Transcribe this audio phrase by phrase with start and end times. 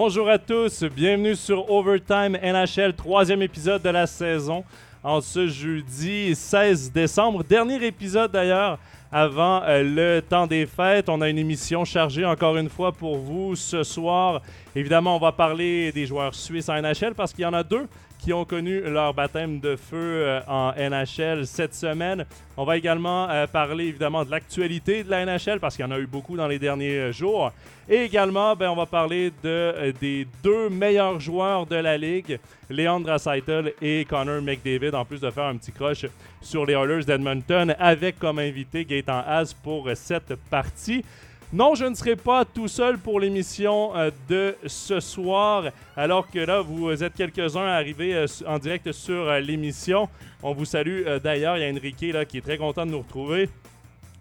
[0.00, 4.62] Bonjour à tous, bienvenue sur Overtime NHL, troisième épisode de la saison
[5.02, 7.42] en ce jeudi 16 décembre.
[7.42, 8.78] Dernier épisode d'ailleurs
[9.10, 11.08] avant euh, le temps des fêtes.
[11.08, 14.40] On a une émission chargée encore une fois pour vous ce soir.
[14.76, 17.88] Évidemment, on va parler des joueurs suisses en NHL parce qu'il y en a deux
[18.18, 22.24] qui ont connu leur baptême de feu euh, en NHL cette semaine.
[22.56, 25.92] On va également euh, parler évidemment de l'actualité de la NHL parce qu'il y en
[25.92, 27.52] a eu beaucoup dans les derniers euh, jours.
[27.88, 33.16] Et également, ben, on va parler de, des deux meilleurs joueurs de la ligue, Leandra
[33.16, 36.04] Draisaitl et Connor McDavid, en plus de faire un petit croche
[36.42, 41.02] sur les Oilers d'Edmonton avec comme invité Gaëtan Haas pour cette partie.
[41.50, 45.64] Non, je ne serai pas tout seul pour l'émission euh, de ce soir,
[45.96, 50.10] alors que là, vous êtes quelques-uns arrivés euh, en direct sur euh, l'émission.
[50.42, 51.56] On vous salue d'ailleurs.
[51.56, 53.48] Il y a Enrique là, qui est très content de nous retrouver.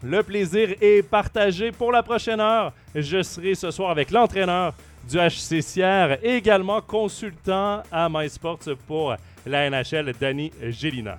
[0.02, 2.72] Le plaisir est partagé pour la prochaine heure.
[2.96, 4.74] Je serai ce soir avec l'entraîneur
[5.10, 11.18] du HCCR, également consultant à MySports pour la NHL, Danny Gélina.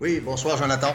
[0.00, 0.94] Oui, bonsoir Jonathan.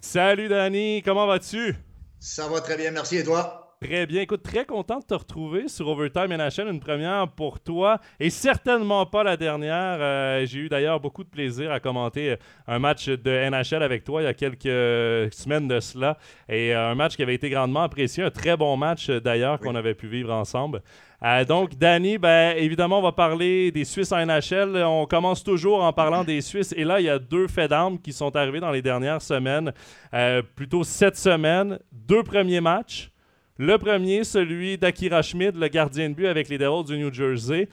[0.00, 1.76] Salut Danny, comment vas-tu?
[2.20, 3.16] Ça va très bien, merci.
[3.16, 3.65] Et toi?
[3.82, 4.22] Très bien.
[4.22, 9.04] Écoute, très content de te retrouver sur Overtime NHL, une première pour toi et certainement
[9.04, 9.98] pas la dernière.
[10.00, 14.22] Euh, j'ai eu d'ailleurs beaucoup de plaisir à commenter un match de NHL avec toi
[14.22, 16.16] il y a quelques semaines de cela
[16.48, 19.74] et euh, un match qui avait été grandement apprécié, un très bon match d'ailleurs qu'on
[19.74, 20.80] avait pu vivre ensemble.
[21.22, 24.76] Euh, donc, Danny, ben, évidemment, on va parler des Suisses en NHL.
[24.84, 26.74] On commence toujours en parlant des Suisses.
[26.76, 29.72] Et là, il y a deux faits d'armes qui sont arrivés dans les dernières semaines,
[30.14, 31.78] euh, plutôt cette semaine.
[31.92, 33.10] Deux premiers matchs.
[33.58, 37.68] Le premier, celui d'Akira Schmid, le gardien de but avec les Devils du New Jersey.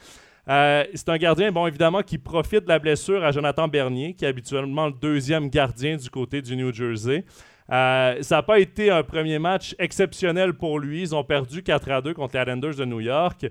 [0.47, 4.25] Euh, c'est un gardien, bon, évidemment, qui profite de la blessure à Jonathan Bernier, qui
[4.25, 7.25] est habituellement le deuxième gardien du côté du New Jersey.
[7.69, 11.01] Euh, ça n'a pas été un premier match exceptionnel pour lui.
[11.01, 13.45] Ils ont perdu 4 à 2 contre les Islanders de New York.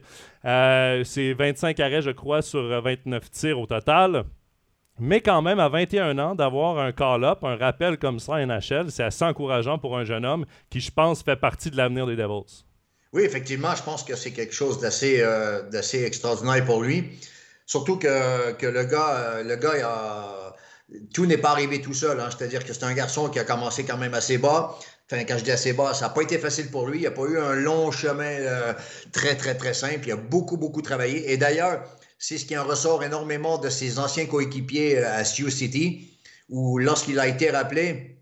[0.44, 4.24] Euh, c'est 25 arrêts, je crois, sur 29 tirs au total.
[4.98, 8.90] Mais quand même, à 21 ans, d'avoir un call-up, un rappel comme ça en NHL,
[8.90, 12.16] c'est assez encourageant pour un jeune homme qui, je pense, fait partie de l'avenir des
[12.16, 12.64] Devils.
[13.12, 15.62] Oui, effectivement, je pense que c'est quelque chose d'assez euh,
[15.94, 17.10] extraordinaire pour lui.
[17.66, 20.42] Surtout que, que le gars, le gars a
[21.12, 22.20] tout n'est pas arrivé tout seul.
[22.20, 22.28] Hein.
[22.36, 24.76] C'est-à-dire que c'est un garçon qui a commencé quand même assez bas.
[25.10, 27.00] Enfin, quand je dis assez bas, ça n'a pas été facile pour lui.
[27.00, 28.72] Il n'a pas eu un long chemin euh,
[29.12, 30.06] très, très, très simple.
[30.06, 31.32] Il a beaucoup, beaucoup travaillé.
[31.32, 31.82] Et d'ailleurs,
[32.22, 36.08] c'est ce qui en ressort énormément de ses anciens coéquipiers euh, à Sioux City,
[36.48, 38.16] où lorsqu'il a été rappelé,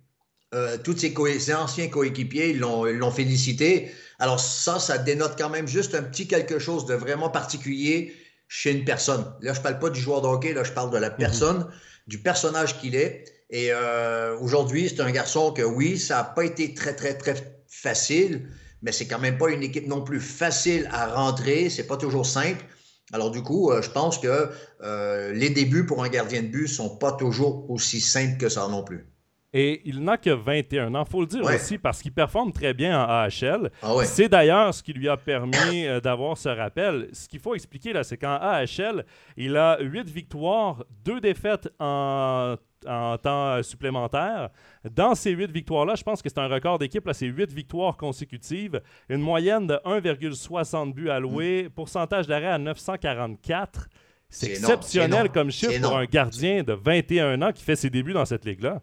[0.55, 3.93] euh, tous ses, ses, anciens coéquipiers l'ont félicité.
[4.19, 8.15] Alors ça, ça dénote quand même juste un petit quelque chose de vraiment particulier
[8.49, 9.23] chez une personne.
[9.43, 11.17] Là, je ne parle pas du joueur de hockey, là, je parle de la mhm.
[11.17, 11.67] personne
[12.07, 13.25] du personnage qu'il est.
[13.51, 17.35] Et euh, aujourd'hui, c'est un garçon que oui, ça n'a pas été très, très, très
[17.69, 18.49] facile,
[18.81, 21.69] mais c'est quand même pas une équipe non plus facile à rentrer.
[21.69, 22.65] C'est pas toujours simple.
[23.13, 24.51] Alors du coup, euh, je pense que
[24.83, 28.69] euh, les débuts pour un gardien de but sont pas toujours aussi simples que ça
[28.69, 29.07] non plus.
[29.53, 31.05] Et il n'a que 21 ans.
[31.07, 33.73] Il faut le dire aussi parce qu'il performe très bien en AHL.
[33.83, 37.09] Ah c'est d'ailleurs ce qui lui a permis euh, d'avoir ce rappel.
[37.13, 39.05] Ce qu'il faut expliquer, là, c'est qu'en AHL,
[39.37, 44.51] il a 8 victoires, 2 défaites en, temps supplémentaire.
[44.91, 47.09] Dans ces 8 victoires-là, je pense que c'est un record d'équipe.
[47.13, 48.81] C'est 8 victoires consécutives.
[49.09, 51.65] Une moyenne de 1,60 buts alloués.
[51.65, 51.71] Mm.
[51.71, 53.89] Pourcentage d'arrêt à 944.
[54.29, 58.25] C'est exceptionnel comme chiffre pour un gardien de 21 ans qui fait ses débuts dans
[58.25, 58.81] cette ligue-là.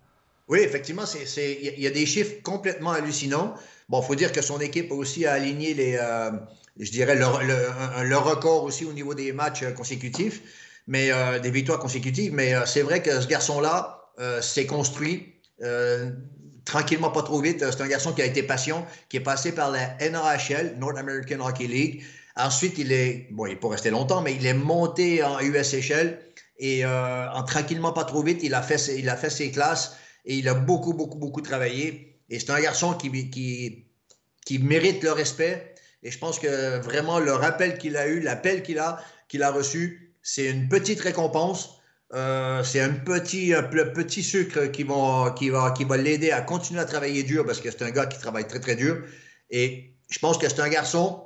[0.49, 1.03] Oui, effectivement,
[1.37, 3.55] il y a des chiffres complètement hallucinants.
[3.89, 6.31] Bon, il faut dire que son équipe a aussi aligné les, euh,
[6.79, 10.41] je dirais, le, record aussi au niveau des matchs consécutifs,
[10.87, 12.33] mais euh, des victoires consécutives.
[12.33, 13.93] Mais euh, c'est vrai que ce garçon-là
[14.41, 15.35] s'est construit
[16.65, 17.59] tranquillement, pas trop vite.
[17.59, 21.39] C'est un garçon qui a été patient, qui est passé par la NAHL, North American
[21.39, 22.03] Hockey League.
[22.35, 26.19] Ensuite, il est, bon, il pas resté longtemps, mais il est monté en USHL
[26.57, 29.95] et en tranquillement, pas trop vite, il a fait, il a fait ses classes
[30.25, 32.19] et il a beaucoup, beaucoup, beaucoup travaillé.
[32.31, 33.85] Et c'est un garçon qui, qui,
[34.47, 35.75] qui mérite le respect.
[36.01, 39.51] Et je pense que vraiment le rappel qu'il a eu, l'appel qu'il a, qu'il a
[39.51, 41.79] reçu, c'est une petite récompense.
[42.13, 46.85] Euh, c'est un petit, un petit sucre qui, va, qui va l'aider à continuer à
[46.85, 49.03] travailler dur parce que c'est un gars qui travaille très, très dur.
[49.49, 51.23] Et je pense que c'est un garçon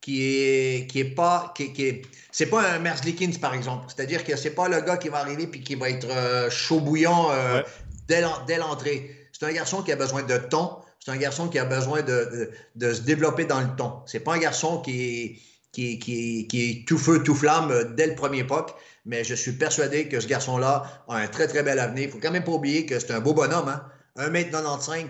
[0.00, 1.52] qui est, qui est pas.
[1.56, 3.86] Qui, qui c'est pas un Merzlikins, par exemple.
[3.86, 6.80] C'est-à-dire que c'est pas le gars qui va arriver puis qui va être euh, chaud
[6.80, 7.62] bouillant euh,
[8.08, 8.20] dès
[8.58, 9.28] l'entrée.
[9.32, 10.84] C'est un garçon qui a besoin de temps.
[10.98, 14.02] C'est un garçon qui a besoin de, de, se développer dans le temps.
[14.08, 15.40] C'est pas un garçon qui
[15.72, 18.74] qui, qui, qui, est tout feu, tout flamme dès le premier POC.
[19.04, 22.04] Mais je suis persuadé que ce garçon-là a un très, très bel avenir.
[22.04, 23.68] Il faut quand même pas oublier que c'est un beau bonhomme.
[23.68, 23.82] Hein?
[24.18, 25.06] 1m95,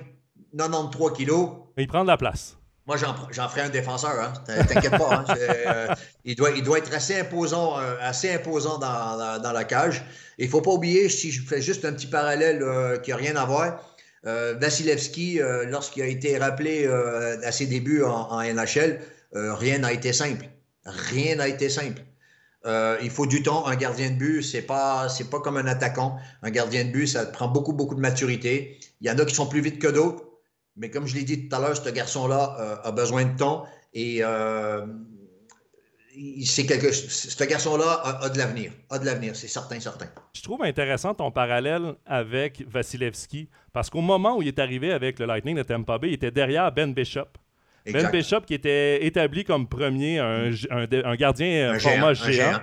[0.56, 1.50] 93 kilos.
[1.76, 2.58] Il prend de la place.
[2.88, 4.32] Moi, j'en ferai un défenseur, hein.
[4.46, 5.16] t'inquiète pas.
[5.16, 5.24] Hein.
[5.38, 5.94] Euh,
[6.24, 10.02] il, doit, il doit être assez imposant, euh, assez imposant dans, dans, la cage.
[10.38, 13.16] Il ne faut pas oublier, si je fais juste un petit parallèle euh, qui n'a
[13.16, 13.84] rien à voir,
[14.24, 19.00] Vasilevski, lorsqu'il a été rappelé à ses débuts en, NHL,
[19.32, 20.48] rien n'a été simple.
[20.84, 22.02] Rien n'a été simple.
[22.64, 23.66] il faut du temps.
[23.66, 26.16] Un gardien de but, c'est pas, c'est pas comme un attaquant.
[26.42, 28.78] Un gardien de but, ça prend beaucoup, beaucoup de maturité.
[29.00, 30.24] Il y en a qui sont plus vite que d'autres.
[30.78, 33.66] Mais comme je l'ai dit tout à l'heure, ce garçon-là euh, a besoin de temps
[33.92, 34.86] et euh,
[36.68, 37.92] quelque, ce garçon-là
[38.22, 38.72] a, de l'avenir.
[38.88, 40.06] A de l'avenir, c'est certain, certain.
[40.32, 45.18] Je trouve intéressant ton parallèle avec Vasilevski parce qu'au moment où il est arrivé avec
[45.18, 47.26] le Lightning de Tampa Bay, il était derrière Ben Bishop.
[47.86, 52.60] Ben Bishop qui était établi comme premier, un, un, gardien un format géant.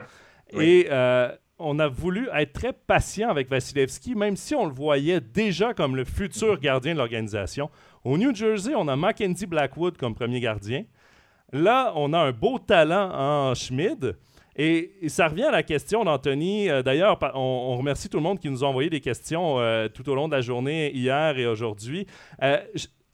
[0.52, 5.22] Et euh, on a voulu être très patient avec Vasilevski, même si on le voyait
[5.22, 7.70] déjà comme le futur gardien de l'organisation.
[8.04, 10.84] Au New Jersey, on a Mackenzie Blackwood comme premier gardien.
[11.52, 14.16] Là, on a un beau talent en Schmid.
[14.58, 16.70] Et, ça revient à la question d'Anthony.
[16.70, 20.10] Euh, d'ailleurs, on, remercie tout le monde qui nous a envoyé des questions euh, tout
[20.10, 22.08] au long de la journée, hier et aujourd'hui.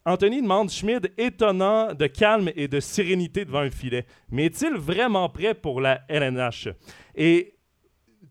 [0.06, 4.06] Anthony demande Schmid étonnant de calme et de sérénité devant un filet.
[4.30, 6.69] Mais est-il vraiment prêt pour la LNH?
[7.15, 7.53] Et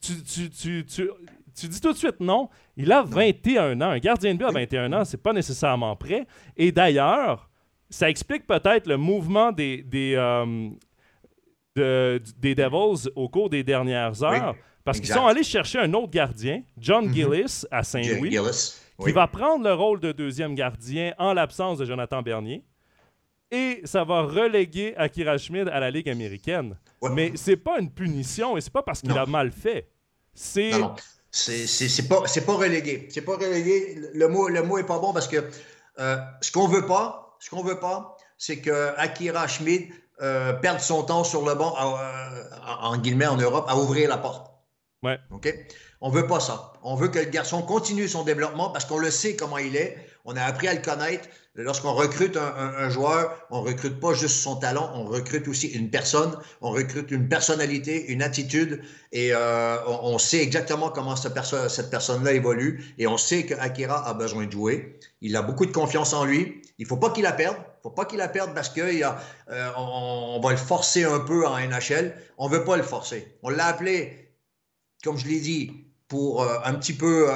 [0.01, 0.85] tu, tu,
[1.61, 2.49] tu dis tout de suite non.
[2.77, 3.91] Il a 21 ans.
[3.91, 6.27] Un gardien de but à 21 ans, c'est pas nécessairement prêt.
[6.57, 7.51] Et d'ailleurs,
[7.89, 10.71] ça explique peut-être le mouvement des, des, euh,
[12.39, 14.55] des Devils au cours des dernières heures.
[14.85, 17.15] parce qu'ils sont allés chercher un autre gardien, John mm-hmm.
[17.15, 18.37] Gillis, à Saint-Louis,
[19.05, 22.65] qui va prendre le rôle de deuxième gardien en l'absence de Jonathan Bernier.
[23.51, 26.77] Et ça va reléguer Akira Schmid à la Ligue américaine.
[27.15, 29.91] Mais c'est pas une punition et c'est pas parce qu'il a mal fait.
[30.35, 30.73] C'est
[31.33, 33.09] c'est pas, pas relégué.
[33.11, 34.01] C'est pas relégué.
[34.15, 35.49] Le mot, le mot est pas bon parce que
[35.99, 39.89] euh, ce qu'on veut pas, ce qu'on veut pas, c'est que Akira Schmid
[40.23, 42.43] euh, perde son temps sur le banc, euh,
[42.81, 44.51] en guillemets, en Europe, à ouvrir la porte.
[45.03, 45.19] Ouais.
[45.31, 45.53] OK?
[46.03, 46.73] On veut pas ça.
[46.83, 49.99] On veut que le garçon continue son développement parce qu'on le sait comment il est.
[50.25, 51.29] On a appris à le connaître.
[51.57, 56.39] Lorsqu'on recrute un, joueur, on recrute pas juste son talent, on recrute aussi une personne,
[56.61, 61.35] on recrute une personnalité, une attitude, et euh, on, sait exactement comment cette,
[61.91, 65.01] personne-là évolue, et on sait qu'Akira a besoin de jouer.
[65.23, 66.63] Il a beaucoup de confiance en lui.
[66.79, 67.57] Il faut pas qu'il la perde.
[67.57, 71.47] Il faut pas qu'il la perde parce qu'on euh, on va le forcer un peu
[71.49, 72.15] en NHL.
[72.39, 73.37] On veut pas le forcer.
[73.43, 74.33] On l'a appelé,
[75.03, 77.29] comme je l'ai dit, pour euh, un petit peu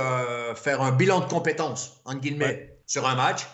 [0.57, 3.47] faire un bilan de compétences, entre guillemets, sur un match.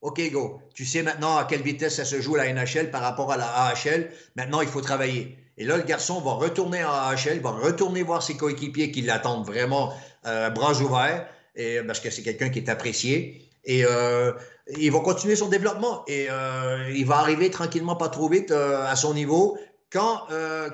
[0.00, 0.60] OK, go.
[0.74, 3.46] Tu sais maintenant à quelle vitesse ça se joue la NHL par rapport à la
[3.46, 4.10] AHL.
[4.36, 5.36] Maintenant, il faut travailler.
[5.58, 9.46] Et là, le garçon va retourner en AHL, va retourner voir ses coéquipiers qui l'attendent
[9.46, 9.92] vraiment
[10.26, 13.48] euh, bras ouverts, et, parce que c'est quelqu'un qui est apprécié.
[13.64, 14.32] Et euh,
[14.76, 16.04] il va continuer son développement.
[16.08, 19.58] Et euh, il va arriver tranquillement, pas trop vite, à son niveau
[19.92, 20.22] quand,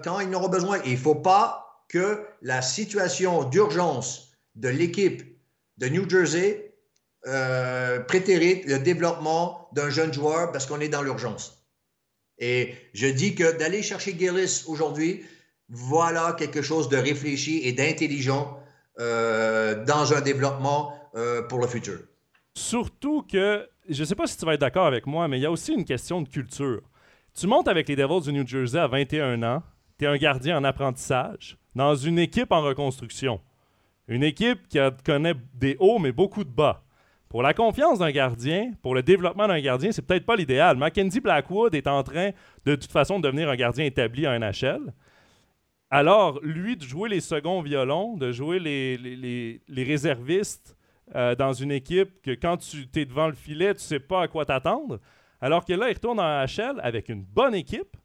[0.05, 0.79] quand il n'aura besoin.
[0.79, 5.23] Et il ne faut pas que la situation d'urgence de l'équipe
[5.79, 6.69] de New Jersey
[7.26, 11.67] euh, prétérer le développement d'un jeune joueur parce qu'on est dans l'urgence.
[12.38, 15.25] Et je dis que d'aller chercher Gillis aujourd'hui,
[15.69, 18.58] voilà quelque chose de réfléchi et d'intelligent
[19.00, 21.99] euh, dans un développement euh, pour le futur.
[22.54, 25.42] Surtout que, je ne sais pas si tu vas être d'accord avec moi, mais il
[25.42, 26.83] y a aussi une question de culture.
[27.35, 29.62] Tu montes avec les Devils du New Jersey à 21 ans,
[29.99, 33.40] tu es un gardien en apprentissage, dans une équipe en reconstruction.
[34.08, 36.82] Une équipe qui connaît des hauts mais beaucoup de bas.
[37.28, 40.76] Pour la confiance d'un gardien, pour le développement d'un gardien, c'est peut-être pas l'idéal.
[40.76, 42.30] Mackenzie Blackwood est en train,
[42.64, 44.92] de toute façon, de devenir un gardien établi à NHL.
[45.90, 50.76] Alors, lui, de jouer les seconds violons, de jouer les, les, réservistes
[51.14, 54.28] euh, dans une équipe que quand tu es devant le filet, tu sais pas à
[54.28, 54.99] quoi t'attendre.
[55.40, 57.97] Alors que là, il retourne en NHL avec une bonne équipe.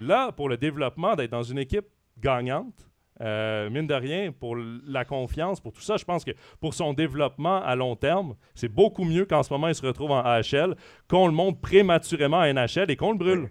[0.00, 1.86] Là, pour le développement, d'être dans une équipe
[2.18, 6.74] gagnante, euh, mine de rien, pour la confiance, pour tout ça, je pense que pour
[6.74, 10.22] son développement à long terme, c'est beaucoup mieux qu'en ce moment il se retrouve en
[10.24, 10.76] AHL,
[11.08, 13.50] qu'on le monte prématurément à NHL et qu'on le brûle.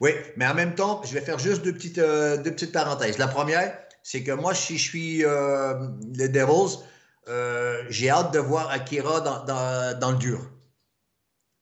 [0.00, 0.10] Oui.
[0.36, 3.18] mais en même temps, je vais faire juste deux petites, euh, deux petites parenthèses.
[3.18, 5.74] La première, c'est que moi, si je suis euh,
[6.14, 6.78] les Devils,
[7.88, 10.40] j'ai hâte de voir Akira dans, dans, dans le dur.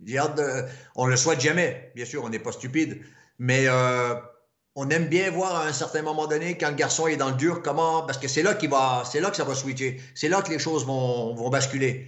[0.04, 0.64] J'ai hâte de.
[0.94, 3.00] On le souhaite jamais, bien sûr, on n'est pas stupide,
[3.38, 3.66] mais
[4.76, 7.36] on aime bien voir à un certain moment donné, quand le garçon est dans le
[7.36, 8.02] dur, comment.
[8.02, 9.98] Parce que c'est là, qu'il va, c'est là que ça va switcher.
[10.14, 12.06] C'est là que les choses vont, vont basculer.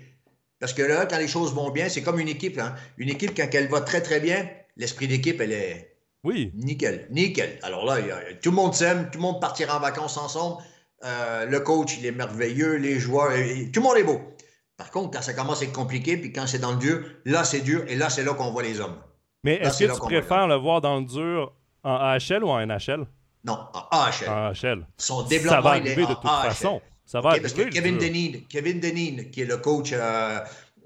[0.60, 2.58] Parce que là, quand les choses vont bien, c'est comme une équipe.
[2.58, 2.74] Hein.
[2.98, 4.46] Une équipe, quand elle va très, très bien,
[4.76, 5.96] l'esprit d'équipe, elle est.
[6.24, 6.52] Oui.
[6.54, 7.06] Nickel.
[7.10, 7.58] Nickel.
[7.62, 7.96] Alors là,
[8.42, 10.62] tout le monde s'aime, tout le monde partira en vacances ensemble.
[11.04, 13.30] Euh, le coach, il est merveilleux, les joueurs,
[13.72, 14.20] tout le monde est beau.
[14.76, 17.44] Par contre, quand ça commence à être compliqué, puis quand c'est dans le dur, là,
[17.44, 18.96] c'est dur, et là, c'est là qu'on voit les hommes.
[19.44, 21.52] Mais est-ce que tu préfères le voir dans le dur
[21.84, 23.06] en AHL ou en NHL?
[23.44, 24.28] Non, en AHL.
[24.28, 24.86] En AHL.
[24.96, 26.80] Son développement, ça va arriver il est de toute façon.
[27.04, 30.40] Ça va Parce que Kevin Deneen, Kevin Deneen, qui est le coach euh,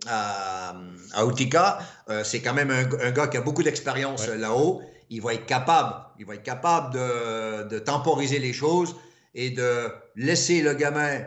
[0.06, 0.74] à,
[1.14, 4.82] à Utica, euh, c'est quand même un, gars qui a beaucoup d'expérience là-haut.
[5.10, 8.94] Il va être capable, il va être capable de, de, temporiser les choses
[9.34, 11.22] et de laisser le gamin,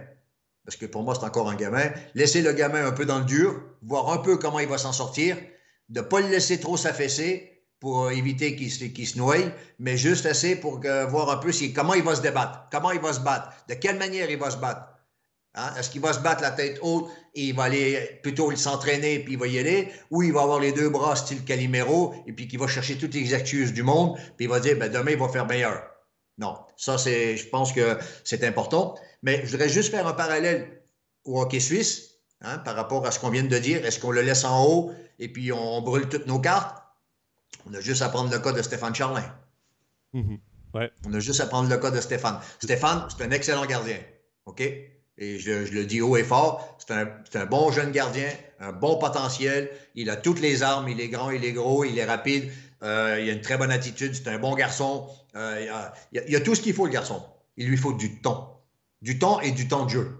[0.63, 3.25] parce que pour moi c'est encore un gamin, laisser le gamin un peu dans le
[3.25, 5.37] dur, voir un peu comment il va s'en sortir,
[5.89, 10.25] de ne pas le laisser trop s'affaisser pour éviter qu'il se, se, noie, mais juste
[10.25, 13.49] assez pour voir un peu comment il va se débattre, comment il va se battre,
[13.69, 14.87] de quelle manière il va se battre.
[15.55, 15.73] Hein?
[15.77, 19.33] Est-ce qu'il va se battre la tête haute et il va aller plutôt s'entraîner puis
[19.33, 22.47] il va y aller, ou il va avoir les deux bras style Calimero et puis
[22.47, 25.17] qu'il va chercher toutes les excuses du monde puis il va dire ben, demain il
[25.17, 25.83] va faire meilleur.
[26.37, 28.95] Non, ça c'est, je pense que c'est important.
[29.23, 30.81] Mais je voudrais juste faire un parallèle
[31.23, 33.85] au hockey suisse hein, par rapport à ce qu'on vient de dire.
[33.85, 36.84] Est-ce qu'on le laisse en haut et puis on, brûle toutes nos cartes?
[37.69, 39.23] On a juste à prendre le cas de Stéphane Charlin.
[40.13, 40.39] Mm-hmm.
[41.05, 42.39] On a juste à prendre le cas de Stéphane.
[42.59, 43.97] Stéphane, c'est un excellent gardien.
[44.45, 44.61] OK?
[45.17, 46.93] Et je, le dis haut et fort, c'est
[47.37, 49.71] un, bon jeune gardien, un bon potentiel.
[49.95, 52.51] Il a toutes les armes, il est grand, il est gros, il est rapide,
[52.83, 55.07] euh, il a une très bonne attitude, c'est un bon garçon.
[55.35, 57.23] Euh, il, a, a, tout ce qu'il faut, le garçon.
[57.55, 58.61] Il lui faut du temps.
[59.01, 60.11] Du temps et du temps de jeu.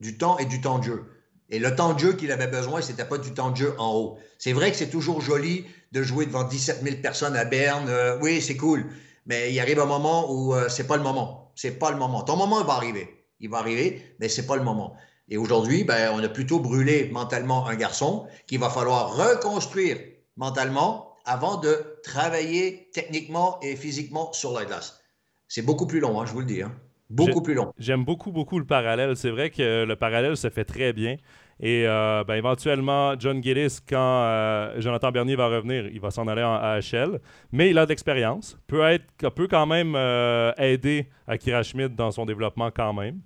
[0.00, 1.13] Du temps et du temps de jeu.
[1.50, 3.74] Et le temps de jeu qu'il avait besoin, ce n'était pas du temps de jeu
[3.78, 4.18] en haut.
[4.38, 7.88] C'est vrai que c'est toujours joli de jouer devant 17 000 personnes à Berne.
[7.88, 8.86] Euh, oui, c'est cool.
[9.26, 11.52] Mais il arrive un moment où c'est pas le moment.
[11.54, 12.22] C'est pas le moment.
[12.22, 14.96] Ton moment va arriver il va arriver, mais ce n'est pas le moment.
[15.28, 19.98] Et aujourd'hui, ben, on a plutôt brûlé mentalement un garçon qu'il va falloir reconstruire
[20.36, 25.00] mentalement avant de travailler techniquement et physiquement sur la glace.
[25.48, 26.62] C'est beaucoup plus long, hein, je vous le dis.
[26.62, 26.74] Hein.
[27.14, 27.72] Beaucoup plus long.
[27.78, 29.16] J'aime beaucoup, beaucoup le parallèle.
[29.16, 31.16] C'est vrai que le parallèle se fait très bien.
[31.60, 36.26] Et euh, ben, éventuellement, John Gillis, quand euh, Jonathan Bernier va revenir, il va s'en
[36.26, 37.20] aller en AHL.
[37.52, 38.58] Mais il a de l'expérience.
[38.66, 43.20] Peut, être, peut quand même euh, aider Akira Schmidt dans son développement quand même.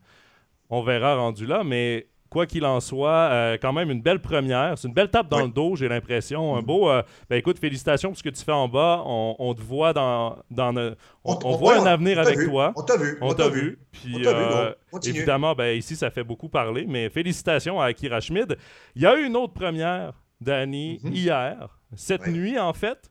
[0.70, 4.76] On verra rendu là, mais quoi qu'il en soit, euh, quand même une belle première.
[4.76, 6.56] C'est une belle tape dans le dos, j'ai l'impression.
[6.56, 6.90] Un beau.
[6.90, 9.02] Euh, ben écoute, félicitations pour ce que tu fais en bas.
[9.06, 10.36] On, te voit dans.
[10.50, 10.94] dans
[11.24, 12.72] on, voit un avenir avec toi.
[12.76, 13.18] On t'a vu.
[13.20, 13.78] On t'a vu.
[13.92, 14.72] Puis euh,
[15.04, 16.84] évidemment, ben, ici, ça fait beaucoup parler.
[16.88, 18.56] Mais félicitations à Akira Schmid.
[18.94, 21.12] Il y a eu une autre première, Danny, mm-hmm.
[21.12, 21.78] hier.
[21.96, 23.10] Cette nuit, en fait.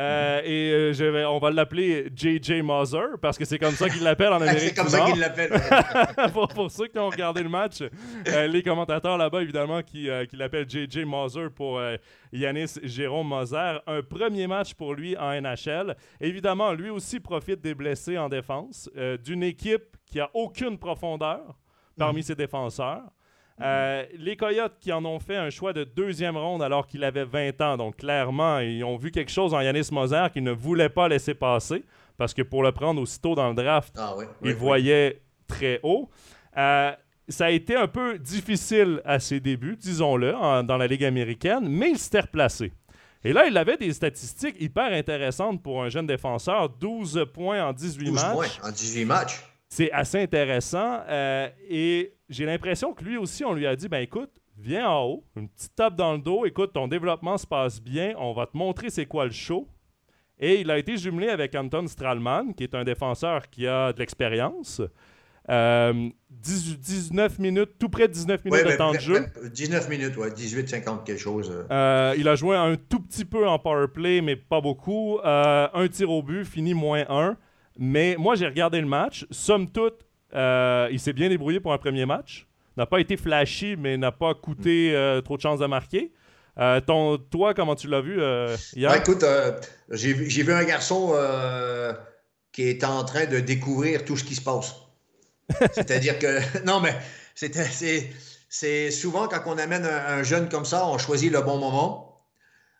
[0.00, 3.90] Euh, et euh, je vais, on va l'appeler JJ Mother parce que c'est comme ça
[3.90, 4.60] qu'il l'appelle en Amérique.
[4.60, 5.50] c'est comme ça qu'il l'appelle.
[6.54, 7.82] pour, ceux qui ont regardé le match,
[8.28, 11.80] euh, les commentateurs là-bas, évidemment, qui, qui l'appellent JJ Mother pour
[12.32, 13.78] Yanis Jérôme Moser.
[13.86, 15.94] Un premier match pour lui en NHL.
[16.20, 18.88] Évidemment, lui aussi profite des blessés en défense,
[19.22, 21.58] d'une équipe qui a aucune profondeur
[21.98, 22.24] parmi mm.
[22.24, 23.02] ses défenseurs.
[23.62, 27.24] Euh, les Coyotes qui en ont fait un choix de deuxième ronde alors qu'il avait
[27.24, 27.76] 20 ans.
[27.76, 31.34] Donc, clairement, ils ont vu quelque chose en Yanis Moser qu'ils ne voulaient pas laisser
[31.34, 31.84] passer
[32.16, 36.08] parce que pour le prendre aussitôt dans le draft, ah ils voyaient très haut.
[36.56, 36.92] Euh,
[37.28, 40.32] ça a été un peu difficile à ses débuts, disons-le,
[40.64, 42.72] dans la Ligue américaine, mais il s'était replacé.
[43.22, 47.72] Et là, il avait des statistiques hyper intéressantes pour un jeune défenseur 12 points en
[47.72, 48.32] 18 12 matchs.
[48.32, 49.40] Points en 18 matchs.
[49.68, 51.00] C'est assez intéressant.
[51.08, 55.04] Euh, et j'ai l'impression que lui aussi, on lui a dit ben écoute, viens en
[55.04, 58.46] haut, une petite tape dans le dos, écoute, ton développement se passe bien, on va
[58.46, 59.68] te montrer c'est quoi le show.
[60.38, 63.98] Et il a été jumelé avec Anton Stralman, qui est un défenseur qui a de
[63.98, 64.80] l'expérience.
[65.48, 69.26] 19 euh, minutes, tout près de 19 minutes de temps de jeu.
[69.52, 71.50] 19 minutes, ouais, 18-50 quelque chose.
[71.50, 71.64] Euh.
[71.70, 75.18] Euh, il a joué un tout petit peu en power play, mais pas beaucoup.
[75.24, 77.36] un tir au but, fini moins 1.
[77.78, 79.26] Mais moi, j'ai regardé le match.
[79.30, 82.46] Somme toute, euh, il s'est bien débrouillé pour un premier match.
[82.76, 86.12] N'a pas été flashy, mais n'a pas coûté euh, trop de chances de marquer.
[86.58, 88.20] Euh, ton, toi, comment tu l'as vu
[88.76, 88.90] hier?
[88.90, 89.24] Ben, écoute,
[89.90, 91.14] j'ai vu un garçon
[92.52, 94.74] qui est en train de découvrir tout ce qui se passe.
[95.72, 96.38] C'est-à-dire que.
[96.64, 96.94] Non, mais
[98.48, 102.24] c'est souvent quand on amène un, jeune comme ça, on choisit le bon moment.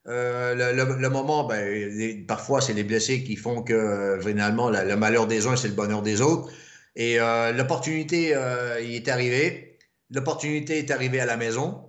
[0.07, 5.57] le, moment, ben, parfois, c'est les blessés qui font que finalement, le malheur des uns,
[5.57, 6.51] c'est le bonheur des autres.
[6.97, 9.79] Et euh, l'opportunité euh, il est arrivée.
[10.11, 11.87] L'opportunité est arrivée à la maison.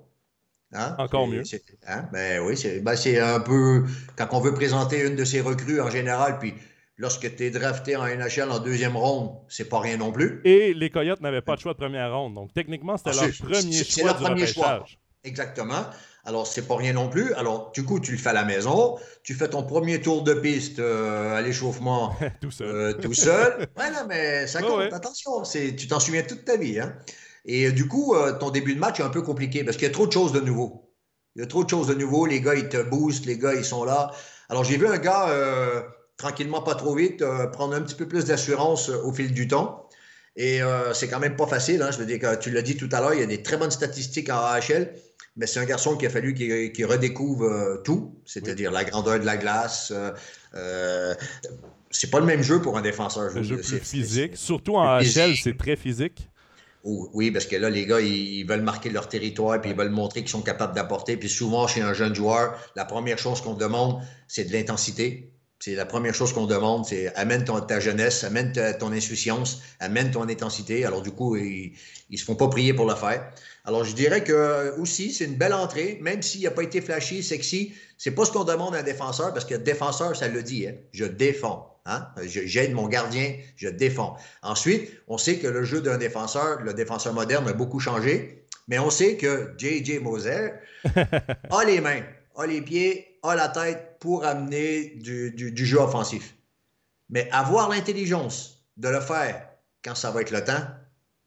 [0.73, 0.95] Hein?
[0.99, 1.43] Encore mieux.
[1.87, 2.07] Hein?
[2.13, 3.83] Ben oui, ben, c'est un peu
[4.15, 6.53] quand on veut présenter une de ses recrues en général, puis
[6.97, 10.39] lorsque tu es drafté en NHL en deuxième ronde, c'est pas rien non plus.
[10.45, 12.35] Et les Coyotes n'avaient pas de choix de première ronde.
[12.35, 13.83] Donc techniquement, c'était ah, leur premier choix.
[13.89, 14.85] C'est leur premier choix.
[15.23, 15.85] Exactement.
[16.23, 17.33] Alors, c'est pas rien non plus.
[17.33, 18.97] Alors, du coup, tu le fais à la maison.
[19.23, 22.67] Tu fais ton premier tour de piste euh, à l'échauffement tout seul.
[22.67, 23.67] Euh, tout seul.
[23.77, 24.93] ouais, non, mais ça compte.
[24.93, 26.79] Attention, tu t'en souviens toute ta vie.
[26.79, 26.95] Hein?
[27.45, 29.89] Et euh, du coup, ton début de match est un peu compliqué parce qu'il y
[29.89, 30.93] a trop de choses de nouveau.
[31.35, 32.27] Il y a trop de choses de nouveau.
[32.27, 33.25] Les gars, ils te boostent.
[33.25, 34.11] Les gars, ils sont là.
[34.49, 35.27] Alors, j'ai vu un gars,
[36.17, 37.23] tranquillement, pas trop vite,
[37.53, 39.87] prendre un petit peu plus d'assurance au fil du temps.
[40.35, 40.59] Et
[40.93, 41.81] c'est quand même pas facile.
[41.81, 41.89] Hein.
[41.91, 43.57] Je veux dire, que tu l'as dit tout à l'heure, il y a des très
[43.57, 44.93] bonnes statistiques en AHL.
[45.37, 49.37] Mais c'est un garçon qui a fallu qu'il redécouvre tout, c'est-à-dire la grandeur de la
[49.37, 49.93] glace.
[51.89, 53.35] c'est pas le même jeu pour un défenseur.
[53.35, 54.35] Un jeu plus physique.
[54.35, 56.27] Surtout en AHL, c'est très physique.
[56.83, 60.21] Oui, parce que là, les gars, ils veulent marquer leur territoire, puis ils veulent montrer
[60.21, 61.15] qu'ils sont capables d'apporter.
[61.15, 65.30] Puis souvent, chez un jeune joueur, la première chose qu'on demande, c'est de l'intensité.
[65.63, 70.09] C'est la première chose qu'on demande, c'est amène ton, ta jeunesse, amène ton insouciance, amène
[70.09, 70.85] ton intensité.
[70.85, 71.73] Alors du coup, ils,
[72.09, 73.31] ne se font pas prier pour le faire.
[73.65, 77.21] Alors je dirais que aussi, c'est une belle entrée, même s'il n'a pas été flashy,
[77.21, 77.73] sexy.
[77.99, 80.73] C'est pas ce qu'on demande à un défenseur, parce que défenseur, ça le dit, hein.
[80.93, 81.79] je défends.
[81.85, 82.07] Hein?
[82.23, 84.17] J'aide mon gardien, je défends.
[84.41, 88.79] Ensuite, on sait que le jeu d'un défenseur, le défenseur moderne, a beaucoup changé, mais
[88.79, 89.99] on sait que J.J.
[89.99, 90.53] Moser
[90.95, 92.01] a les mains,
[92.35, 96.35] a les pieds, a la tête pour amener du, jeu offensif.
[97.09, 99.47] Mais avoir l'intelligence de le faire
[99.83, 100.65] quand ça va être le temps,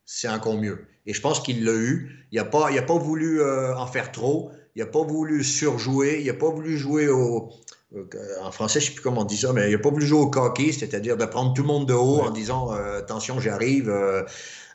[0.04, 0.86] c'est encore mieux.
[1.06, 2.26] Et je pense qu'il l'a eu.
[2.32, 4.50] Il n'a pas, pas voulu euh, en faire trop.
[4.74, 6.20] Il n'a pas voulu surjouer.
[6.20, 7.52] Il n'a pas voulu jouer au,
[7.94, 8.04] euh,
[8.42, 10.06] en français, je ne sais plus comment on dit ça, mais il n'a pas voulu
[10.06, 13.38] jouer au coquet, c'est-à-dire de prendre tout le monde de haut en disant euh, attention,
[13.40, 13.94] j'arrive.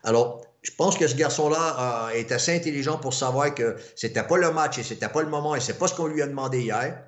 [0.03, 4.51] Alors, je pense que ce garçon-là est assez intelligent pour savoir que c'était pas le
[4.51, 7.04] match et c'était pas le moment et c'est pas ce qu'on lui a demandé hier.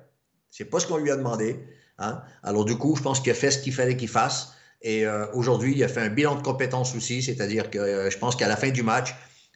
[0.50, 1.58] C'est pas ce qu'on lui a demandé.
[1.98, 2.22] Hein.
[2.42, 4.52] Alors, du coup, je pense qu'il a fait ce qu'il fallait qu'il fasse.
[4.80, 8.48] Et aujourd'hui, il a fait un bilan de compétences aussi, c'est-à-dire que je pense qu'à
[8.48, 9.14] la fin du match,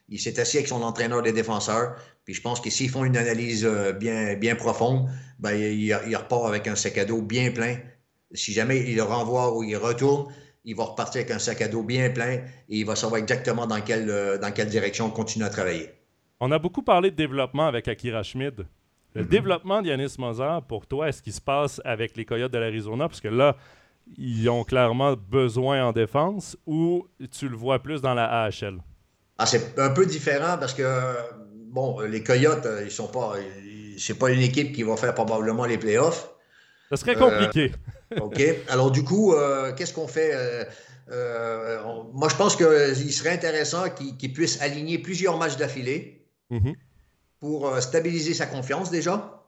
[0.08, 1.96] il s'est assis avec son entraîneur des défenseurs.
[2.24, 6.46] Puis je pense que s'ils font une analyse euh, bien, bien profonde, ben, il, repart
[6.46, 7.78] avec un sac à dos bien plein.
[8.32, 10.32] Si jamais il le renvoie ou il retourne,
[10.66, 13.66] il va repartir avec un sac à dos bien plein et il va savoir exactement
[13.66, 15.90] dans quelle, euh, dans quelle direction continuer à travailler.
[16.40, 18.66] On a beaucoup parlé de développement avec Akira Schmid.
[19.14, 19.28] Le mm-hmm.
[19.28, 23.08] développement d'Yanis Moser, pour toi, est-ce qu'il se passe avec les Coyotes de l'Arizona?
[23.08, 23.56] Parce que là,
[24.18, 28.78] ils ont clairement besoin en défense ou tu le vois plus dans la AHL?
[29.38, 30.84] Ah, c'est un peu différent parce que,
[31.70, 33.34] bon, les Coyotes, euh, ils sont pas.
[33.98, 36.28] C'est pas une équipe qui va faire probablement les playoffs.
[36.90, 37.72] Ça serait compliqué.
[37.72, 38.42] Euh, OK.
[38.68, 40.32] Alors, du coup, euh, qu'est-ce qu'on fait?
[42.12, 46.74] moi, je pense qu'il serait intéressant qu'ils puissent aligner plusieurs matchs d'affilée mm-hmm.
[47.40, 49.44] pour stabiliser sa confiance déjà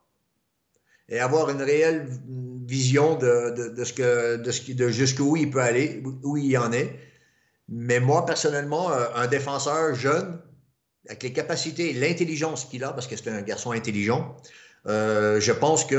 [1.09, 2.07] et avoir une réelle
[2.67, 6.71] vision de, de ce que, de, ce, de jusqu'où il peut aller, où il en
[6.71, 6.95] est.
[7.69, 10.41] Mais moi, personnellement, euh, un défenseur jeune,
[11.09, 14.37] avec les capacités et l'intelligence qu'il a, parce que c'est un garçon intelligent,
[14.87, 15.97] euh, je pense que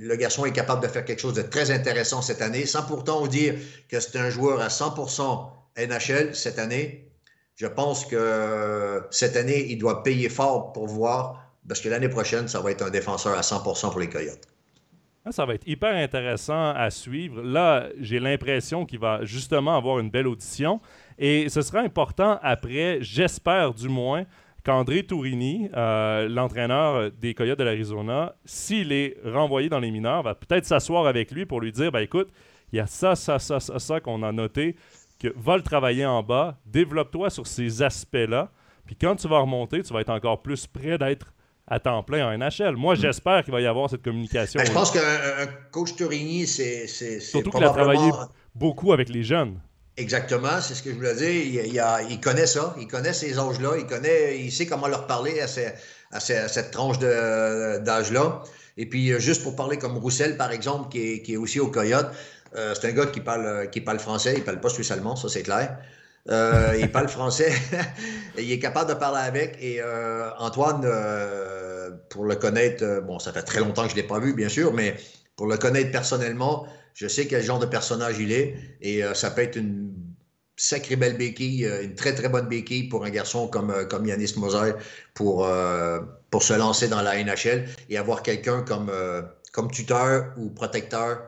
[0.00, 3.26] le garçon est capable de faire quelque chose de très intéressant cette année, sans pourtant
[3.26, 3.54] dire
[3.88, 7.08] que c'est un joueur à 100% NHL cette année.
[7.54, 12.48] Je pense que cette année, il doit payer fort pour voir, parce que l'année prochaine,
[12.48, 14.48] ça va être un défenseur à 100% pour les Coyotes.
[15.24, 17.42] Ah, ça va être hyper intéressant à suivre.
[17.42, 20.80] Là, j'ai l'impression qu'il va justement avoir une belle audition.
[21.16, 24.24] Et ce sera important après, j'espère du moins,
[24.64, 30.34] qu'André Tourini, euh, l'entraîneur des Coyotes de l'Arizona, s'il est renvoyé dans les mineurs, va
[30.34, 32.28] peut-être s'asseoir avec lui pour lui dire ben écoute,
[32.72, 34.76] il y a ça, ça, ça, ça, ça qu'on a noté,
[35.18, 38.50] que va le travailler en bas, développe-toi sur ces aspects-là,
[38.86, 41.32] puis quand tu vas remonter, tu vas être encore plus prêt d'être
[41.66, 42.76] à temps plein en NHL.
[42.76, 44.58] Moi, j'espère qu'il va y avoir cette communication.
[44.58, 46.86] Ben, je pense qu'un coach Tourigny, c'est.
[47.20, 48.10] Surtout qu'il a travaillé
[48.54, 49.60] beaucoup avec les jeunes.
[49.96, 51.64] Exactement, c'est ce que je voulais dire.
[52.08, 56.20] Il, connaît ça, il connaît ces âges-là, il connaît, il sait comment leur parler à,
[56.20, 58.42] cette tranche d'âge-là.
[58.78, 62.10] Et puis, euh, juste pour parler comme Roussel, par exemple, qui est, aussi au Coyote,
[62.56, 65.28] euh, c'est un gars qui parle, qui parle français, il parle pas suisse allemand, ça
[65.28, 65.76] c'est clair.
[66.30, 67.52] Euh, il parle français.
[68.38, 69.58] il est capable de parler avec.
[69.60, 74.02] Et euh, Antoine, euh, pour le connaître, bon, ça fait très longtemps que je ne
[74.02, 74.96] l'ai pas vu, bien sûr, mais
[75.36, 78.56] pour le connaître personnellement, je sais quel genre de personnage il est.
[78.80, 79.92] Et ça peut être une
[80.56, 84.72] sacrée belle béquille, une très très bonne béquille pour un garçon comme, comme Yanis Moser
[85.14, 85.48] pour,
[86.30, 88.90] pour se lancer dans la NHL et avoir quelqu'un comme,
[89.52, 91.22] comme tuteur ou protecteur.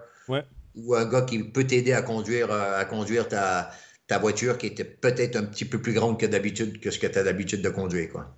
[0.76, 3.70] Ou un gars qui peut t'aider à conduire, à conduire ta,
[4.06, 7.06] ta voiture qui était peut-être un petit peu plus grande que d'habitude, que ce que
[7.06, 8.10] tu as d'habitude de conduire.
[8.10, 8.34] Quoi.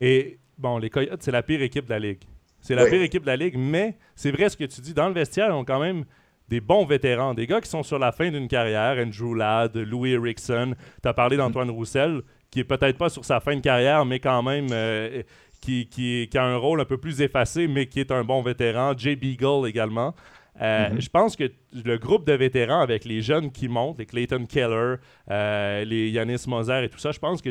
[0.00, 2.22] Et bon, les Coyotes, c'est la pire équipe de la Ligue.
[2.60, 4.94] C'est la pire équipe de la Ligue, mais c'est vrai ce que tu dis.
[4.94, 6.04] Dans le vestiaire, ont quand même
[6.48, 8.96] des bons vétérans, des gars qui sont sur la fin d'une carrière.
[8.98, 10.74] Andrew Ladd, Louis Erickson.
[11.02, 14.20] Tu as parlé d'Antoine Roussel, qui est peut-être pas sur sa fin de carrière, mais
[14.20, 15.22] quand même euh,
[15.60, 18.42] qui, qui, qui, a un rôle un peu plus effacé, mais qui est un bon
[18.42, 18.92] vétéran.
[18.96, 20.14] Jay Beagle également.
[20.60, 21.00] Euh, mhm.
[21.00, 24.96] Je pense que le groupe de vétérans avec les jeunes qui montent, les Clayton Keller,
[25.30, 27.50] euh, les Yanis Moser et tout ça, je pense que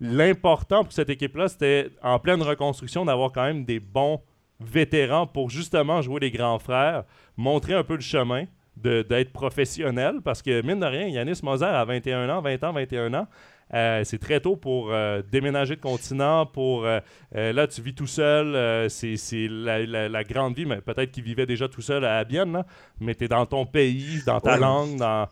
[0.00, 4.20] l'important pour cette équipe-là, c'était en pleine reconstruction d'avoir quand même des bons
[4.66, 7.04] vétérans pour justement jouer les grands frères,
[7.36, 8.44] montrer un peu le chemin
[8.76, 13.14] d'être professionnel parce que mine de rien, Yanis Moser a 21 ans, 20 ans, 21
[13.14, 13.26] ans.
[13.74, 17.00] Euh, c'est très tôt pour euh, déménager de continent, pour euh,
[17.32, 19.16] là tu vis tout seul, c'est
[19.48, 22.64] la, grande vie, mais peut-être qu'il vivait déjà tout seul à Bienne,
[23.00, 25.26] mais tu es dans ton pays, dans ta langue, dans...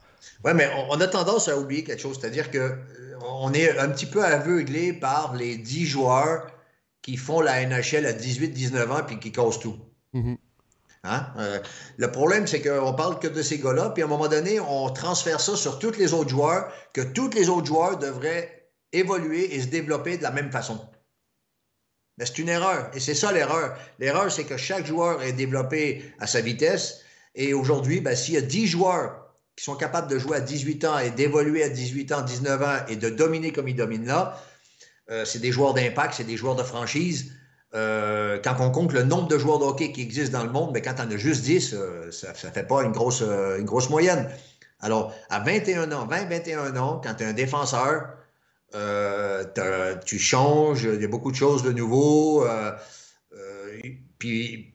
[0.44, 2.76] Oui, mais on, a tendance à oublier quelque chose, c'est-à-dire que
[3.22, 6.46] on est un petit peu aveuglé par les 10 joueurs
[7.02, 9.76] qui font la NHL à 18-19 ans puis qui causent tout.
[10.14, 10.36] Mm-hmm.
[11.04, 11.26] Hein?
[11.38, 11.60] Euh,
[11.96, 14.90] le problème, c'est qu'on parle que de ces gars-là, puis à un moment donné, on
[14.90, 19.62] transfère ça sur tous les autres joueurs, que tous les autres joueurs devraient évoluer et
[19.62, 20.78] se développer de la même façon.
[22.18, 23.78] Mais c'est une erreur, et c'est ça l'erreur.
[23.98, 27.00] L'erreur, c'est que chaque joueur est développé à sa vitesse,
[27.34, 30.84] et aujourd'hui, ben, s'il y a 10 joueurs qui sont capables de jouer à 18
[30.84, 34.42] ans et d'évoluer à 18 ans, 19 ans et de dominer comme ils dominent là,
[35.10, 37.32] euh, c'est des joueurs d'impact, c'est des joueurs de franchise.
[37.74, 40.70] Euh, quand on compte le nombre de joueurs de hockey qui existent dans le monde,
[40.72, 44.28] mais quand on a juste 10, euh, ça ne fait pas une grosse, moyenne.
[44.80, 48.16] Alors, à 21 ans, 20-21 ans, quand tu es un défenseur,
[50.04, 52.44] tu changes, il y a beaucoup de choses de nouveau.
[54.18, 54.69] puis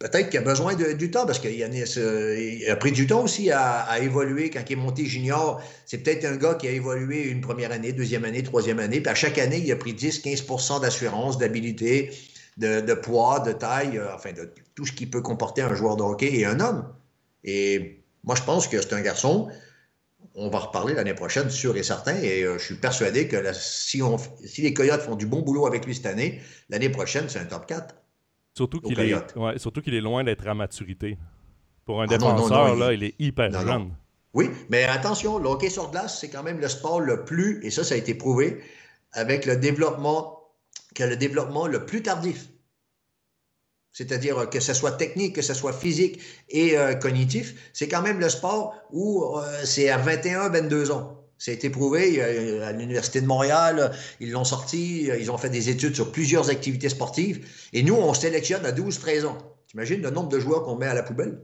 [0.00, 3.98] peut-être qu'il a besoin de, du temps parce qu'il a, pris du temps aussi à,
[4.00, 5.62] évoluer quand il est monté junior.
[5.86, 9.00] C'est peut-être un gars qui a évolué une première année, deuxième année, troisième année.
[9.00, 12.10] Puis à chaque année, il a pris 10-15% d'assurance, d'habilité,
[12.56, 16.02] de, poids, de taille, euh, enfin de tout ce qui peut comporter un joueur de
[16.02, 16.92] hockey et un homme.
[17.44, 19.50] Et moi, je pense que c'est un garçon.
[20.34, 22.16] On va reparler l'année prochaine, sûr et certain.
[22.22, 24.02] Et euh, je suis persuadé que si
[24.62, 27.66] les Coyotes font du bon boulot avec lui cette année, l'année prochaine, c'est un top
[27.66, 27.99] 4.
[28.60, 31.16] Surtout qu'il est, surtout qu'il est loin d'être à maturité.
[31.86, 33.02] Pour un ah défenseur, là, il...
[33.04, 33.94] est hyper jeune.
[34.34, 37.70] Oui, mais attention, le hockey sur glace, c'est quand même le sport le plus, et
[37.70, 38.60] ça, ça a été prouvé,
[39.12, 40.52] avec le développement,
[40.94, 42.48] que le développement le plus tardif.
[43.92, 46.20] C'est-à-dire que ce soit technique, que ce soit physique
[46.50, 51.19] et euh, cognitif, c'est quand même le sport où euh, c'est à 21-22 ans.
[51.40, 55.70] Ça a été prouvé à l'Université de Montréal, ils l'ont sorti, ils ont fait des
[55.70, 57.46] études sur plusieurs activités sportives.
[57.72, 59.38] Et nous, on sélectionne à 12-13 ans.
[59.66, 61.40] T'imagines le nombre de joueurs qu'on met à la poubelle?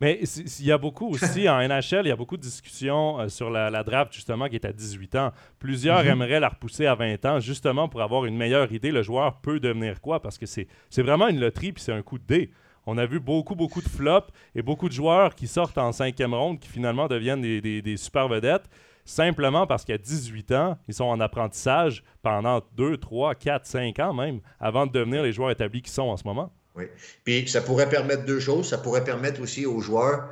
[0.00, 3.28] Mais il y a beaucoup aussi en NHL, il y a beaucoup de discussions euh,
[3.28, 5.32] sur la, draft justement qui est à 18 ans.
[5.58, 6.12] Plusieurs mm-hmm.
[6.12, 9.58] aimeraient la repousser à 20 ans justement pour avoir une meilleure idée le joueur peut
[9.58, 10.66] devenir quoi parce que c'est
[10.98, 12.50] vraiment une loterie puis c'est un coup de dé.
[12.86, 16.34] On a vu beaucoup, beaucoup de flops et beaucoup de joueurs qui sortent en cinquième
[16.34, 18.68] ronde qui finalement deviennent des, des super vedettes
[19.04, 24.14] simplement parce qu'à 18 ans, ils sont en apprentissage pendant 2, 3, 4, 5 ans
[24.14, 26.52] même, avant de devenir les joueurs établis qu'ils sont en ce moment.
[26.74, 26.84] Oui.
[27.24, 28.68] Puis ça pourrait permettre deux choses.
[28.68, 30.30] Ça pourrait permettre aussi aux joueurs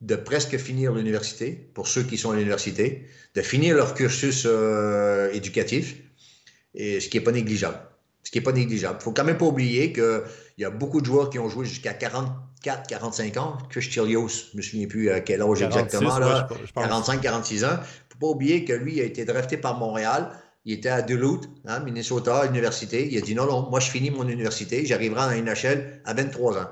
[0.00, 5.32] de presque finir l'université, pour ceux qui sont à l'université, de finir leur cursus euh,
[5.32, 5.96] éducatif,
[6.74, 7.78] ce qui n'est pas négligeable.
[8.24, 8.96] Ce qui n'est pas négligeable.
[8.96, 10.22] Il ne faut quand même pas oublier qu'il
[10.58, 12.28] y a beaucoup de joueurs qui ont joué jusqu'à 40,
[12.62, 13.58] 4, 45 ans.
[13.68, 17.68] Chris Chilios, je ne me souviens plus à quel âge exactement, là, 45, 46 ans.
[17.68, 20.30] Il ne faut pas oublier que lui a été drafté par Montréal.
[20.64, 23.08] Il était à Duluth, hein, Minnesota, université.
[23.10, 26.58] Il a dit non, non, moi je finis mon université, j'arriverai en NHL à 23
[26.58, 26.68] ans.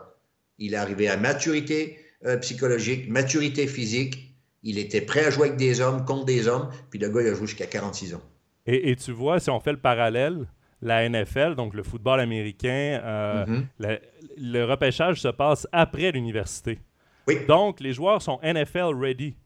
[0.58, 4.36] Il est arrivé à maturité euh, psychologique, maturité physique.
[4.62, 6.68] Il était prêt à jouer avec des hommes, contre des hommes.
[6.90, 8.22] Puis le gars, il a joué jusqu'à 46 ans.
[8.66, 10.46] Et, et, tu vois, si on fait le parallèle,
[10.82, 14.00] la NFL, donc le football américain, euh, mm-hmm.
[14.38, 16.78] le, repêchage se passe après l'université.
[17.26, 17.44] Oui.
[17.46, 19.36] Donc, les joueurs sont NFL ready,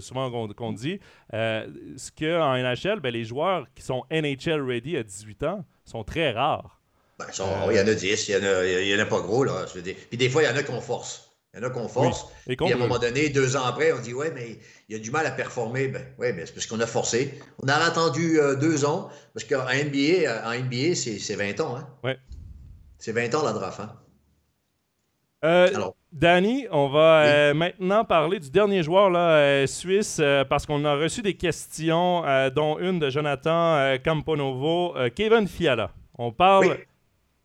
[0.00, 0.98] souvent qu'on dit.
[1.34, 6.04] Euh, ce qu'en NHL, ben, les joueurs qui sont NHL ready à 18 ans sont
[6.04, 6.80] très rares.
[7.18, 7.26] Ben,
[7.70, 9.44] il y en a 10, il n'y en, a pas gros.
[9.44, 11.25] Là, Puis des fois, il y en a qu'on force.
[11.56, 12.26] Il y en a qu'on force.
[12.46, 15.02] Et, à un moment donné, deux ans après, on dit Ouais, mais il y a
[15.02, 15.88] du mal à performer.
[15.88, 17.40] Ben, oui, mais c'est parce qu'on a forcé.
[17.62, 21.76] On a attendu euh, deux ans, parce qu'en NBA, euh, en NBA c'est 20 ans.
[21.76, 21.88] Hein?
[22.04, 22.12] Oui.
[22.98, 23.80] C'est 20 ans la draft.
[23.80, 23.92] Hein?
[25.44, 25.68] Euh,
[26.12, 31.34] Danny, on va maintenant parler du dernier joueur là, suisse parce qu'on a reçu des
[31.34, 32.22] questions,
[32.54, 35.90] dont une de Jonathan Camponovo, Kevin Fiala.
[36.18, 36.78] On parle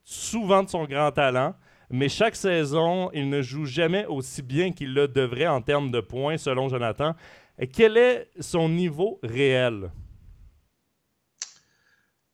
[0.04, 1.54] souvent de son grand talent
[1.92, 6.00] mais chaque saison, il ne joue jamais aussi bien qu'il le devrait en termes de
[6.00, 7.16] points, selon Jonathan.
[7.74, 9.92] quel est son niveau réel?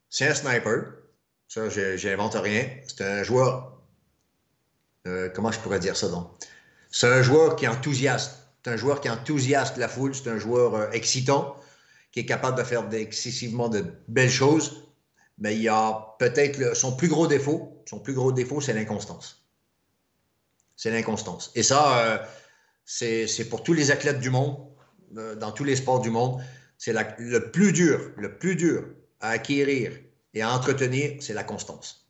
[0.09, 0.93] C'est un sniper.
[1.47, 2.69] Ça, j'invente rien.
[2.87, 3.81] C'est un joueur.
[5.07, 6.29] Euh, comment je pourrais dire ça donc?
[6.91, 8.47] C'est un joueur qui est enthousiaste.
[8.63, 10.13] C'est un joueur qui enthousiaste la foule.
[10.13, 11.55] C'est un joueur euh, excitant,
[12.11, 14.83] qui est capable de faire excessivement de belles choses.
[15.39, 17.83] Mais il y a peut-être son plus gros défaut.
[17.87, 19.46] Son plus gros défaut, c'est l'inconstance
[20.77, 21.51] c'est l'inconstance.
[21.55, 22.17] Et ça, euh,
[22.85, 24.55] c'est pour tous les athlètes du monde,
[25.17, 26.41] euh, dans tous les sports du monde,
[26.77, 28.85] c'est le plus dur, le plus dur
[29.19, 29.91] à acquérir
[30.33, 32.07] et à entretenir, c'est la constance.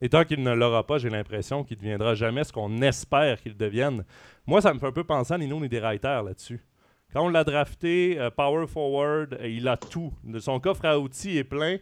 [0.00, 3.40] Et tant qu'il ne l'aura pas, j'ai l'impression qu'il ne deviendra jamais ce qu'on espère
[3.40, 4.04] qu'il devienne.
[4.46, 6.64] Moi, ça me fait un peu penser à Nino Niederreiter là-dessus.
[7.12, 10.12] Quand on l'a drafté, euh, power forward, il a tout.
[10.38, 11.78] Son coffre à outils est plein.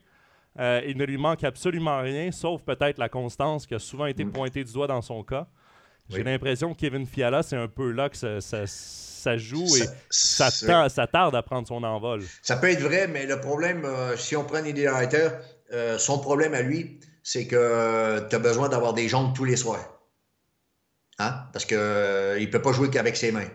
[0.61, 4.25] Euh, il ne lui manque absolument rien, sauf peut-être la constance qui a souvent été
[4.25, 4.33] mm.
[4.33, 5.49] pointée du doigt dans son cas.
[6.11, 11.07] J'ai l'impression que Kevin Fiala, c'est un peu là que ça, joue et ça, ça,
[11.07, 12.23] tarde à prendre son envol.
[12.43, 13.87] Ça peut être vrai, mais le problème,
[14.17, 15.29] si on prend Niederreiter,
[15.99, 19.95] son problème à lui, c'est que tu as besoin d'avoir des jambes tous les soirs.
[21.19, 21.47] Hein?
[21.53, 23.49] Parce qu'il ne peut pas jouer qu'avec ses mains.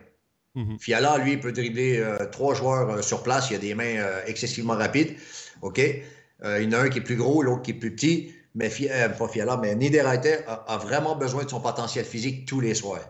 [0.56, 0.80] Mhm.
[0.80, 3.50] Fiala, lui, peut dribbler euh, trois joueurs euh, sur place.
[3.52, 5.16] Il a des mains euh, excessivement rapides.
[5.62, 5.80] OK?
[5.80, 8.34] il y en a un qui est plus gros, l'autre qui est plus petit.
[8.56, 13.08] Mais pas Fiala, mais Niederreiter a, vraiment besoin de son potentiel physique tous les soirs.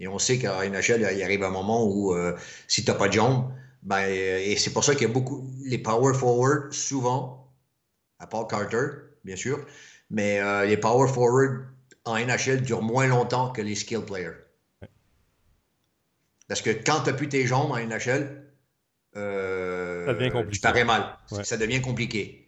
[0.00, 2.16] Et on sait qu'à NHL, il arrive un moment où
[2.66, 5.46] si tu n'as pas de jambes, ben, et c'est pour ça qu'il y a beaucoup.
[5.64, 7.52] Les power forward, souvent,
[8.18, 8.88] à part Carter,
[9.22, 9.64] bien sûr,
[10.10, 11.66] mais les power forward
[12.04, 14.44] en NHL durent moins longtemps que les skill players.
[16.48, 18.44] Parce que quand tu n'as plus tes jambes en NHL,
[19.16, 20.72] euh, ça devient compliqué.
[20.72, 21.18] Tu mal.
[21.44, 22.43] Ça devient compliqué.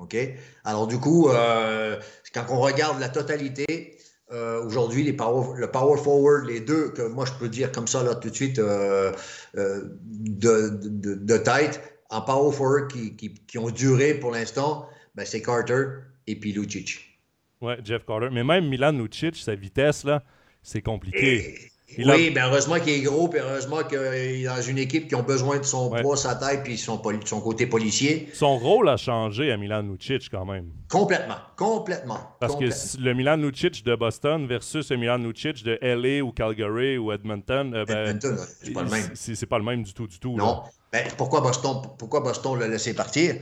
[0.00, 0.16] OK?
[0.64, 1.98] Alors, du coup, euh,
[2.34, 3.96] quand on regarde la totalité,
[4.32, 7.88] euh, aujourd'hui, les power, le power forward, les deux, que moi je peux dire comme
[7.88, 9.12] ça là, tout de suite de,
[9.54, 15.84] de, tête, en power forward qui, qui, ont duré pour l'instant, ben, c'est Carter
[16.26, 17.18] et puis Lucic.
[17.60, 18.28] Ouais, Jeff Carter.
[18.32, 20.22] Mais même Milan Lucic, sa vitesse, là,
[20.62, 25.08] c'est compliqué oui, ben heureusement qu'il est gros, puis heureusement qu'il est dans une équipe
[25.08, 28.28] qui a besoin de son poids, sa taille, puis son, son, côté policier.
[28.32, 30.66] Son rôle a changé à Milan Lucic quand même.
[30.88, 32.18] Complètement, complètement.
[32.38, 32.66] Parce que
[33.00, 37.74] le Milan Lucic de Boston versus le Milan Lucic de LA ou Calgary ou Edmonton,
[37.74, 39.10] euh, ben, Edmonton, c'est pas le même.
[39.14, 40.36] C'est pas le même du tout, du tout.
[40.36, 40.62] Non.
[40.92, 43.36] Ben, pourquoi Boston, pourquoi Boston l'a laissé partir?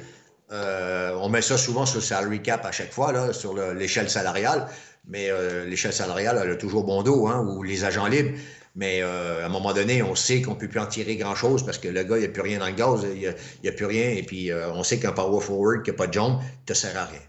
[0.51, 4.09] Euh, on met ça souvent sur le salary cap à chaque fois, là, sur l'échelle
[4.09, 4.67] salariale
[5.07, 8.37] mais euh, l'échelle salariale, elle a toujours bon dos, hein, ou les agents libres.
[8.77, 11.65] Mais euh, à un moment donné, on sait qu'on ne peut plus en tirer grand-chose
[11.65, 13.73] parce que le gars, il n'y a plus rien dans le gaz, il n'y a,
[13.73, 14.11] plus rien.
[14.11, 16.97] Et puis, euh, on sait qu'un power forward qui n'a pas de jambes ne sert
[16.97, 17.21] à rien.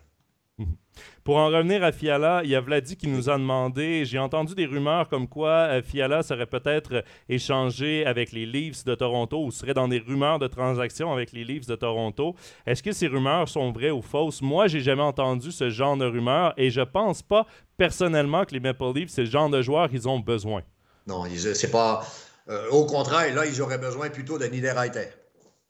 [1.23, 4.55] Pour en revenir à Fiala, il y a Vladi qui nous a demandé, j'ai entendu
[4.55, 9.73] des rumeurs comme quoi Fiala serait peut-être échangé avec les Leafs de Toronto ou serait
[9.73, 12.35] dans des rumeurs de transactions avec les Leafs de Toronto.
[12.65, 14.41] Est-ce que ces rumeurs sont vraies ou fausses?
[14.41, 17.45] Moi, j'ai jamais entendu ce genre de rumeurs et je pense pas
[17.77, 20.61] personnellement que les Maple Leafs, c'est le genre de joueurs qu'ils ont besoin.
[21.07, 22.05] Non, c'est pas.
[22.49, 25.09] Euh, au contraire, là, ils auraient besoin plutôt de Niederreiter.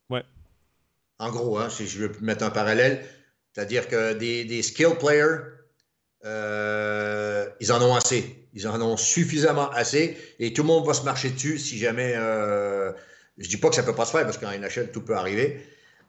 [0.10, 0.24] Ouais.
[1.20, 3.04] En gros, hein, si je veux mettre un parallèle,
[3.54, 5.38] c'est-à-dire que des, des skill players,
[6.26, 8.48] euh, ils en ont assez.
[8.54, 12.14] Ils en ont suffisamment assez et tout le monde va se marcher dessus si jamais.
[12.16, 12.92] Euh,
[13.38, 15.62] je dis pas que ça peut pas se faire parce qu'en NHL, tout peut arriver.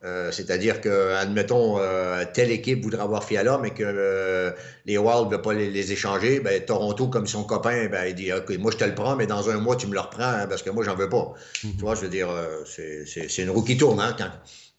[0.02, 4.54] Euh, c'est-à-dire que, admettons, euh, telle équipe voudrait avoir Fiala, mais que
[4.86, 8.32] les Wild ne veulent pas les, échanger, ben, Toronto, comme son copain, ben, il dit
[8.32, 10.46] OK, moi je te le prends, mais dans un mois, tu me le reprends hein,
[10.48, 11.34] parce que moi, j'en veux pas.
[11.62, 11.72] Mhm.
[11.76, 12.30] Tu vois, je veux dire,
[12.64, 14.16] c'est une roue qui tourne, hein,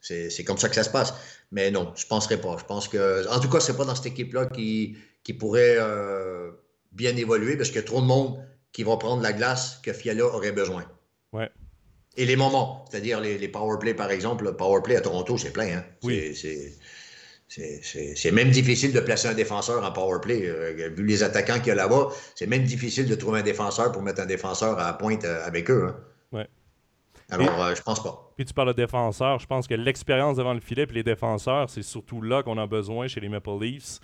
[0.01, 1.13] c'est comme ça que ça se passe.
[1.51, 2.55] Mais non, je ne penserais pas.
[2.57, 5.77] Je pense que, en tout cas, c'est pas dans cette équipe-là qui, qui pourrait
[6.91, 9.91] bien évoluer parce qu'il y a trop de monde qui va prendre la glace que
[9.93, 10.85] Fiala aurait besoin.
[11.33, 11.49] Ouais.
[12.17, 15.51] Et les moments, c'est-à-dire les, les power par exemple, le power play à Toronto, c'est
[15.51, 15.77] plein.
[15.77, 15.85] Hein?
[16.03, 16.35] Oui.
[17.47, 20.41] C'est même difficile de placer un défenseur en power play.
[20.45, 23.91] Euh, vu les attaquants qu'il y a là-bas, c'est même difficile de trouver un défenseur
[23.91, 25.87] pour mettre un défenseur à la pointe euh, avec eux.
[25.89, 25.97] Hein?
[26.31, 26.47] Ouais.
[27.29, 28.30] Alors, euh, je pense pas.
[28.41, 29.37] Puis tu parles de défenseurs.
[29.37, 32.65] Je pense que l'expérience devant le filet et les défenseurs, c'est surtout là qu'on a
[32.65, 33.99] besoin chez les Maple Leafs.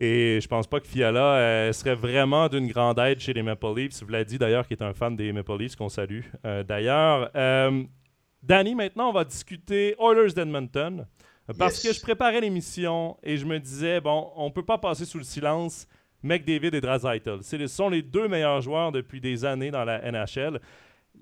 [0.00, 3.74] Et je pense pas que Fiala euh, serait vraiment d'une grande aide chez les Maple
[3.76, 4.02] Leafs.
[4.26, 7.30] Dit d'ailleurs, qui est un fan des Maple Leafs, qu'on salue euh, d'ailleurs.
[7.36, 7.82] Euh,
[8.42, 11.06] Danny, maintenant, on va discuter Oilers d'Edmonton.
[11.58, 15.18] Parce que je préparais l'émission et je me disais, bon, on peut pas passer sous
[15.18, 15.86] le silence
[16.22, 17.42] McDavid et Draisaitl.
[17.42, 20.58] Ce sont les deux meilleurs joueurs depuis des années dans la NHL.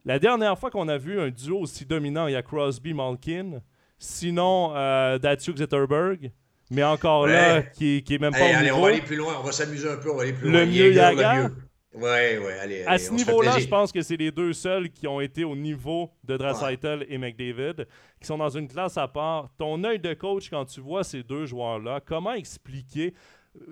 [0.04, 3.62] La dernière fois qu'on a vu un duo aussi dominant, il y a Crosby-Malkin.
[3.98, 6.32] Sinon, euh, Zetterberg.
[6.70, 9.16] Mais encore là, qui, qui est même pas allez, au allez, On va aller plus
[9.16, 10.60] loin, on va s'amuser un peu, on va aller plus loin.
[10.60, 11.50] Le mieux Yaga.
[11.94, 15.20] Oui, oui, allez, À ce niveau-là, je pense que c'est les deux seuls qui ont
[15.20, 17.86] été au niveau de Draisaitl et McDavid,
[18.18, 19.50] qui sont dans une classe à part.
[19.58, 23.12] Ton œil de coach, quand tu vois ces deux joueurs-là, comment expliquer...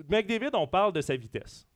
[0.07, 1.67] McDavid, on parle de sa vitesse.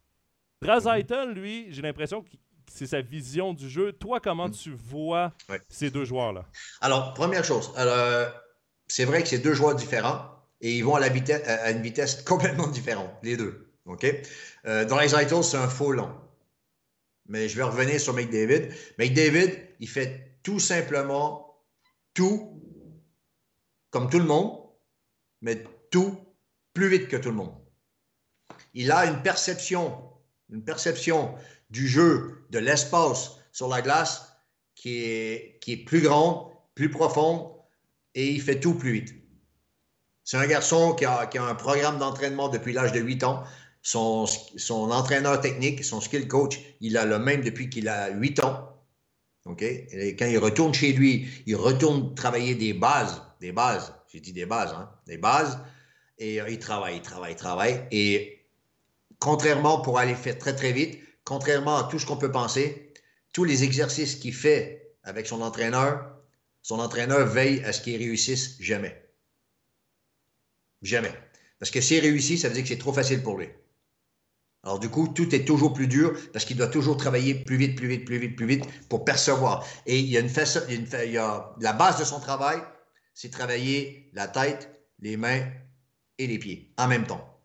[0.61, 2.29] Draisaitl, lui, j'ai l'impression que
[2.71, 3.93] c'est sa vision du jeu.
[3.93, 4.51] Toi, comment mm.
[4.51, 5.33] tu vois
[5.69, 6.45] ces deux joueurs-là?
[6.81, 7.71] Alors, première chose,
[8.87, 10.29] c'est vrai que c'est deux joueurs différents
[10.61, 13.71] et ils vont à, la vitesse, à une vitesse complètement différente, les deux.
[13.85, 14.05] OK?
[14.65, 16.11] Euh, dans les Idols, c'est un faux long.
[17.27, 18.69] Mais je vais revenir sur McDavid.
[18.97, 21.63] McDavid, il fait tout simplement
[22.13, 22.61] tout
[23.89, 24.59] comme tout le monde,
[25.41, 26.19] mais tout
[26.73, 27.55] plus vite que tout le monde.
[28.73, 30.11] Il a une perception,
[30.49, 31.33] une perception
[31.69, 34.31] du jeu, de l'espace sur la glace
[34.75, 37.49] qui est, qui est plus grande, plus profonde
[38.13, 39.15] et il fait tout plus vite.
[40.23, 43.43] C'est un garçon qui a, qui a un programme d'entraînement depuis l'âge de 8 ans.
[43.81, 48.43] Son, son, entraîneur technique, son skill coach, il a le même depuis qu'il a 8
[48.43, 48.71] ans.
[49.45, 54.47] Quand il retourne chez lui, il retourne travailler des bases, des bases, j'ai dit des
[54.47, 55.59] bases, hein, des bases,
[56.17, 57.87] et euh, il travaille, il travaille, il travaille.
[57.91, 58.47] Et
[59.19, 62.93] contrairement pour aller faire très, très vite, contrairement à tout ce qu'on peut penser,
[63.33, 66.15] tous les exercices qu'il fait avec son entraîneur,
[66.61, 69.03] son entraîneur veille à ce qu'il réussisse jamais.
[70.81, 71.13] Jamais.
[71.59, 73.49] Parce que s'il réussit, ça veut dire que c'est trop facile pour lui.
[74.63, 77.75] Alors du coup, tout est toujours plus dur parce qu'il doit toujours travailler plus vite,
[77.75, 79.65] plus vite, plus vite, plus vite pour percevoir.
[79.85, 80.61] Et il y a une, façon,
[81.59, 82.59] la base de son travail,
[83.13, 85.43] c'est travailler la tête, les mains
[86.17, 87.39] et les pieds en même temps.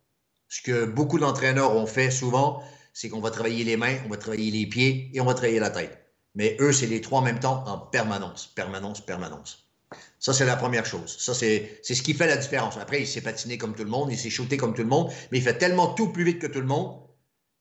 [0.49, 2.63] Ce que beaucoup d'entraîneurs ont fait souvent,
[3.01, 5.59] c'est qu'on va travailler les mains, on va travailler les pieds et on va travailler
[5.59, 6.05] la tête.
[6.35, 9.71] Mais eux, c'est les trois en même temps en permanence, permanence, permanence.
[10.19, 11.17] Ça, c'est la première chose.
[11.19, 12.77] Ça, c'est ce qui fait la différence.
[12.77, 15.11] Après, il s'est patiné comme tout le monde, il s'est shooté comme tout le monde,
[15.33, 17.01] mais il fait tellement tout plus vite que tout le monde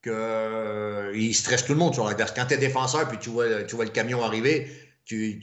[0.03, 2.15] qu'il euh, stresse tout le monde sur la.
[2.15, 4.69] Quand tu es défenseur puis tu vois, tu vois le camion arriver,
[5.05, 5.39] tu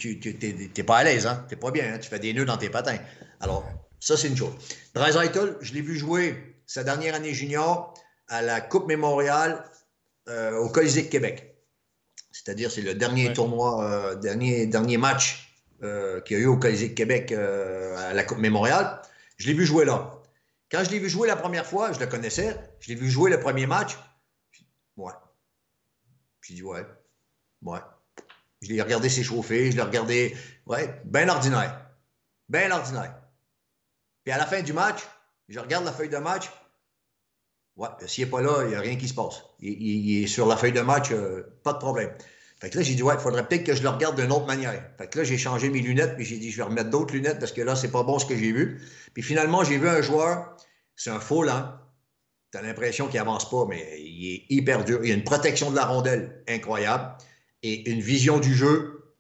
[0.76, 1.46] n'es pas à l'aise, hein?
[1.48, 1.98] tu n'es pas bien, hein?
[1.98, 2.98] tu fais des nœuds dans tes patins.
[3.40, 3.64] Alors,
[3.98, 4.52] ça, c'est une chose.
[4.94, 7.94] Eitel, je l'ai vu jouer sa dernière année junior
[8.28, 9.64] à la Coupe Mémorial
[10.28, 11.56] euh, au Colisée de Québec.
[12.32, 15.42] C'est-à-dire, c'est le dernier tournoi, euh, dernier, dernier match
[15.80, 19.02] qu'il y a eu au Colisée de Québec à la Coupe Mémorial.
[19.36, 20.20] Je l'ai vu jouer là.
[20.70, 22.56] Quand je l'ai vu jouer la première fois, je le connaissais.
[22.80, 23.96] Je l'ai vu jouer le premier match.
[24.96, 25.12] Ouais.
[26.40, 26.84] J'ai dit, ouais.
[27.62, 27.80] Ouais.
[28.62, 30.36] Je l'ai regardé s'échauffer, je l'ai regardé,
[30.66, 31.90] ouais, bien ordinaire.
[32.48, 33.14] Bien ordinaire.
[34.24, 35.00] Puis à la fin du match,
[35.48, 36.50] je regarde la feuille de match.
[38.06, 39.42] S'il n'est pas là, il n'y a rien qui se passe.
[39.60, 42.10] Il, est sur la feuille de match, euh, pas de problème.
[42.58, 44.46] Fait que là, j'ai dit, ouais, il faudrait peut-être que je le regarde d'une autre
[44.46, 44.82] manière.
[44.96, 47.38] Fait que là, j'ai changé mes lunettes, puis j'ai dit, je vais remettre d'autres lunettes
[47.38, 48.80] parce que là, c'est pas bon ce que j'ai vu.
[49.12, 50.56] Puis finalement, j'ai vu un joueur,
[50.94, 51.70] c'est un faux lent,
[52.50, 55.00] tu as l'impression qu'il avance pas, mais il est hyper dur.
[55.04, 57.14] Il a une protection de la rondelle incroyable
[57.62, 59.14] et une vision du jeu,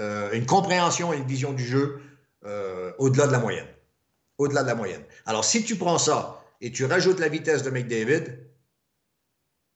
[0.00, 2.00] euh, une compréhension et une vision du jeu
[2.46, 3.68] euh, au-delà de la moyenne.
[4.38, 5.02] Au-delà de la moyenne.
[5.26, 8.24] Alors, si tu prends ça et tu rajoutes la vitesse de McDavid,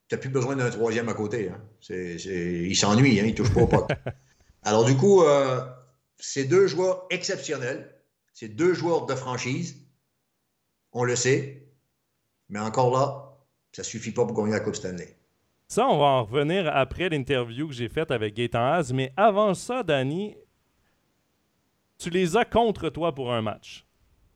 [0.07, 1.49] tu n'as plus besoin d'un troisième à côté.
[1.49, 1.61] Hein.
[1.89, 3.89] il s'ennuie, hein, il ne touche pas au puck.
[4.63, 5.61] Alors, du coup, euh,
[6.17, 7.95] c'est deux joueurs exceptionnels.
[8.33, 9.85] C'est deux joueurs de franchise.
[10.91, 11.67] On le sait.
[12.49, 13.37] Mais encore là,
[13.71, 15.15] ça suffit pas pour gagner la Coupe Stanley.
[15.67, 18.91] Ça, on va en revenir après l'interview que j'ai faite avec Gaëtan Haas.
[18.93, 20.35] Mais avant ça, Danny,
[21.99, 23.85] tu les as contre toi pour un match.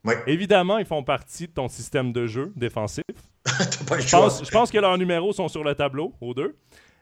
[0.06, 0.16] Oui.
[0.28, 3.04] Évidemment, ils font partie de ton système de jeu défensif.
[3.88, 6.56] pas je, pense, je pense que leurs numéros sont sur le tableau, aux deux.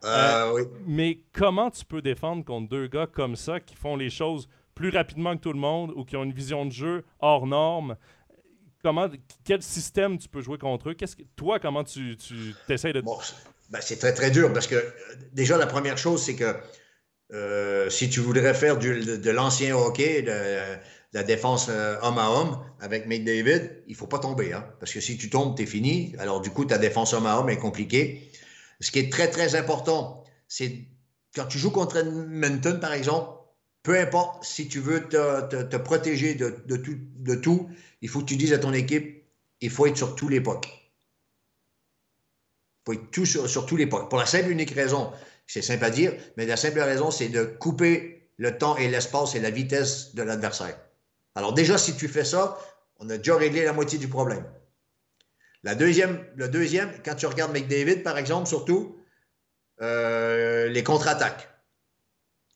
[0.04, 0.62] Euh, euh, oui.
[0.88, 4.90] Mais comment tu peux défendre contre deux gars comme ça qui font les choses plus
[4.90, 7.96] rapidement que tout le monde ou qui ont une vision de jeu hors norme?
[8.84, 9.08] comment,
[9.46, 10.94] quel système tu peux jouer contre eux?
[10.96, 13.02] Qu'est-ce que, toi, comment tu, tu essaies de.
[13.02, 14.92] Ben, c'est très, très dur parce que euh,
[15.34, 16.56] déjà, la première chose, c'est que
[17.90, 20.78] si tu voudrais faire de, l'ancien hockey, de,
[21.14, 24.54] la défense euh, homme à homme avec McDavid, il ne faut pas tomber.
[24.54, 26.16] Hein, parce que si tu tombes, tu es fini.
[26.20, 28.32] Alors, du coup, ta défense homme à homme est compliquée.
[28.80, 30.86] Ce qui est très, très important, c'est
[31.36, 33.38] quand tu joues contre Edmonton, par exemple,
[33.84, 37.70] peu importe si tu veux te, protéger de, tout, de, tout,
[38.02, 39.24] il faut que tu dises à ton équipe,
[39.60, 40.68] il faut être sur tous les pucks.
[42.82, 44.10] Il faut être tout sur, tous les pucks.
[44.10, 45.12] Pour la simple unique raison,
[45.46, 49.36] c'est simple à dire, mais la simple raison, c'est de couper le temps et l'espace
[49.36, 50.78] et la vitesse de l'adversaire.
[51.36, 52.58] Alors déjà, si tu fais ça,
[53.00, 54.46] on a déjà réglé la moitié du problème.
[55.64, 59.00] La deuxième, le deuxième, quand tu regardes McDavid, par exemple, surtout,
[59.82, 61.50] euh, les contre-attaques.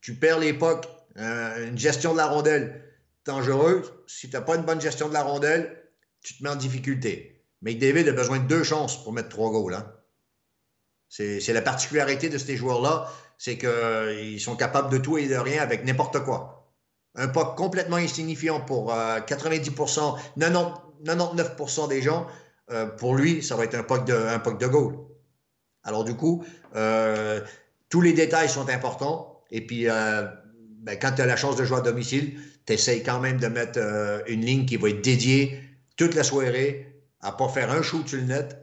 [0.02, 2.84] Tu perds pucks euh, une gestion de la rondelle
[3.26, 3.94] dangereuse.
[4.08, 5.84] Si tu n'as pas une bonne gestion de la rondelle,
[6.22, 7.44] tu te mets en difficulté.
[7.62, 9.74] Mais David a besoin de deux chances pour mettre trois goals.
[9.74, 9.92] Hein.
[11.10, 15.62] C'est la particularité de ces joueurs-là, c'est qu'ils sont capables de tout et de rien
[15.62, 16.55] avec n'importe quoi.
[17.16, 19.20] Un puck complètement insignifiant pour 90%, euh,
[21.06, 22.28] 99% des gens,
[22.72, 24.96] euh, pour lui, ça va être un puck de, goal.
[25.84, 26.44] Alors du coup,
[27.90, 29.42] tous les détails sont importants.
[29.52, 29.88] Et puis,
[30.86, 33.48] ben, quand tu as la chance de jouer à domicile, tu essaies quand même de
[33.48, 35.60] mettre euh, une ligne qui va être dédiée
[35.98, 38.56] toute la soirée à pas faire un shoot sur le net,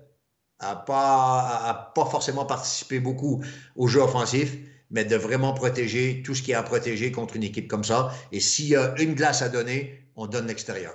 [0.61, 3.43] à pas, pas forcément participer beaucoup
[3.75, 4.57] au jeu offensif,
[4.93, 8.13] mais de vraiment protéger tout ce qui est à protéger contre une équipe comme ça.
[8.31, 10.95] Et s'il y a une glace à donner, on donne l'extérieur.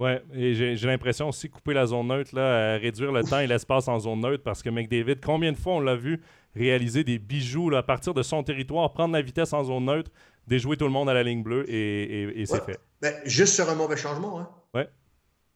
[0.00, 3.88] Ouais, et j'ai l'impression aussi couper la zone neutre, là, réduire le temps et l'espace
[3.88, 6.22] en zone neutre parce que McDavid, combien de fois on l'a vu
[6.54, 10.10] réaliser des bijoux à partir de son territoire, prendre la vitesse en zone neutre,
[10.46, 12.78] déjouer tout le monde à la ligne bleue et, c'est fait.
[13.02, 14.38] Ben, juste sur un mauvais changement.
[14.38, 14.48] Hein?
[14.72, 14.88] Ouais.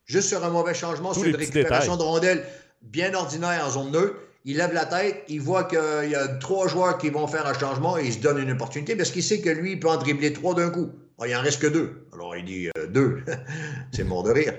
[0.05, 2.45] Juste sur un mauvais changement, sur une récupération de rondelle
[2.83, 4.17] bien ordinaire en zone neutre.
[4.45, 7.55] Il lève la tête, il voit qu'il y a trois joueurs qui vont faire un
[7.55, 9.97] changement et il se donne une opportunité parce qu'il sait que lui, il peut en
[9.97, 10.91] dribbler trois d'un coup.
[11.23, 12.09] Ah, il en reste que deux.
[12.13, 13.23] Alors il dit euh, deux.
[13.93, 14.55] c'est mort de rire.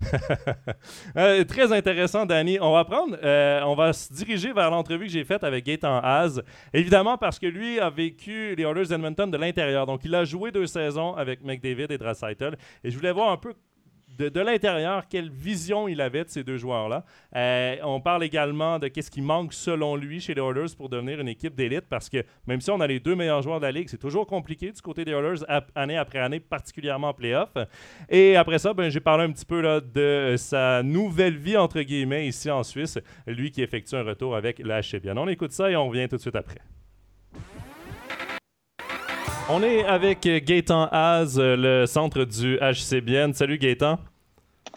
[1.16, 2.58] Euh, très intéressant, Danny.
[2.60, 5.98] On va prendre, euh, on va se diriger vers l'entrevue que j'ai faite avec Gaëtan
[5.98, 6.40] Haas.
[6.72, 9.86] Évidemment, parce que lui a vécu les Oilers d'Edmonton de l'intérieur.
[9.86, 12.56] Donc, il a joué deux saisons avec McDavid et Draisaitl.
[12.84, 13.54] Et je voulais voir un peu
[14.18, 17.04] de, l'intérieur, quelle vision il avait de ces deux joueurs-là.
[17.36, 21.20] Euh, on parle également de qu'est-ce qui manque selon lui chez les Oilers pour devenir
[21.20, 23.72] une équipe d'élite parce que même si on a les deux meilleurs joueurs de la
[23.72, 25.44] ligue, c'est toujours compliqué du côté des Oilers
[25.74, 27.50] année après année, particulièrement en playoff.
[28.08, 32.26] Et après ça, ben, j'ai parlé un petit peu de sa nouvelle vie, entre guillemets,
[32.26, 35.16] ici en Suisse, lui qui effectue un retour avec la Bien.
[35.16, 36.60] On écoute ça et on revient tout de suite après.
[39.50, 43.32] On est avec Gaëtan Haas, le centre du HCBN.
[43.32, 43.98] Salut Gaëtan.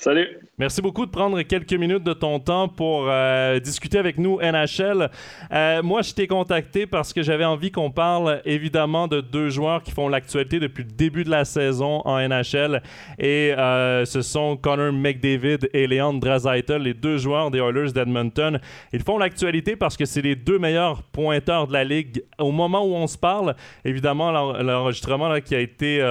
[0.02, 0.28] Salut.
[0.58, 5.12] Merci beaucoup de prendre quelques minutes de ton temps pour euh, discuter avec nous NHL.
[5.52, 9.84] Euh, moi, je t'ai contacté parce que j'avais envie qu'on parle évidemment de deux joueurs
[9.84, 12.82] qui font l'actualité depuis le début de la saison en NHL.
[13.20, 18.60] Et euh, ce sont Connor McDavid et Leon Draisaitl, les deux joueurs des Oilers d'Edmonton.
[18.94, 22.84] Ils font l'actualité parce que c'est les deux meilleurs pointeurs de la ligue au moment
[22.84, 23.56] où on se parle.
[23.86, 26.02] Évidemment, l'enregistrement qui a été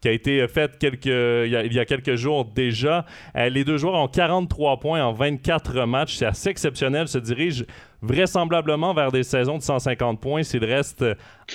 [0.00, 3.04] qui a été fait quelques, il, y a, quelques jours déjà.
[3.36, 6.16] Euh, les deux joueurs ont 43 points en 24 matchs.
[6.16, 7.06] C'est assez exceptionnel.
[7.06, 7.64] Se dirigent
[8.00, 11.04] vraisemblablement vers des saisons de 150 points s'ils restent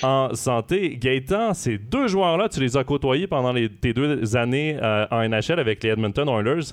[0.02, 0.96] en santé.
[0.96, 5.58] Gaëtan, ces deux joueurs-là, tu les as côtoyés pendant tes deux années euh, en NHL
[5.58, 6.72] avec les Edmonton Oilers.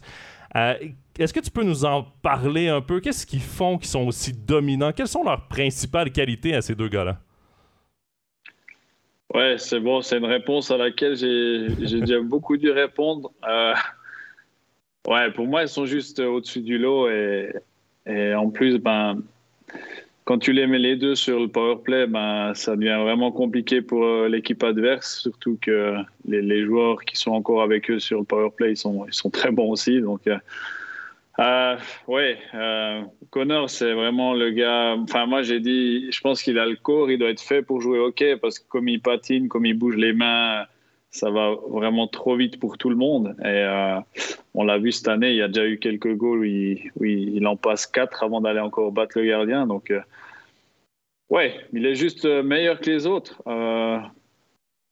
[0.56, 0.76] Euh,
[1.18, 3.00] est-ce que tu peux nous en parler un peu?
[3.00, 4.92] Qu'est-ce qu'ils font qui sont aussi dominants?
[4.92, 7.18] Quelles sont leurs principales qualités à ces deux gars-là?
[9.34, 11.68] Ouais, c'est bon, c'est une réponse à laquelle j'ai
[12.02, 13.32] déjà beaucoup dû répondre.
[13.48, 13.74] Euh,
[15.08, 17.54] ouais, pour moi, ils sont juste au-dessus du lot et,
[18.36, 19.22] en plus, ben,
[20.26, 23.82] quand tu les mets les deux sur le power play, ben, ça devient vraiment compliqué
[23.82, 25.96] pour euh, l'équipe adverse, surtout que
[26.26, 29.72] les, joueurs qui sont encore avec eux sur le power play, ils sont très bons
[29.72, 30.00] aussi.
[30.00, 30.38] Donc, euh,
[31.40, 31.78] euh,
[32.08, 34.96] oui, euh, Connor, c'est vraiment le gars.
[34.98, 37.82] Enfin, moi, j'ai dit, je pense qu'il a le corps, il doit être fait pour
[37.82, 40.66] jouer hockey parce que comme il patine, comme il bouge les mains,
[41.10, 43.36] ça va vraiment trop vite pour tout le monde.
[43.40, 44.00] Et euh,
[44.54, 46.92] on l'a vu cette année, il y a déjà eu quelques goals où il,
[47.36, 49.66] il en passe quatre avant d'aller encore battre le gardien.
[49.66, 50.02] Donc, euh,
[51.30, 53.42] ouais, il est juste meilleur que les autres.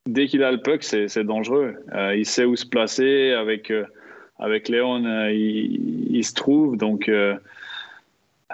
[0.08, 1.76] Dès qu'il a le puck, c'est dangereux.
[2.16, 3.72] il sait où se placer avec
[4.42, 6.76] avec Léon, euh, il, se trouve.
[6.76, 7.38] Donc, euh,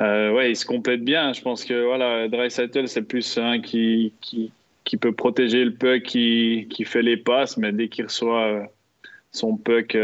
[0.02, 1.34] euh, ouais, il se complète bien.
[1.34, 4.52] Je pense que voilà, Dreisaitl, c'est plus un qui, qui,
[4.98, 8.68] peut protéger le puck, qui, qui fait les passes, mais dès qu'il reçoit
[9.32, 9.98] son puck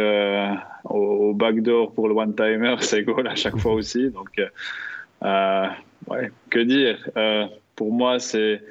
[0.86, 4.09] au, backdoor pour le one-timer, c'est goal à chaque fois aussi.
[4.09, 4.41] Donc,
[5.21, 6.97] ouais, que dire
[7.75, 8.61] Pour moi, c'est.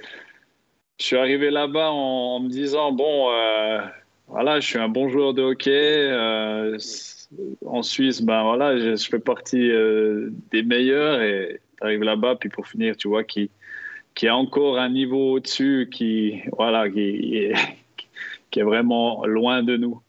[0.99, 3.29] Je suis arrivé là-bas en, me disant bon,
[4.33, 5.71] voilà, je suis un bon joueur de hockey.
[5.71, 6.79] Euh,
[7.67, 12.49] en Suisse, ben voilà, je, fais partie euh, des meilleurs et tu arrives là-bas, puis
[12.49, 13.51] pour finir, tu vois, qui,
[14.15, 17.53] qui a encore un niveau au-dessus, qui, voilà, qui, est,
[18.51, 20.01] qui est vraiment loin de nous.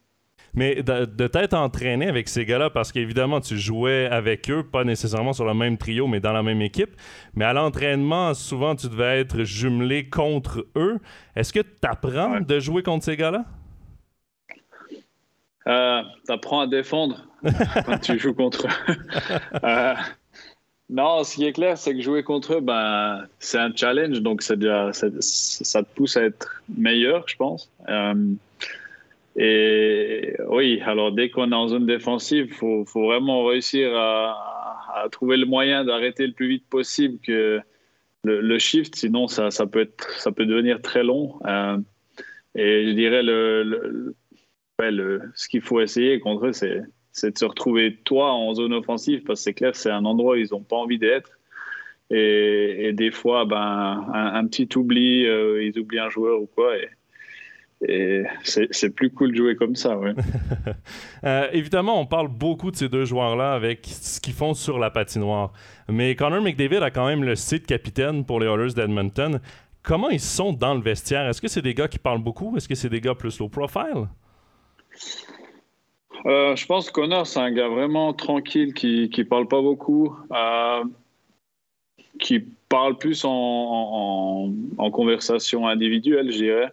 [0.53, 4.85] Mais de, de t'être entraîné avec ces gars-là, parce qu'évidemment, tu jouais avec eux, pas
[4.85, 6.95] nécessairement sur le même trio, mais dans la même équipe.
[7.35, 10.99] Mais à l'entraînement, souvent, tu devais être jumelé contre eux.
[11.35, 13.45] Est-ce que tu apprends de jouer contre ces gars-là?
[15.67, 17.27] Euh, tu apprends à défendre
[17.85, 18.93] quand tu joues contre eux.
[19.63, 19.93] Euh,
[20.89, 24.43] non, ce qui est clair, c'est que jouer contre eux, ben, c'est un challenge, donc
[24.55, 27.71] déjà, ça te pousse à être meilleur, je pense.
[27.89, 28.33] Euh,
[29.35, 34.37] et oui, alors dès qu'on est en zone défensive, il faut, faut, vraiment réussir à,
[34.95, 37.59] à trouver le moyen d'arrêter le plus vite possible que
[38.23, 41.39] le, le shift, sinon ça, ça, peut être, ça peut devenir très long.
[41.45, 41.77] Euh,
[42.55, 44.15] et je dirais le, le
[45.35, 46.81] ce qu'il faut essayer contre eux, c'est,
[47.31, 50.37] de se retrouver toi en zone offensive parce que c'est clair, c'est un endroit où
[50.37, 51.31] ils n'ont pas envie d'être.
[52.09, 56.75] Et, des fois, ben, un, petit oubli, euh, ils oublient un joueur ou quoi.
[56.77, 59.97] Et, c'est, plus cool de jouer comme ça.
[59.97, 60.13] Ouais.
[61.25, 64.89] Euh, évidemment, on parle beaucoup de ces deux joueurs-là avec ce qu'ils font sur la
[64.89, 65.53] patinoire.
[65.87, 69.39] Mais Connor McDavid a quand même le site capitaine pour les Oilers d'Edmonton.
[69.83, 71.27] Comment ils sont dans le vestiaire?
[71.29, 72.57] Est-ce que c'est des gars qui parlent beaucoup?
[72.57, 74.09] Est-ce que c'est des gars plus low profile?
[76.25, 80.15] Euh, Je pense que Connor, c'est un gars vraiment tranquille qui ne parle pas beaucoup,
[80.31, 80.83] euh,
[82.19, 82.39] qui
[82.69, 84.51] parle plus en,
[84.91, 86.71] conversation individuelle, je dirais.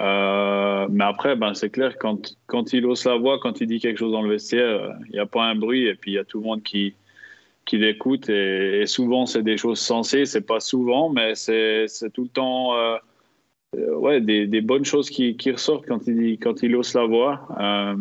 [0.00, 3.80] Euh, mais après, ben, c'est clair, quand, quand il ose la voix, quand il dit
[3.80, 6.18] quelque chose dans le vestiaire, il n'y a pas un bruit et puis il y
[6.18, 6.94] a tout le monde qui,
[7.66, 8.28] qui l'écoute.
[8.28, 10.24] Et, souvent, c'est des choses sensées.
[10.24, 12.74] C'est pas souvent, mais c'est tout le temps
[13.76, 17.48] ouais, des, bonnes choses qui, ressortent quand il, quand il ose la voix.
[17.60, 17.96] Euh,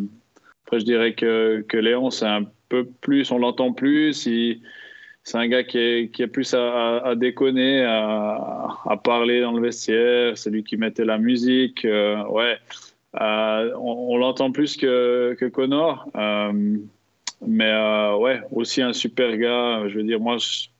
[0.66, 4.14] après, je dirais que, que Léon, c'est un peu plus, on l'entend plus.
[4.14, 10.38] c'est un gars qui est, qui est plus à, déconner, à, parler dans le vestiaire.
[10.38, 11.86] C'est lui qui mettait la musique.
[11.86, 12.58] Euh, ouais,
[13.20, 16.10] euh, on, l'entend plus que, que Connor.
[16.16, 16.78] Euh,
[17.46, 17.72] mais
[18.20, 19.88] ouais, aussi un super gars.
[19.88, 20.38] Je veux dire, moi,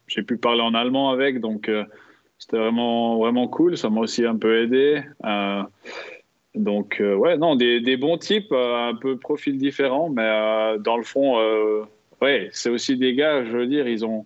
[0.08, 1.70] j'ai pu parler en allemand avec, donc
[2.40, 3.78] c'était vraiment, vraiment cool.
[3.78, 5.04] Ça m'a aussi un peu aidé.
[5.26, 5.62] Euh,
[6.56, 10.98] donc, euh, ouais, non, des, des bons types, euh, un peu profil différent, mais dans
[10.98, 11.38] le fond,
[12.22, 14.26] ouais, c'est aussi des gars, je veux dire, ils ont,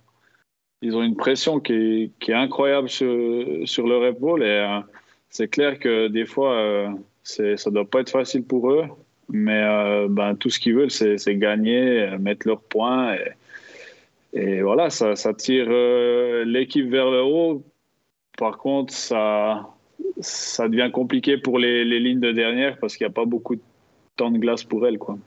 [0.81, 4.79] ils ont une pression qui est, qui est incroyable sur, sur, leur épaule et
[5.29, 6.93] c'est clair que des fois,
[7.23, 8.85] c'est, ça doit pas être facile pour eux,
[9.29, 13.31] mais ben, tout ce qu'ils veulent, c'est, gagner, mettre leurs points et,
[14.33, 15.69] et voilà, ça, ça tire
[16.45, 17.63] l'équipe vers le haut
[18.37, 19.69] par contre, ça,
[20.59, 23.61] devient compliqué pour les, les lignes de dernière parce qu'il n'y a pas beaucoup de
[24.15, 24.97] temps de glace pour elles.
[24.97, 25.17] Quoi.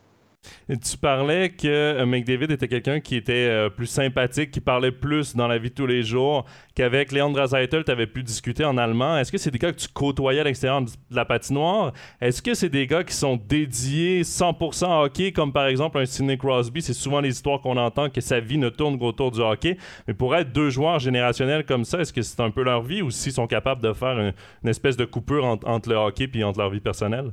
[0.68, 5.36] Tu parlais que euh, McDavid était quelqu'un qui était euh, plus sympathique, qui parlait plus
[5.36, 6.44] dans la vie de tous les jours,
[6.74, 9.16] qu'avec Leon Draisaitl, tu avais pu discuter en allemand.
[9.16, 11.92] Est-ce que c'est des gars que tu côtoyais à l'extérieur de la patinoire?
[12.20, 16.36] Est-ce que c'est des gars qui sont dédiés 100% hockey, comme par exemple un Sidney
[16.36, 16.82] Crosby?
[16.82, 19.76] C'est souvent les histoires qu'on entend que sa vie ne tourne qu'autour du hockey.
[20.08, 23.02] Mais pour être deux joueurs générationnels comme ça, est-ce que c'est un peu leur vie
[23.02, 26.58] ou s'ils sont capables de faire une, espèce de coupure entre, le hockey et entre
[26.58, 27.32] leur vie personnelle?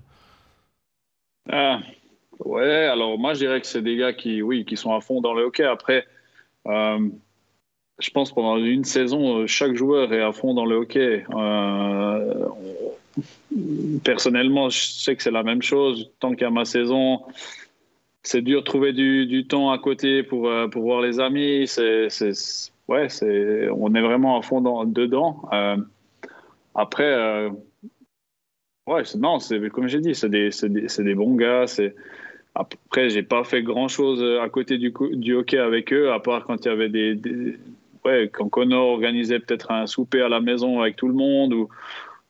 [1.52, 1.80] Ah,
[2.46, 5.22] Ouais, alors moi je dirais que c'est des gars qui, oui, qui sont à fond
[5.22, 5.64] dans le hockey.
[5.64, 6.06] Après,
[6.68, 7.10] euh,
[8.00, 11.26] je pense pendant une saison, euh, chaque joueur est à fond dans le hockey.
[11.34, 12.46] Euh,
[14.04, 16.12] personnellement, je sais que c'est la même chose.
[16.20, 17.22] Tant a ma saison,
[18.24, 21.68] c'est dur de trouver du, temps à côté pour, pour voir les amis.
[21.68, 22.10] C'est,
[22.88, 25.44] ouais, c'est, on est vraiment à fond dans, dedans.
[26.76, 27.50] après,
[28.88, 29.38] ouais, non,
[29.72, 31.66] comme j'ai dit, c'est des, des, des, bons gars.
[32.56, 34.94] Après, j'ai pas fait grand chose euh, à côté du,
[35.34, 37.58] hockey avec eux, à part quand il y avait des,
[38.06, 41.70] ouais, quand Connor organisait peut-être un souper à la maison avec tout le monde ou,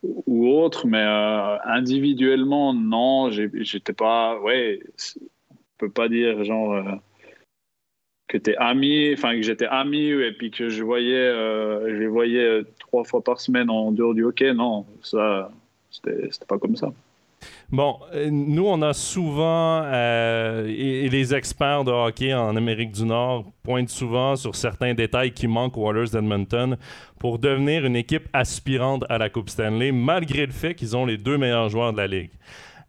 [0.01, 4.80] ou autre, mais euh, individuellement, non, j'étais pas, ouais,
[5.51, 6.84] on peut pas dire genre euh,
[8.30, 11.32] que t'es ami, enfin que j'étais ami et puis que je voyais,
[11.89, 15.51] je les voyais trois fois par semaine en dehors du hockey, non, ça,
[15.91, 16.93] c'était pas comme ça.
[17.72, 23.04] Bon, euh, nous, on a souvent, euh, et, les experts de hockey en Amérique du
[23.04, 26.78] Nord pointent souvent sur certains détails qui manquent aux Oilers d'Edmonton
[27.20, 31.18] pour devenir une équipe aspirante à la Coupe Stanley, malgré le fait qu'ils ont les
[31.18, 32.32] deux meilleurs joueurs de la Ligue.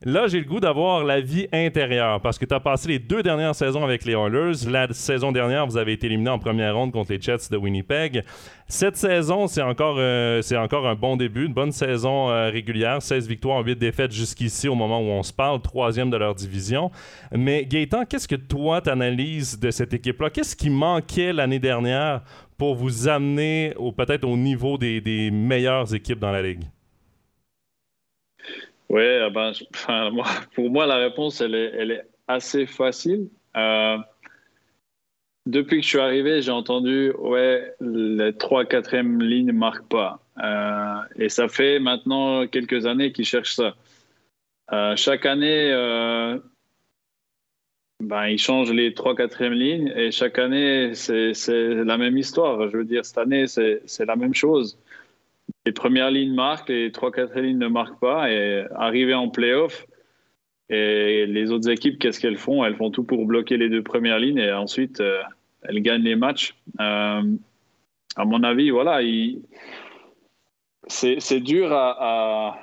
[0.07, 3.23] Là, j'ai le goût d'avoir la vie intérieure parce que tu as passé les deux
[3.23, 4.69] dernières saisons avec les Oilers.
[4.69, 8.23] La saison dernière, vous avez été éliminé en première ronde contre les Jets de Winnipeg.
[8.69, 13.01] Cette saison, c'est encore, euh, un bon début, une bonne saison euh, régulière.
[13.01, 16.91] 16 victoires, 8 défaites jusqu'ici au moment où on se parle, troisième de leur division.
[17.33, 20.29] Mais Gaëtan, qu'est-ce que toi t'analyses de cette équipe-là?
[20.29, 22.21] Qu'est-ce qui manquait l'année dernière
[22.59, 26.65] pour vous amener peut-être au niveau des meilleures équipes dans la Ligue?
[28.89, 29.53] Oui, ah ben,
[30.55, 33.28] pour moi, la réponse, elle est, assez facile.
[33.55, 33.99] Euh,
[35.45, 40.20] depuis que je suis arrivé, j'ai entendu, ouais, les 3 4 lignes ne marquent pas.
[40.43, 43.74] Euh, et ça fait maintenant quelques années qu'ils cherchent ça.
[44.72, 45.70] Euh, chaque année,
[48.01, 52.70] ben, ils changent les 3 4 lignes et chaque année, c'est la même histoire.
[52.70, 54.78] Je veux dire, cette année, c'est la même chose
[55.67, 58.31] les premières lignes marquent, les trois quatrièmes lignes ne marquent pas.
[58.31, 59.87] Et arriver en playoff,
[60.71, 62.65] et les autres équipes, qu'est-ce qu'elles font?
[62.65, 65.23] Elles font tout pour bloquer les deux premières lignes et ensuite euh,
[65.62, 66.55] elles gagnent les matchs.
[66.81, 67.23] Euh,
[68.17, 69.01] à mon avis, voilà,
[70.87, 72.59] c'est dur à,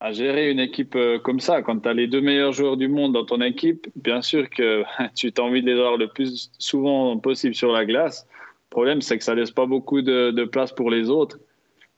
[0.00, 1.60] à, gérer une équipe euh, comme ça.
[1.60, 4.82] Quand tu as les deux meilleurs joueurs du monde dans ton équipe, bien sûr que
[5.14, 8.26] tu as envie de les avoir le plus souvent possible sur la glace.
[8.70, 11.38] Le problème, c'est que ça laisse pas beaucoup de place pour les autres.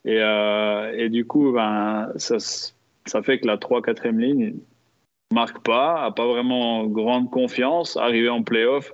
[0.05, 4.55] Et, euh, et du coup, ben, ça, fait que la 3-4e ligne
[5.33, 7.97] marque pas, a pas vraiment grande confiance.
[7.97, 8.93] Arriver en playoff,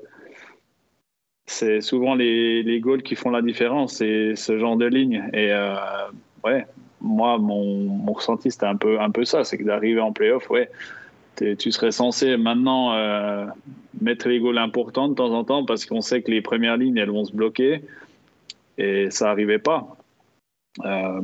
[1.46, 5.24] c'est souvent les, les goals qui font la différence, c'est ce genre de ligne.
[5.32, 5.74] Et euh,
[6.44, 6.66] ouais,
[7.00, 10.48] moi, mon, mon ressenti, c'était un peu, un peu ça, c'est que d'arriver en playoff,
[10.50, 10.70] ouais,
[11.58, 13.46] tu serais censé maintenant euh,
[14.00, 16.96] mettre les goals importants de temps en temps parce qu'on sait que les premières lignes,
[16.96, 17.82] elles vont se bloquer.
[18.76, 19.97] Et ça n'arrivait pas.
[20.84, 21.20] Euh,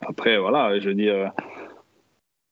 [0.00, 1.32] après, voilà, je veux dire,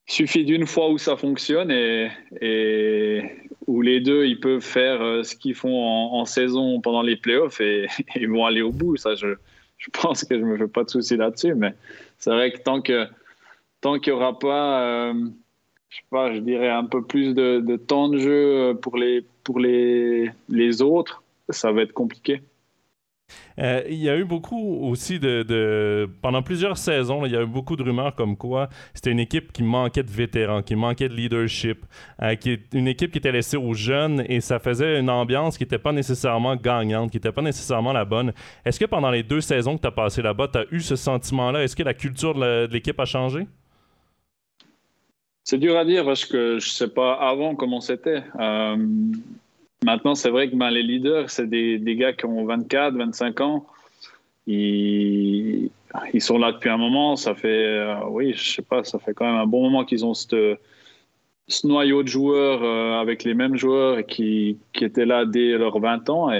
[0.08, 3.22] il suffit d'une fois où ça fonctionne et,
[3.66, 7.60] où les deux, ils peuvent faire euh, ce qu'ils font en, saison pendant les playoffs
[7.60, 8.96] et, ils vont aller au bout.
[8.96, 9.34] Ça, je,
[9.92, 11.54] pense que je me fais pas de soucis là-dessus.
[11.54, 11.74] Mais
[12.18, 13.06] c'est vrai que tant que
[13.80, 15.14] tant qu'il n'y aura pas, euh,
[16.10, 20.30] pas, je dirais un peu plus de, de, temps de jeu pour les pour les
[20.48, 22.40] les autres, ça va être compliqué.
[23.58, 27.46] Euh, il y a eu beaucoup aussi de, Pendant plusieurs saisons, il y a eu
[27.46, 31.14] beaucoup de rumeurs comme quoi c'était une équipe qui manquait de vétérans, qui manquait de
[31.14, 31.84] leadership,
[32.22, 35.56] euh, qui est une équipe qui était laissée aux jeunes et ça faisait une ambiance
[35.56, 38.32] qui n'était pas nécessairement gagnante, qui n'était pas nécessairement la bonne.
[38.64, 40.96] Est-ce que pendant les deux saisons que tu as passées là-bas, tu as eu ce
[40.96, 41.62] sentiment-là?
[41.62, 43.46] Est-ce que la culture de l'équipe a changé?
[45.44, 48.22] C'est dur à dire parce que je ne sais pas avant comment c'était.
[48.40, 48.76] Euh,
[49.86, 53.40] Maintenant, c'est vrai que ben, les leaders, c'est des, des, gars qui ont 24, 25
[53.40, 53.66] ans.
[54.48, 55.70] Ils,
[56.12, 57.14] ils, sont là depuis un moment.
[57.14, 60.04] Ça fait, euh, oui, je sais pas, ça fait quand même un bon moment qu'ils
[60.04, 60.56] ont ce
[61.62, 66.10] noyau de joueurs euh, avec les mêmes joueurs qui, qui, étaient là dès leurs 20
[66.10, 66.32] ans.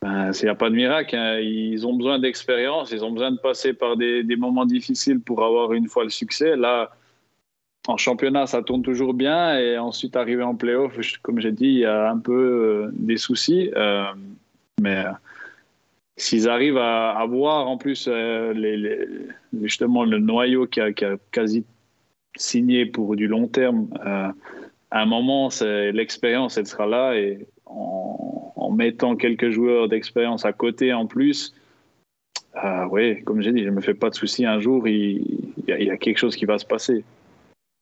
[0.00, 1.16] Ben, il n'y a pas de miracle.
[1.16, 1.40] Hein.
[1.40, 2.92] Ils ont besoin d'expérience.
[2.92, 6.10] Ils ont besoin de passer par des, des moments difficiles pour avoir une fois le
[6.10, 6.56] succès.
[6.56, 6.92] Là,
[7.88, 9.58] en championnat, ça tourne toujours bien.
[9.58, 13.16] Et ensuite, arriver en playoff, comme j'ai dit, il y a un peu euh, des
[13.16, 13.70] soucis.
[13.74, 14.04] Euh,
[14.80, 15.10] mais euh,
[16.16, 18.08] s'ils arrivent à avoir en plus
[19.62, 20.92] justement le noyau qui a,
[21.32, 21.64] quasi
[22.36, 23.88] signé pour du long terme,
[24.90, 27.14] à un moment, l'expérience, elle sera là.
[27.14, 31.54] Et en, mettant quelques joueurs d'expérience à côté en plus,
[32.90, 34.44] oui, comme j'ai dit, je ne me fais pas de soucis.
[34.44, 37.02] Un jour, il y a quelque chose qui va se passer.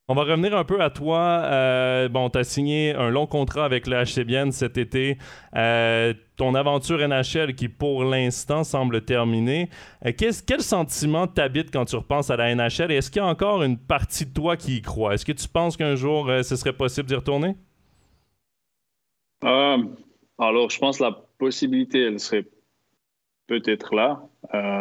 [0.09, 1.43] On va revenir un peu à toi.
[1.47, 5.19] Euh, bon, tu as signé un long contrat avec le HCBN cet été.
[5.57, 9.69] Euh, ton aventure NHL qui, pour l'instant, semble terminée.
[10.05, 12.93] Euh, quel sentiment t'habite quand tu repenses à la NHL?
[12.93, 15.15] Et est-ce qu'il y a encore une partie de toi qui y croit?
[15.15, 17.57] Est-ce que tu penses qu'un jour, ce serait possible d'y retourner?
[19.43, 22.47] alors, je pense que la possibilité, elle serait
[23.49, 24.23] peut-être là.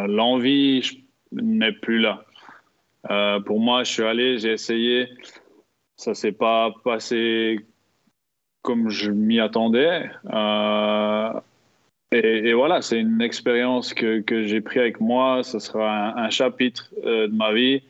[0.06, 2.24] L'envie n'est plus là.
[3.10, 5.08] Euh, pour moi, je suis allé, j'ai essayé.
[5.96, 7.66] Ça s'est pas passé
[8.62, 10.10] comme je m'y attendais.
[10.32, 11.32] Euh,
[12.12, 15.42] et, voilà, c'est une expérience que, que j'ai pris avec moi.
[15.42, 17.82] Ce sera un, chapitre euh, de ma vie.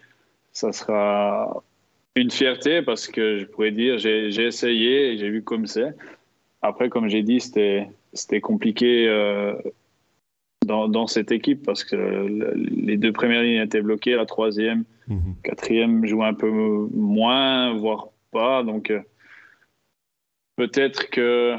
[0.52, 1.62] Ça sera
[2.14, 5.94] une fierté parce que je pourrais dire j'ai essayé et j'ai vu comme c'est.
[6.62, 9.06] Après, comme j'ai dit, c'était compliqué
[10.66, 15.36] dans, cette équipe parce que les deux premières lignes étaient bloquées, la troisième, mhm.
[15.42, 18.62] quatrième jouait un peu moins, voire pas.
[18.62, 19.00] Donc euh,
[20.56, 21.56] peut-être que,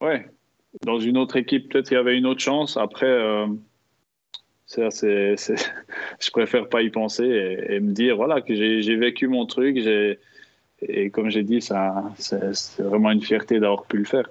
[0.00, 0.28] ouais,
[0.84, 2.76] dans une autre équipe, peut-être il y avait une autre chance.
[2.76, 3.46] Après, euh,
[4.66, 4.88] c'est,
[6.20, 9.76] je préfère pas y penser et, me dire voilà que j'ai, vécu mon truc.
[10.80, 14.28] et comme j'ai dit, c'est vraiment une fierté d'avoir pu le faire.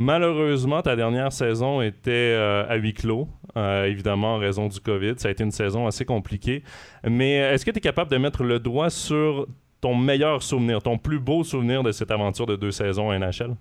[0.00, 5.14] Malheureusement, ta dernière saison était euh, à huis clos, euh, évidemment en raison du COVID.
[5.18, 6.64] Ça a été une saison assez compliquée.
[7.08, 9.46] Mais est-ce que tu es capable de mettre le doigt sur
[9.80, 13.54] ton meilleur souvenir, ton plus beau souvenir de cette aventure de deux saisons à NHL?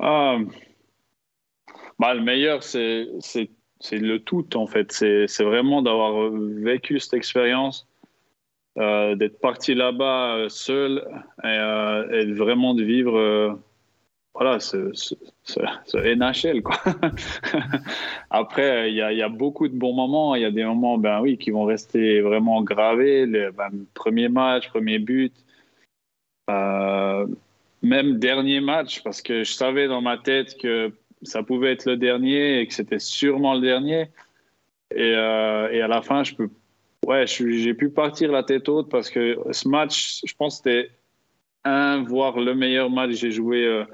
[0.00, 0.38] Ah,
[1.98, 3.08] bah, le meilleur, c'est
[3.92, 4.90] le tout, en fait.
[4.90, 7.86] C'est vraiment d'avoir vécu cette expérience,
[8.78, 11.06] euh, d'être parti là-bas seul
[11.44, 13.58] et, et, vraiment de vivre
[14.38, 14.92] voilà, ce,
[16.14, 16.62] NHL.
[16.62, 16.76] Quoi.
[18.30, 20.36] Après, il y, a beaucoup de bons moments.
[20.36, 23.26] Il y a des moments ben, oui, qui vont rester vraiment gravés.
[23.26, 25.32] Le ben, premier match, premier but.
[26.50, 27.26] Euh,
[27.82, 31.96] même dernier match, parce que je savais dans ma tête que ça pouvait être le
[31.96, 34.06] dernier et que c'était sûrement le dernier.
[34.94, 36.48] Et, euh, à la fin, je peux,
[37.06, 40.90] ouais, j'ai pu partir la tête haute parce que ce match, je pense c'était
[41.64, 43.84] un, voire le meilleur match que j'ai joué euh,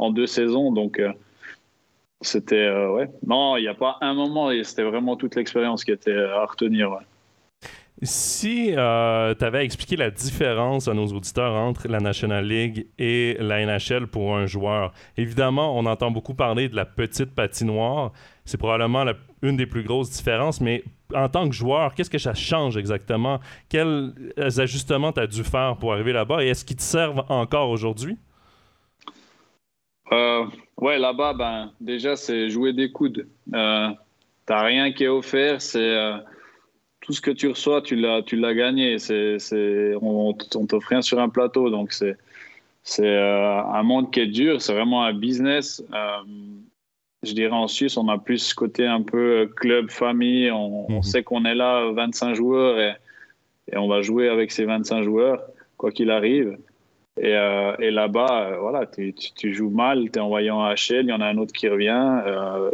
[0.00, 0.72] en deux saisons.
[0.72, 1.12] Donc, euh,
[2.20, 2.66] c'était.
[2.66, 3.08] Euh, ouais.
[3.26, 6.98] Non, il n'y a pas un moment, c'était vraiment toute l'expérience qui était à retenir.
[8.02, 13.36] Si euh, tu avais expliqué la différence à nos auditeurs entre la National League et
[13.38, 18.12] la NHL pour un joueur, évidemment, on entend beaucoup parler de la petite patinoire.
[18.46, 19.04] C'est probablement
[19.42, 20.82] une des plus grosses différences, mais
[21.14, 23.38] en tant que joueur, qu'est-ce que ça change exactement?
[23.68, 27.68] Quels ajustements tu as dû faire pour arriver là-bas et est-ce qu'ils te servent encore
[27.68, 28.16] aujourd'hui?
[30.12, 30.46] Euh,
[30.78, 33.28] ouais, là-bas, ben, déjà, c'est jouer des coudes.
[33.54, 33.88] Euh,
[34.46, 35.62] T'as rien qui est offert.
[35.62, 36.16] C'est euh,
[37.00, 38.98] tout ce que tu reçois, tu l'as, tu l'as gagné.
[38.98, 42.16] C'est, c'est, on, on t'offre rien sur un plateau, donc c'est,
[42.82, 44.60] c'est euh, un monde qui est dur.
[44.60, 45.84] C'est vraiment un business.
[47.22, 50.50] Je dirais en Suisse, on a plus ce côté un peu club, famille.
[50.50, 51.02] On, mhm.
[51.02, 52.94] sait qu'on est là, 25 joueurs, et,
[53.72, 55.42] et, on va jouer avec ces 25 joueurs,
[55.76, 56.56] quoi qu'il arrive.
[57.22, 61.12] Et, euh, et là-bas, voilà, tu, joues mal, tu es envoyé en HL, il y
[61.12, 62.22] en a un autre qui revient.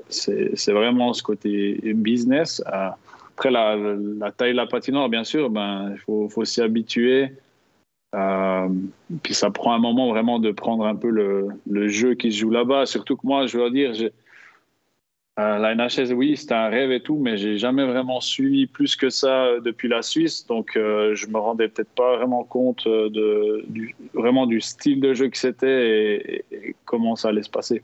[0.09, 2.63] c'est vraiment ce côté business.
[2.67, 3.77] Après, la,
[4.37, 7.33] taille de la patinoire, bien sûr, ben, il faut, faut s'y habituer.
[8.15, 8.69] Euh,
[9.23, 12.39] puis ça prend un moment vraiment de prendre un peu le, le jeu qui se
[12.39, 12.87] joue là-bas.
[12.87, 13.93] Surtout que moi, je veux dire,
[15.39, 18.97] euh, la NHS, oui, c'était un rêve et tout, mais j'ai jamais vraiment suivi plus
[18.97, 20.47] que ça depuis la Suisse.
[20.47, 25.13] Donc, euh, je me rendais peut-être pas vraiment compte de, du, vraiment du style de
[25.13, 27.83] jeu que c'était et, comment ça allait se passer.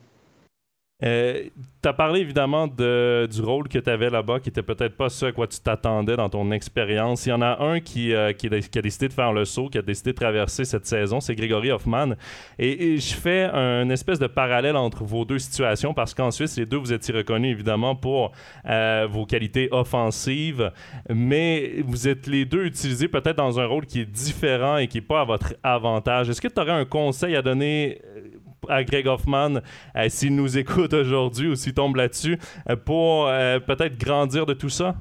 [1.05, 1.45] Euh,
[1.83, 5.09] tu as parlé évidemment de, du rôle que tu avais là-bas, qui était peut-être pas
[5.09, 7.27] ce à quoi tu t'attendais dans ton expérience.
[7.27, 9.83] Il y en a un qui, euh, a, décidé de faire le saut, qui a
[9.83, 12.15] décidé de traverser cette saison, c'est Grégory Hoffman.
[12.59, 16.67] Et, je fais un espèce de parallèle entre vos deux situations parce qu'en Suisse, les
[16.67, 18.33] deux, vous étiez reconnus évidemment pour
[18.69, 20.71] euh, vos qualités offensives,
[21.09, 24.99] mais vous êtes les deux utilisés peut-être dans un rôle qui est différent et qui
[24.99, 26.29] n'est pas à votre avantage.
[26.29, 28.01] Est-ce que tu aurais un conseil à donner
[28.69, 29.61] à Greg Hoffman,
[29.97, 32.39] euh, s'il nous écoute aujourd'hui ou s'il tombe là-dessus,
[32.69, 34.95] euh, pour euh, peut-être grandir de tout ça?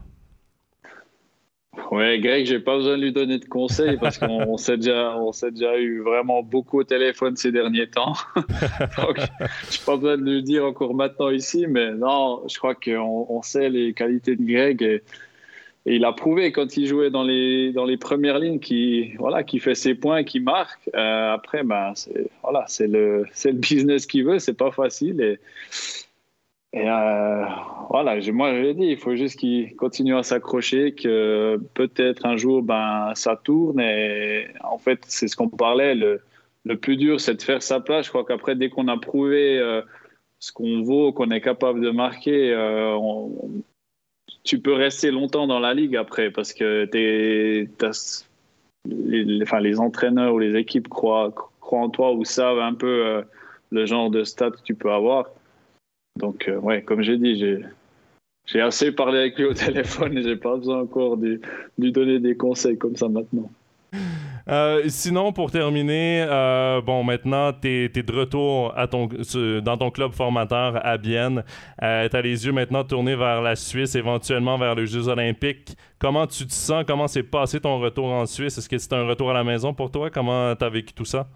[1.89, 5.31] Oui, Greg, j'ai pas besoin de lui donner de conseils parce qu'on s'est déjà, on
[5.31, 8.13] s'est déjà eu vraiment beaucoup au téléphone ces derniers temps.
[8.35, 9.17] Donc,
[9.69, 13.41] j'ai pas besoin de lui dire encore maintenant ici, mais non, je crois qu'on on
[13.41, 15.03] sait les qualités de Greg et
[15.85, 19.43] et il a prouvé quand il jouait dans les, dans les premières lignes qu'il voilà,
[19.43, 20.89] qui fait ses points, qu'il marque.
[20.95, 25.19] Euh, après, ben, c'est voilà, le, le business qu'il veut, c'est pas facile.
[25.21, 25.39] Et,
[26.73, 27.45] et euh,
[27.89, 32.37] voilà, moi je l'ai dit, il faut juste qu'il continue à s'accrocher, que peut-être un
[32.37, 33.79] jour ben, ça tourne.
[33.79, 35.95] Et en fait, c'est ce qu'on parlait.
[35.95, 36.21] Le,
[36.63, 38.05] le plus dur, c'est de faire sa place.
[38.05, 39.81] Je crois qu'après, dès qu'on a prouvé euh,
[40.37, 43.31] ce qu'on vaut, qu'on est capable de marquer, on,
[44.43, 47.69] tu peux rester longtemps dans la ligue après parce que les,
[49.43, 53.21] enfin, les entraîneurs ou les équipes croient, croient en toi ou savent un peu euh,
[53.71, 55.27] le genre de stats que tu peux avoir.
[56.19, 57.63] Donc, euh, ouais, comme j'ai dit, j'ai,
[58.45, 61.39] j'ai assez parlé avec lui au téléphone et j'ai pas besoin encore de
[61.77, 63.49] lui donner des conseils comme ça maintenant.
[64.47, 68.73] Euh, sinon, pour terminer, euh, bon, maintenant, tu es, de retour
[69.63, 71.43] dans ton club formateur à Bienne.
[71.81, 75.75] Euh, tu as les yeux maintenant tournés vers la Suisse, éventuellement vers les Jeux olympiques.
[75.99, 76.83] Comment tu te sens?
[76.87, 78.57] Comment s'est passé ton retour en Suisse?
[78.57, 80.09] Est-ce que c'est un retour à la maison pour toi?
[80.09, 81.27] Comment tu as vécu tout ça?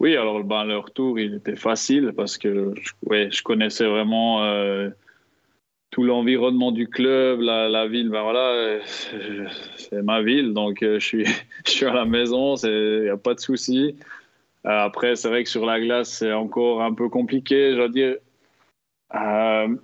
[0.00, 2.72] Oui, alors ben, le retour, il était facile parce que
[3.06, 4.42] ouais, je connaissais vraiment
[5.90, 8.78] tout l'environnement du club, la, ville, ben voilà,
[9.76, 11.24] c'est ma ville, donc euh, je suis,
[11.66, 13.96] je suis à la maison, il n'y a pas de souci.
[14.66, 17.88] Euh, après, c'est vrai que sur la glace, c'est encore un peu compliqué, je dois
[17.88, 18.16] dire.
[19.14, 19.76] Euh,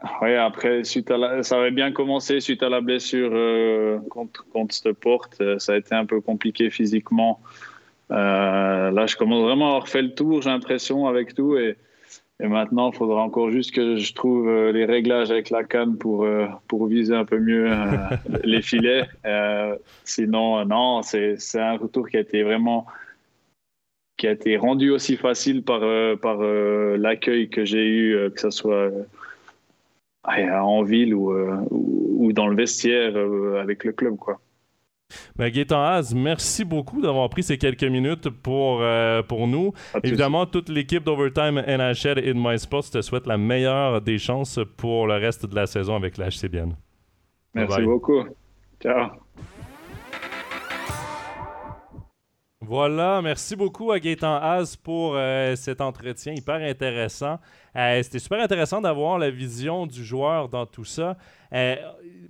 [0.00, 3.30] après, suite à ça avait bien commencé suite à la blessure
[4.10, 5.42] contre, contre cette porte.
[5.58, 7.40] Ça a été un peu compliqué physiquement.
[8.10, 11.56] là, je commence vraiment à avoir fait le tour, j'ai l'impression, avec tout.
[11.56, 11.76] Et,
[12.42, 15.96] et maintenant, il faudra encore juste que je trouve euh, les réglages avec la canne
[15.96, 17.86] pour, euh, pour viser un peu mieux euh,
[18.44, 19.08] les filets.
[20.04, 22.86] sinon, non, c'est un retour qui a été vraiment
[24.16, 25.80] qui a été rendu aussi facile par,
[26.20, 28.92] par l'accueil que j'ai eu, que ce soit
[30.24, 33.16] en ville ou, ou dans le vestiaire
[33.60, 34.16] avec le club.
[34.16, 34.40] Quoi.
[35.36, 39.72] Ben, Gaëtan Haz, merci beaucoup d'avoir pris ces quelques minutes pour, euh, pour nous.
[40.02, 45.06] Évidemment, toute l'équipe d'Overtime NHL et de MySports te souhaite la meilleure des chances pour
[45.06, 46.74] le reste de la saison avec la HCBN.
[47.54, 48.24] Merci beaucoup.
[48.80, 49.23] Ciao.
[52.66, 57.38] Voilà, merci beaucoup à Gaëtan Haz pour euh, cet entretien hyper intéressant.
[57.76, 61.18] Euh, c'était super intéressant d'avoir la vision du joueur dans tout ça.
[61.52, 61.76] Euh,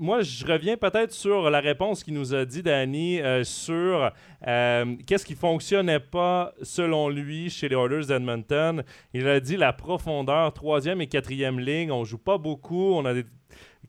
[0.01, 4.11] moi, je reviens peut-être sur la réponse qu'il nous a dit, Danny, sur
[4.43, 8.83] qu'est-ce qui fonctionnait pas selon lui chez les Oilers d'Edmonton.
[9.13, 13.15] Il a dit la profondeur, troisième et quatrième ligne, on joue pas beaucoup, on a
[13.15, 13.25] des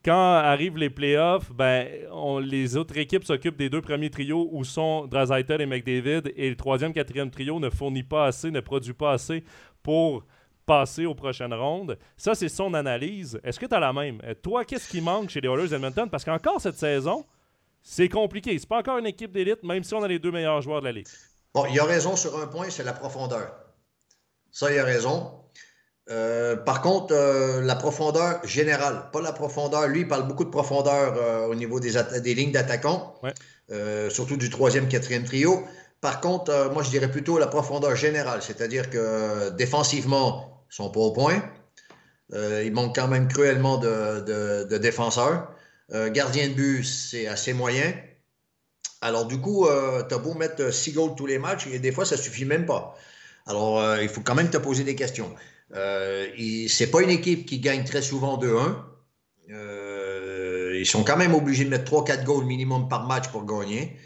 [0.04, 1.88] quand arrivent les playoffs, ben,
[2.42, 6.56] les autres équipes s'occupent des deux premiers trios où sont Drazaitel et McDavid et le
[6.56, 9.44] troisième, quatrième trio ne fournit pas assez, ne produit pas assez
[9.82, 10.24] pour
[10.66, 11.96] passer aux prochaines rondes.
[12.16, 13.40] Ça, c'est son analyse.
[13.44, 14.20] Est-ce que tu as la même?
[14.24, 16.10] Euh, toi, qu'est-ce qui manque chez les Oilers Edmonton?
[16.10, 17.24] Parce qu'encore cette saison,
[17.82, 18.58] c'est compliqué.
[18.58, 20.86] C'est pas encore une équipe d'élite, même si on a les deux meilleurs joueurs de
[20.86, 21.06] la Ligue.
[21.54, 23.54] Bon, il a raison sur un point, c'est la profondeur.
[24.50, 25.32] Ça, il a raison.
[26.06, 27.14] Par contre,
[27.62, 29.88] la profondeur générale, pas la profondeur.
[29.88, 33.20] Lui, il parle beaucoup de profondeur au niveau des, des lignes d'attaquants,
[34.08, 35.64] surtout du troisième, quatrième trio.
[36.00, 41.00] Par contre, moi, je dirais plutôt la profondeur générale, c'est-à-dire que défensivement, ils sont pas
[41.00, 41.42] au point.
[42.32, 45.48] il manque quand même cruellement de défenseurs.
[45.92, 47.94] Euh, gardien de but, c'est assez moyen.
[49.00, 51.92] Alors, du coup, euh, tu as beau mettre 6 goals tous les matchs, et des
[51.92, 52.96] fois, ça suffit même pas.
[53.46, 55.32] Alors, euh, il faut quand même te poser des questions.
[55.74, 56.28] Euh,
[56.68, 58.76] c'est pas une équipe qui gagne très souvent 2-1.
[60.78, 63.96] ils sont quand même obligés de mettre 3-4 goals minimum par match pour gagner.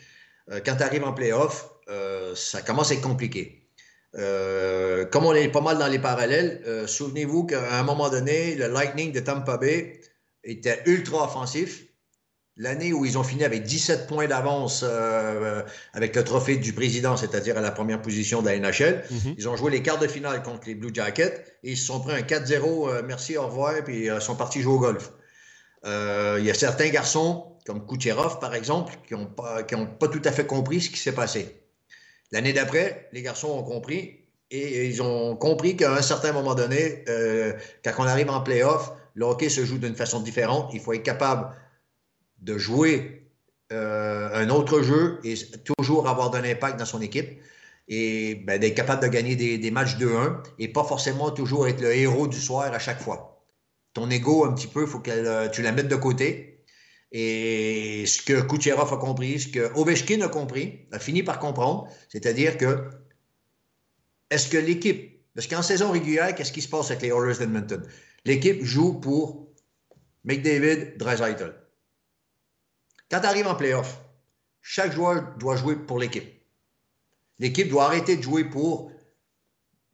[0.64, 1.70] quand tu arrives en playoff,
[2.34, 3.68] ça commence à être compliqué.
[4.12, 9.12] comme on est pas mal dans les parallèles, souvenez-vous qu'à un moment donné, le Lightning
[9.12, 10.00] de Tampa Bay
[10.44, 11.89] était ultra offensif.
[12.61, 15.62] L'année où ils ont fini avec 17 points d'avance euh,
[15.94, 19.34] avec le trophée du président, c'est-à-dire à la première position de la NHL, mhm.
[19.38, 22.00] ils ont joué les quarts de finale contre les Blue Jackets et ils se sont
[22.00, 25.11] pris un 4-0, euh, merci, au revoir, puis ils euh, sont partis jouer au golf.
[25.86, 30.30] Il y a certains garçons, comme Kucherov par exemple, qui n'ont pas, pas tout à
[30.30, 31.62] fait compris ce qui s'est passé.
[32.30, 37.06] L'année d'après, les garçons ont compris et ils ont compris qu'à un certain moment donné,
[37.82, 40.72] quand on arrive en playoff, le hockey se joue d'une façon différente.
[40.74, 41.54] Il faut être capable
[42.41, 43.26] de jouer
[43.72, 45.34] euh, un autre jeu et
[45.76, 47.41] toujours avoir un impact dans son équipe
[47.88, 51.95] et ben, d'être capable de gagner des, matchs 2-1 et pas forcément toujours être le
[51.95, 53.45] héros du soir à chaque fois.
[53.93, 56.64] Ton ego, un petit peu, il faut que tu la mettes de côté.
[57.12, 61.88] Et ce que Kucherov a compris, ce que Ovechkin a compris, a fini par comprendre,
[62.09, 62.88] c'est-à-dire que
[64.30, 67.82] est-ce que l'équipe, parce qu'en saison régulière, qu'est-ce qui se passe avec les Oilers d'Edmonton?
[68.24, 69.49] L'équipe joue pour
[70.24, 71.53] McDavid, Dreisaitl.
[73.11, 74.00] Quand tu arrives en playoff,
[74.62, 76.28] chaque joueur doit jouer pour l'équipe.
[77.38, 78.92] L'équipe doit arrêter de jouer pour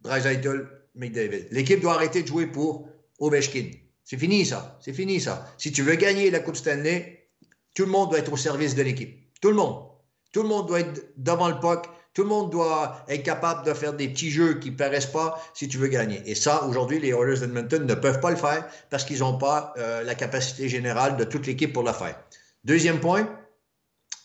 [0.00, 1.46] Dreisaitl, McDavid.
[1.50, 2.88] L'équipe doit arrêter de jouer pour
[3.18, 3.70] Ovechkin.
[4.04, 4.78] C'est fini ça.
[4.80, 5.52] C'est fini ça.
[5.58, 7.28] Si tu veux gagner la Coupe Stanley,
[7.74, 9.32] tout le monde doit être au service de l'équipe.
[9.40, 9.88] Tout le monde.
[10.32, 13.74] Tout le monde doit être devant le puck tout le monde doit être capable de
[13.74, 16.22] faire des petits jeux qui ne paraissent pas si tu veux gagner.
[16.24, 19.74] Et ça, aujourd'hui, les Oilers d'Edmonton ne peuvent pas le faire parce qu'ils n'ont pas
[19.76, 22.18] euh, la capacité générale de toute l'équipe pour le faire.
[22.66, 23.30] Deuxième point,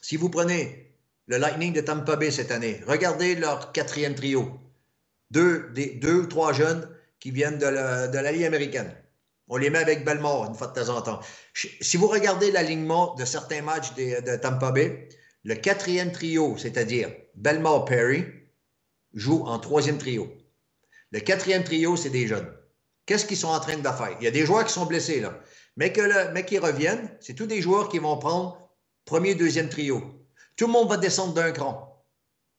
[0.01, 0.95] si vous prenez
[1.27, 4.59] le Lightning de Tampa Bay cette année, regardez leur quatrième trio.
[5.29, 5.71] Deux,
[6.03, 6.89] ou trois jeunes
[7.19, 8.95] qui viennent de la, de Ligue américaine.
[9.47, 11.19] On les met avec Belmore une fois de temps en temps.
[11.53, 15.07] Si vous regardez l'alignement de certains matchs de Tampa Bay,
[15.43, 18.25] le quatrième trio, c'est-à-dire Belmore Perry,
[19.13, 20.35] joue en troisième trio.
[21.11, 22.51] Le quatrième trio, c'est des jeunes.
[23.05, 24.17] Qu'est-ce qu'ils sont en train de faire?
[24.19, 25.39] Il y a des joueurs qui sont blessés, là.
[25.77, 28.69] Mais, que le, mais qui reviennent, c'est tous des joueurs qui vont prendre
[29.05, 30.03] premier, deuxième trio.
[30.55, 32.03] Tout le monde va descendre d'un cran.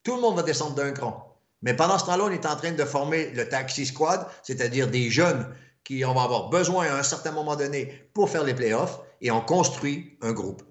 [0.03, 1.39] Tout le monde va descendre d'un cran.
[1.63, 5.11] Mais pendant ce temps-là, on est en train de former le taxi squad, c'est-à-dire des
[5.11, 5.47] jeunes
[5.85, 9.31] qui on va avoir besoin à un certain moment donné pour faire les playoffs, et
[9.31, 10.63] on construit un groupe.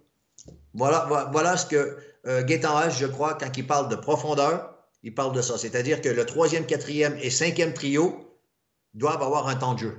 [0.74, 5.34] Voilà, voilà ce que euh, H, je crois, quand il parle de profondeur, il parle
[5.34, 5.58] de ça.
[5.58, 8.38] C'est-à-dire que le troisième, quatrième et cinquième trio
[8.94, 9.98] doivent avoir un temps de jeu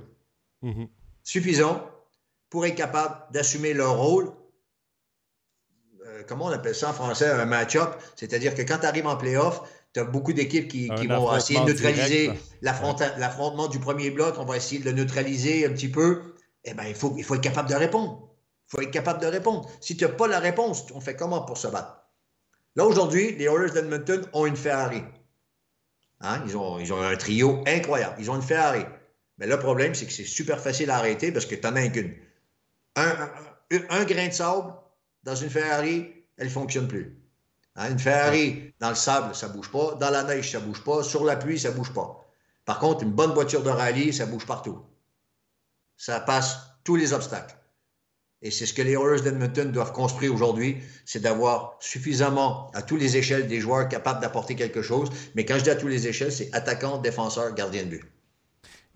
[0.63, 0.87] mm-hmm.
[1.23, 1.89] suffisant
[2.53, 4.31] pour être capable d'assumer leur rôle.
[6.05, 7.27] Euh, comment on appelle ça en français?
[7.27, 7.95] Un match-up?
[8.15, 11.65] C'est-à-dire que quand tu arrives en playoff, tu as beaucoup d'équipes qui, vont essayer de
[11.65, 12.31] neutraliser
[12.61, 14.35] l'affrontement du premier bloc.
[14.37, 16.35] On va essayer de le neutraliser un petit peu.
[16.63, 18.29] Eh bien, il faut, il faut être capable de répondre.
[18.67, 19.67] Il faut être capable de répondre.
[19.81, 22.03] Si tu n'as pas la réponse, on fait comment pour se battre?
[22.75, 25.01] Là, aujourd'hui, les Oilers d'Edmonton ont une Ferrari.
[26.21, 26.43] Hein?
[26.45, 28.17] Ils, ont, ils ont un trio incroyable.
[28.19, 28.85] Ils ont une Ferrari.
[29.39, 31.87] Mais le problème, c'est que c'est super facile à arrêter parce que tu n'en as
[31.87, 32.13] qu'une.
[32.95, 34.73] Un, grain de sable
[35.23, 37.17] dans une Ferrari, elle ne fonctionne plus.
[37.75, 37.91] Hein?
[37.91, 39.95] Une Ferrari, dans le sable, ça ne bouge pas.
[39.95, 41.03] Dans la neige, ça ne bouge pas.
[41.03, 42.23] Sur la pluie, ça ne bouge pas.
[42.65, 44.79] Par contre, une bonne voiture de rallye, ça bouge partout.
[45.97, 47.55] Ça passe tous les obstacles.
[48.41, 52.97] Et c'est ce que les Oilers d'Edmonton doivent construire aujourd'hui, c'est d'avoir suffisamment à tous
[52.97, 55.09] les échelles des joueurs capables d'apporter quelque chose.
[55.33, 58.03] Mais quand je dis à tous les échelles, c'est attaquant, défenseur, gardien de but.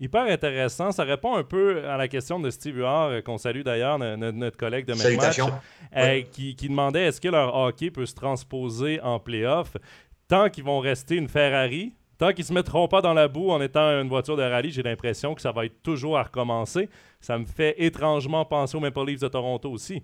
[0.00, 0.92] Hyper intéressant.
[0.92, 4.56] Ça répond un peu à la question de Steve Huard, euh, qu'on salue d'ailleurs, notre,
[4.56, 5.40] collègue de Match,
[5.96, 9.76] euh, qui, qui, demandait est-ce que leur hockey peut se transposer en playoff?
[10.28, 13.50] Tant qu'ils vont rester une Ferrari, Tant qu'ils ne se mettront pas dans la boue
[13.50, 16.88] en étant une voiture de rallye, j'ai l'impression que ça va être toujours à recommencer.
[17.20, 20.02] Ça me fait étrangement penser aux Maple Leafs de Toronto aussi.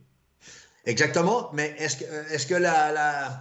[0.86, 3.40] Exactement, mais est-ce que, est que la,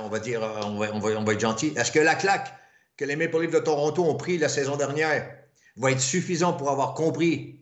[0.00, 2.54] on va dire, on va, on va, être gentil, est-ce que la claque
[2.96, 5.41] que les Maple Leafs de Toronto ont pris la saison dernière
[5.76, 7.60] va être suffisant pour avoir compris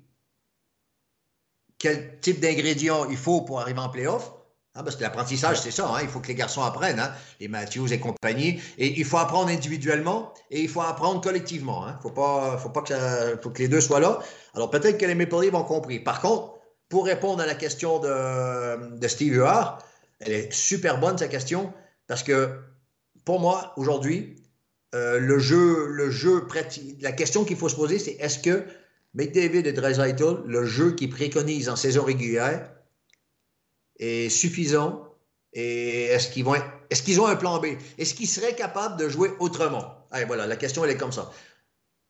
[1.79, 4.33] quel type d'ingrédients il faut pour arriver en playoff?
[4.75, 5.89] Ah, parce que l'apprentissage, c'est ça.
[5.89, 5.99] Hein.
[6.03, 7.13] Il faut que les garçons apprennent, hein.
[7.41, 8.61] les Matthews et compagnie.
[8.79, 11.87] Et il faut apprendre individuellement et il faut apprendre collectivement.
[11.87, 11.99] Il hein.
[12.01, 14.21] faut pas, faut pas que les deux soient là.
[14.55, 15.99] Alors peut-être que les Maple Leafs ont compris.
[15.99, 16.55] Par contre,
[16.89, 19.79] pour répondre à la question de, de Steve Huard,
[20.21, 21.73] elle est super bonne, sa question,
[22.07, 22.61] parce que
[23.25, 24.37] pour moi, aujourd'hui,
[24.95, 26.47] euh, le jeu, le jeu
[27.01, 28.65] la question qu'il faut se poser, c'est est-ce que
[29.15, 32.71] McDavid et Dreisaitl, le jeu qu'ils préconisent en saison régulière,
[33.99, 35.07] est suffisant
[35.53, 36.55] et est-ce qu'ils vont
[36.91, 37.67] est-ce qu'ils ont un plan B?
[37.99, 40.07] Est-ce qu'ils seraient capables de jouer autrement?
[40.27, 41.31] Voilà, la question elle est comme ça.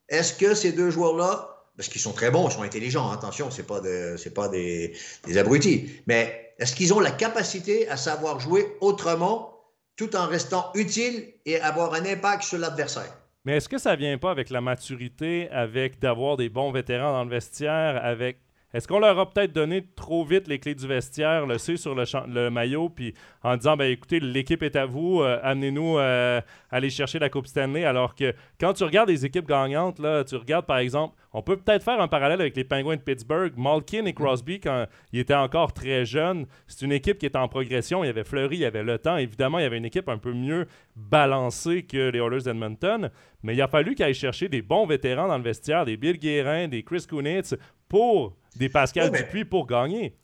[0.09, 3.67] Est-ce que ces deux joueurs-là, parce qu'ils sont très bons, ils sont intelligents, attention, c'est
[3.67, 3.83] pas
[4.17, 9.60] c'est pas des, des abrutis, mais est-ce qu'ils ont la capacité à savoir jouer autrement
[10.01, 13.13] tout en restant utiles et avoir un impact sur l'adversaire?
[13.45, 17.25] Mais est-ce que ça vient pas avec la maturité, avec d'avoir des bons vétérans dans
[17.25, 18.39] le vestiaire, avec
[18.73, 21.95] est-ce qu'on leur a peut-être donné trop vite les clés du vestiaire, le C sur
[21.95, 26.41] le, le maillot, puis en disant ben écoutez, l'équipe est à vous, euh, amenez-nous euh,
[26.71, 30.37] aller chercher la Coupe Stanley, alors que quand tu regardes les équipes gagnantes, là, tu
[30.37, 34.05] regardes par exemple, on peut peut-être faire un parallèle avec les Penguins de Pittsburgh, Malkin
[34.05, 38.05] et Crosby quand ils étaient encore très jeunes, c'est une équipe qui était en progression,
[38.05, 40.09] il y avait Fleury, il y avait Le Temps, évidemment, il y avait une équipe
[40.09, 40.67] un peu mieux
[40.97, 43.11] balancée que les Oilers d'Edmonton,
[43.43, 46.19] mais il a fallu qu'ils aillent chercher des bons vétérans dans le vestiaire, des Bill
[46.19, 47.55] Guérin, des Chris Kunitz,
[47.91, 50.17] pour des Pascal Dupuis pour gagner.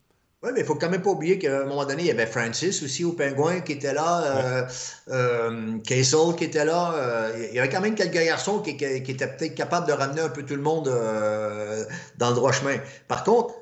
[0.43, 2.11] Oui, mais il ne faut quand même pas oublier qu'à un moment donné, il y
[2.11, 4.69] avait Francis aussi au Pingouin qui était là, euh,
[5.09, 6.93] euh qui était là.
[6.95, 10.29] Euh, il y avait quand même quelques garçons qui, étaient peut-être capables de ramener un
[10.29, 11.85] peu tout le monde euh,
[12.19, 12.77] dans le droit chemin.
[13.09, 13.55] Par contre,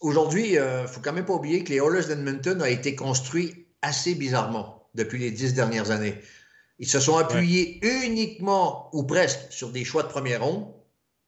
[0.00, 3.66] aujourd'hui, il ne faut quand même pas oublier que les Oilers d'Edmonton ont été construits
[3.82, 6.16] assez bizarrement depuis les dix dernières années.
[6.78, 10.66] Ils se sont appuyés uniquement ou presque sur des choix de première ronde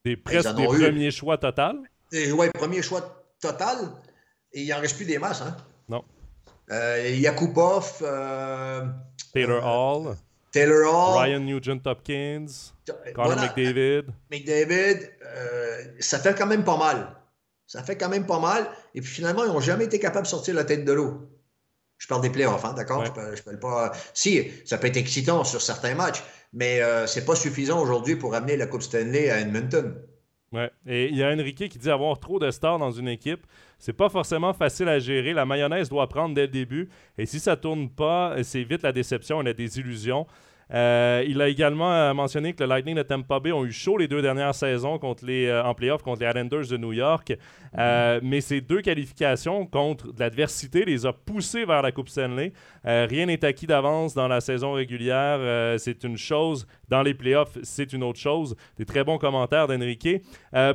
[0.04, 1.78] des presque des premiers choix total.
[2.12, 3.76] Oui, premier choix total.
[4.52, 5.42] Et il n'en reste plus des masses.
[5.42, 5.56] Hein?
[5.88, 6.04] Non.
[6.70, 8.02] Euh, Yakupov.
[8.02, 8.84] Euh,
[9.32, 10.16] Taylor Hall.
[10.52, 11.22] Taylor Hall.
[11.22, 12.72] Ryan Nugent Hopkins.
[13.14, 14.04] Connor McDavid.
[14.30, 15.10] McDavid.
[15.24, 17.16] Euh, ça fait quand même pas mal.
[17.66, 18.68] Ça fait quand même pas mal.
[18.94, 21.28] Et puis finalement, ils n'ont jamais été capables de sortir la tête de l'eau.
[21.96, 23.04] Je parle des playoffs, hein, d'accord?
[23.04, 23.92] Je, ne parle pas.
[24.12, 26.22] Si, ça peut être excitant sur certains matchs,
[26.52, 29.94] mais euh, c'est pas suffisant aujourd'hui pour amener la Coupe Stanley à Edmonton.
[30.52, 30.70] Ouais.
[30.86, 33.46] Et il y a Enrique qui dit avoir trop de stars dans une équipe,
[33.78, 35.32] c'est pas forcément facile à gérer.
[35.32, 36.90] La mayonnaise doit prendre dès le début.
[37.16, 40.26] Et si ça tourne pas, c'est vite la déception et la désillusion.
[40.72, 43.98] Euh, il a également euh, mentionné que le Lightning de Tampa Bay ont eu chaud
[43.98, 47.34] les deux dernières saisons contre les, euh, en playoff contre les Islanders de New York.
[47.76, 52.52] mais ces deux qualifications contre l'adversité les a poussés vers la Coupe Stanley.
[52.84, 55.78] Rien n'est acquis d'avance dans la saison régulière.
[55.78, 56.66] c'est une chose.
[56.88, 58.56] Dans les playoffs, c'est une autre chose.
[58.76, 60.08] Des très bons commentaires d'Enrique.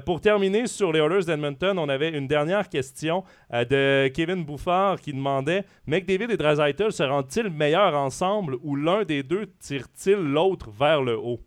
[0.05, 5.13] pour terminer sur les Oilers d'Edmonton, on avait une dernière question de Kevin Bouffard qui
[5.13, 10.69] demandait McDavid et Dreisaitl se rendent-ils meilleurs ensemble ou l'un des deux tire il l'autre
[10.71, 11.46] vers le haut?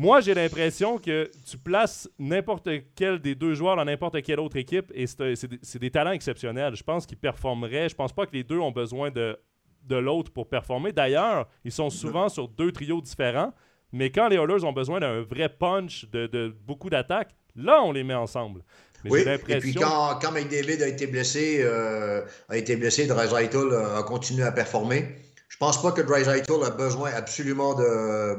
[0.00, 4.56] Moi, j'ai l'impression que tu places n'importe quel des deux joueurs dans n'importe quelle autre
[4.56, 6.74] équipe et c'est des, talents exceptionnels.
[6.74, 7.90] Je pense qu'ils performeraient.
[7.90, 9.38] Je pense pas que les deux ont besoin de,
[9.82, 10.92] de l'autre pour performer.
[10.92, 13.52] D'ailleurs, ils sont souvent sur deux trios différents.
[13.92, 18.02] Mais quand les Oilers ont besoin d'un vrai punch, de, beaucoup d'attaques, là, on les
[18.02, 18.62] met ensemble.
[19.04, 24.02] oui, et puis quand, quand McDavid a été blessé, euh, a été blessé, Dreisaitl a
[24.04, 25.14] continué à performer.
[25.48, 28.38] Je pense pas que Dreisaitl a besoin absolument de,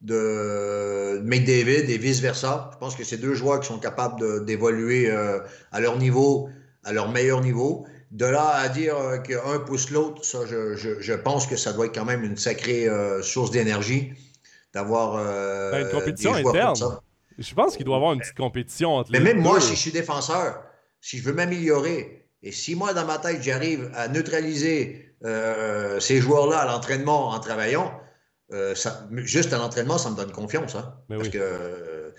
[0.00, 2.70] de McDavid et vice-versa.
[2.72, 5.40] Je pense que c'est deux joueurs qui sont capables d'évoluer euh,
[5.72, 6.48] à leur niveau,
[6.84, 7.86] à leur meilleur niveau.
[8.10, 11.86] De là à dire euh, qu'un pousse l'autre, ça, je, je, pense que ça doit
[11.86, 14.12] être quand même une sacrée euh, source d'énergie
[14.72, 15.16] d'avoir
[15.72, 16.76] ben, une compétition interne.
[17.38, 19.74] Je pense qu'il doit y avoir une petite compétition entre Mais les même moi, si
[19.74, 20.62] je suis défenseur,
[21.00, 25.14] si je veux m'améliorer, et si moi, dans ma tête, j'arrive à neutraliser
[26.00, 27.92] ces joueurs-là à l'entraînement en travaillant,
[28.52, 28.74] euh,
[29.12, 30.74] juste à l'entraînement, ça me donne confiance.
[30.74, 32.10] Hein, parce que euh,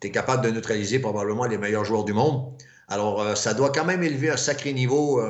[0.00, 2.54] tu es capable de neutraliser probablement les meilleurs joueurs du monde.
[2.88, 5.22] Alors, ça doit quand même élever un sacré niveau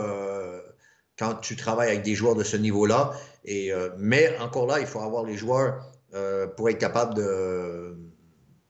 [1.19, 3.13] quand tu travailles avec des joueurs de ce niveau-là.
[3.45, 5.87] Et, mais encore là, il faut avoir les joueurs
[6.57, 7.97] pour être capable de.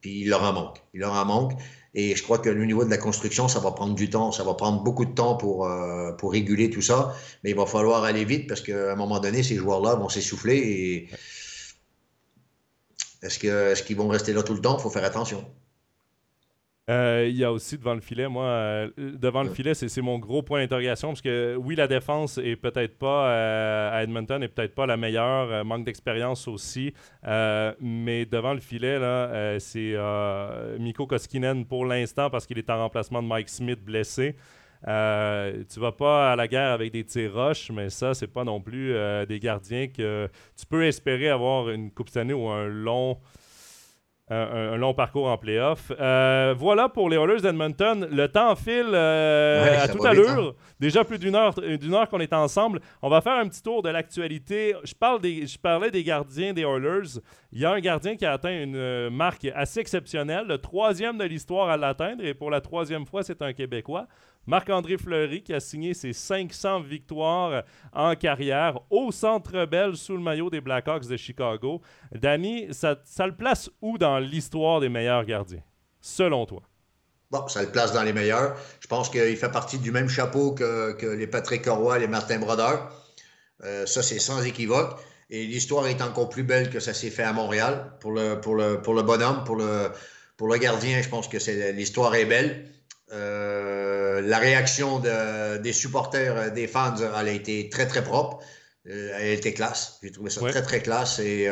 [0.03, 0.83] Puis il leur en manque.
[0.93, 1.53] Il leur en manque.
[1.95, 4.33] Et je crois que le niveau de la construction, ça va prendre du temps.
[4.33, 7.15] Ça va prendre beaucoup de temps pour, euh, pour réguler tout ça.
[7.45, 10.57] Mais il va falloir aller vite parce qu'à un moment donné, ces joueurs-là vont s'essouffler.
[10.57, 11.09] Et
[13.23, 14.77] est-ce qu'ils est vont rester là tout le temps?
[14.79, 15.45] Il faut faire attention.
[16.91, 20.19] Euh, il y a aussi devant le filet, moi, euh, devant le filet, c'est mon
[20.19, 24.49] gros point d'interrogation parce que oui, la défense est peut-être pas euh, à Edmonton, est
[24.49, 26.93] peut-être pas la meilleure, manque d'expérience aussi,
[27.23, 29.95] mais devant le filet, là, c'est
[30.81, 34.35] Mikko Koskinen pour l'instant parce qu'il est en remplacement de Mike Smith blessé.
[34.89, 38.45] Euh, tu vas pas à la guerre avec des tirs roches, mais ça, c'est pas
[38.45, 40.29] non plus euh, des gardiens que
[40.59, 43.19] tu peux espérer avoir une Coupe Stanley ou un long
[44.33, 45.93] un, long parcours en playoff.
[46.01, 48.09] Euh, voilà pour les Oilers d'Edmonton.
[48.11, 50.55] Le temps file euh, à toute allure.
[50.57, 50.65] Hein.
[50.81, 52.81] Déjà plus d'une heure, d'une heure qu'on est ensemble.
[53.03, 54.75] On va faire un petit tour de l'actualité.
[54.85, 57.21] Je, parle des, je parlais des gardiens des Oilers.
[57.53, 61.25] Il y a un gardien qui a atteint une marque assez exceptionnelle, le troisième de
[61.25, 62.25] l'histoire à l'atteindre.
[62.25, 64.07] Et pour la troisième fois, c'est un Québécois.
[64.47, 67.63] Marc-André Fleury qui a signé ses 500 victoires
[67.93, 71.81] en carrière au Centre Bell sous le maillot des Blackhawks de Chicago.
[72.13, 75.63] Danny, ça, le place où dans l'histoire des meilleurs gardiens,
[76.01, 76.63] selon toi?
[77.31, 78.57] Bon, ça le place dans les meilleurs.
[78.81, 82.93] Je pense qu'il fait partie du même chapeau que, les Patrick Roy, les Martin Brodeur.
[83.65, 84.99] Euh, ça, c'est sans équivoque.
[85.31, 87.93] Et l'histoire est encore plus belle que ça s'est fait à Montréal.
[88.01, 88.35] Pour le,
[89.03, 89.91] bonhomme, pour le,
[90.37, 91.39] pour le gardien, je pense que
[91.71, 92.69] l'histoire est belle.
[93.13, 98.41] Euh, la réaction des supporters, euh, des fans, elle a été très, très propre.
[98.89, 99.99] Euh, elle était classe.
[100.03, 101.19] J'ai trouvé ça très, très classe.
[101.19, 101.49] Et,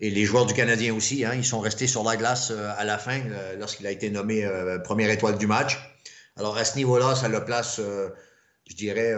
[0.00, 3.22] les joueurs du Canadien aussi, hein, ils sont restés sur la glace à la fin
[3.58, 4.46] lorsqu'il a été nommé
[4.84, 5.78] première étoile du match.
[6.36, 7.80] Alors, à ce niveau-là, ça le place,
[8.68, 9.14] je dirais,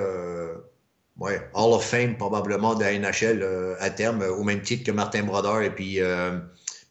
[1.16, 3.45] ouais, Hall of Fame probablement de la NHL
[3.81, 5.99] à terme, au même titre que Martin Brodeur et puis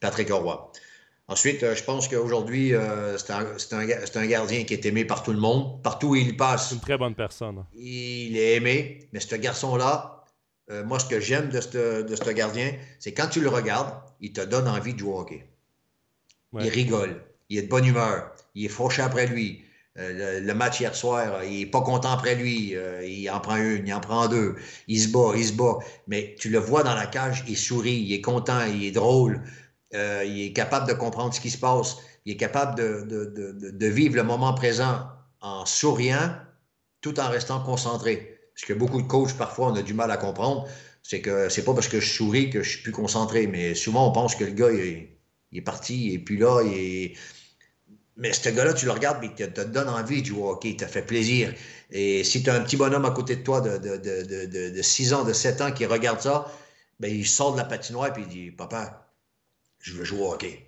[0.01, 0.69] Patrick Roy.
[1.29, 3.33] Ensuite, euh, je pense qu'aujourd'hui, euh, c'est
[4.15, 5.81] un, gardien qui est aimé par tout le monde.
[5.83, 6.69] Partout où il passe.
[6.69, 7.65] C'est une très bonne personne.
[7.75, 9.09] Il est aimé.
[9.11, 10.23] Mais ce garçon-là,
[10.71, 14.41] euh, moi, ce que j'aime de ce gardien, c'est quand tu le regardes, il te
[14.41, 15.45] donne envie de jouer au hockey.
[16.53, 17.21] Il rigole.
[17.49, 18.31] Il est de bonne humeur.
[18.55, 19.65] Il est fauché après lui.
[19.95, 22.73] le, match hier soir, il n'est pas content après lui.
[23.03, 24.55] il en prend une, il en prend deux.
[24.87, 25.77] Il se bat, il se bat.
[26.07, 29.41] Mais tu le vois dans la cage, il sourit, il est content, il est drôle.
[29.93, 31.97] Euh, il est capable de comprendre ce qui se passe.
[32.25, 35.07] Il est capable de, vivre le moment présent
[35.41, 36.35] en souriant
[37.01, 38.39] tout en restant concentré.
[38.55, 40.67] Ce que beaucoup de coachs, parfois, on a du mal à comprendre.
[41.03, 43.47] C'est que c'est pas parce que je souris que je suis plus concentré.
[43.47, 47.15] Mais souvent, on pense que le gars, il est, parti, et puis là, il
[48.17, 50.77] Mais ce gars-là, tu le regardes, mais il te, donne envie jouer au hockey, il
[50.77, 51.53] te fait plaisir.
[51.91, 55.23] Et si tu as un petit bonhomme à côté de toi de, de, 6 ans,
[55.23, 56.51] de 7 ans qui regarde ça,
[56.99, 59.06] ben, il sort de la patinoire et il dit Papa,
[59.87, 60.65] je veux jouer au hockey.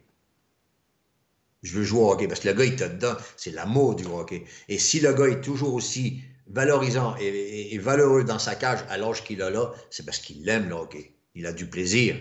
[1.62, 4.06] Je veux jouer au hockey parce que le gars, il te donne, c'est l'amour du
[4.06, 4.46] hockey.
[4.70, 9.26] Et si le gars est toujours aussi valorisant et, valeureux dans sa cage à l'âge
[9.26, 11.12] qu'il a là, c'est parce qu'il aime le hockey.
[11.36, 12.16] Il a du plaisir.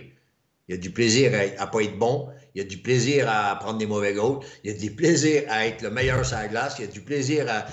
[0.67, 2.31] Il a du plaisir à, ne pas être bon.
[2.57, 4.41] Il a du plaisir à prendre des mauvais goals.
[4.65, 6.77] Il a du plaisir à être le meilleur sur la glace.
[6.81, 7.67] Il a du plaisir à.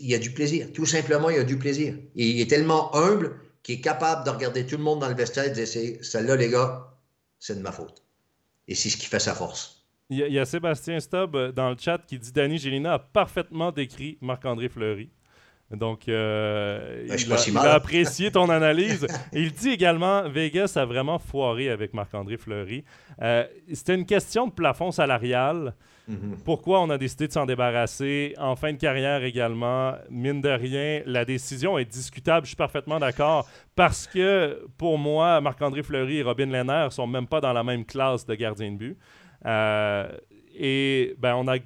[0.00, 0.68] Il a du plaisir.
[0.72, 1.94] Tout simplement, il a du plaisir.
[2.14, 5.46] il est tellement humble qu'il est capable de regarder tout le monde dans le vestiaire
[5.46, 5.66] et de dire
[6.02, 6.94] celle-là, les gars,
[7.40, 8.07] c'est de ma faute
[8.68, 9.86] et c'est ce qui fait sa force.
[10.10, 13.72] Il y, a, Sébastien Stubb euh, dans le chat qui dit Danny Gélina a parfaitement
[13.72, 15.10] décrit Marc-André Fleury.
[15.70, 19.06] Donc, euh, ben, il, a, apprécié ton analyse.
[19.34, 22.84] il dit également Vegas a vraiment foiré avec Marc-André Fleury.
[23.20, 25.74] Euh, C'était une question de plafond salarial.
[26.08, 26.38] Mhm.
[26.42, 28.34] Pourquoi on a décidé de s'en débarrasser?
[28.38, 29.92] En fin de carrière également?
[30.08, 33.46] Mine de rien, la décision est discutable, je suis parfaitement d'accord,
[33.76, 37.84] parce que pour moi, Marc-André Fleury et Robin Lehner sont même pas dans la même
[37.84, 38.98] classe de gardien de but.
[39.44, 40.08] Euh,
[40.54, 41.58] et ben, on a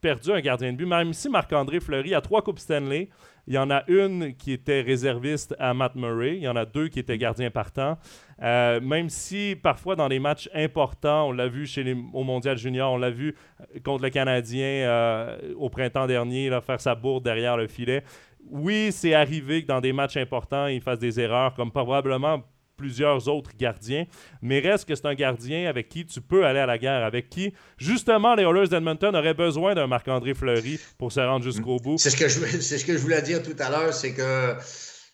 [0.00, 3.08] perdu un gardien de but, même si Marc-André Fleury a trois Coupes Stanley,
[3.46, 6.36] il y en a une qui était réserviste à Matt Murray.
[6.36, 7.98] Il y en a deux qui étaient gardiens partants.
[8.42, 11.68] Euh, même si parfois dans les matchs importants, on l'a vu
[12.12, 16.80] au Mondial Junior, on l'a vu euh, contre le Canadien euh, au printemps dernier, faire
[16.80, 18.02] sa bourde derrière le filet.
[18.50, 22.42] Oui, c'est arrivé que dans des matchs importants, il fasse des erreurs, comme probablement
[22.76, 24.04] plusieurs autres gardiens,
[24.42, 27.28] mais reste que c'est un gardien avec qui tu peux aller à la guerre, avec
[27.28, 31.98] qui, justement, les Oilers d'Edmonton auraient besoin d'un Marc-André Fleury pour se rendre jusqu'au bout.
[31.98, 34.54] C'est ce, que je, voulais dire tout à l'heure, c'est que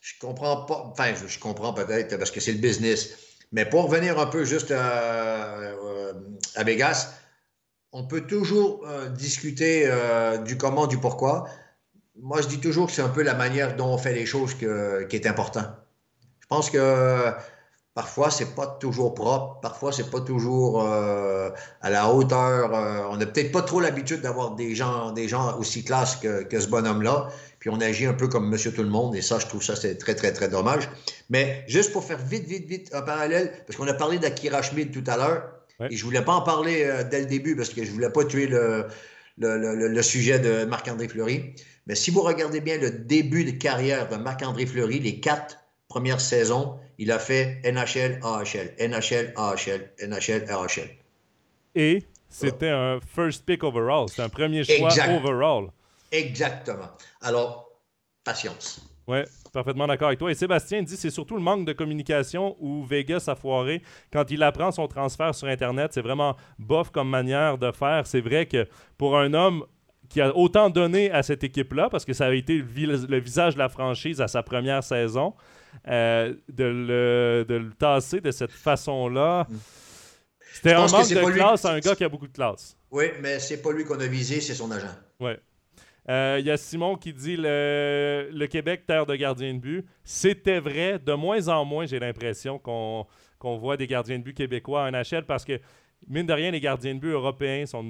[0.00, 3.16] je comprends pas, enfin, je, comprends peut-être parce que c'est le business,
[3.52, 6.12] mais pour revenir un peu juste à, euh,
[6.56, 7.14] à Vegas,
[7.92, 11.48] on peut toujours euh, discuter euh, du comment, du pourquoi.
[12.16, 14.54] Moi, je dis toujours que c'est un peu la manière dont on fait les choses
[14.54, 15.64] qui est important.
[16.50, 17.32] Je pense que
[17.94, 21.50] parfois, c'est pas toujours propre, parfois, c'est pas toujours euh,
[21.80, 22.74] à la hauteur.
[22.74, 26.44] Euh, on n'a peut-être pas trop l'habitude d'avoir des gens, des gens aussi classe que,
[26.50, 27.28] ce bonhomme-là.
[27.60, 30.16] Puis on agit un peu comme Monsieur Tout-le-Monde, et ça, je trouve ça, c'est très,
[30.16, 30.88] très, très dommage.
[31.28, 34.90] Mais juste pour faire vite, vite, vite un parallèle, parce qu'on a parlé d'Akira Schmid
[34.90, 35.52] tout à l'heure,
[35.88, 38.24] et je voulais pas en parler euh, dès le début parce que je voulais pas
[38.24, 38.86] tuer le,
[39.38, 41.54] le sujet de Marc-André Fleury.
[41.86, 45.59] Mais si vous regardez bien le début de carrière de Marc-André Fleury, les quatre
[45.90, 50.88] première saison, il a fait NHL, AHL, NHL, AHL, NHL, AHL.
[51.74, 54.08] Et c'était un first pick overall.
[54.08, 55.66] C'est un premier choix overall.
[56.12, 56.88] Exactement.
[57.20, 57.68] Alors,
[58.24, 58.86] patience.
[59.08, 59.18] Oui,
[59.52, 60.30] parfaitement d'accord avec toi.
[60.30, 63.82] Et Sébastien dit c'est surtout le manque de communication où Vegas a foiré.
[64.12, 68.06] Quand il apprend son transfert sur Internet, c'est vraiment bof comme manière de faire.
[68.06, 69.64] C'est vrai que pour un homme
[70.08, 73.58] qui a autant donné à cette équipe-là, parce que ça a été le, visage de
[73.58, 75.34] la franchise à sa première saison,
[75.88, 79.46] euh, de, le, de, le, tasser de cette façon-là.
[79.48, 79.56] Mm.
[80.52, 82.76] C'était un manque de classe à un gars qui a beaucoup de classe.
[82.90, 84.88] Oui, mais c'est pas lui qu'on a visé, c'est son agent.
[85.20, 85.32] Oui.
[86.08, 89.86] Euh, il y a Simon qui dit le, le Québec, terre de gardien de but.
[90.02, 90.98] C'était vrai.
[90.98, 93.06] De moins en moins, j'ai l'impression qu'on
[93.58, 95.60] voit des gardiens de but québécois en NHL parce que,
[96.08, 97.84] mine de rien, les gardiens de but européens sont.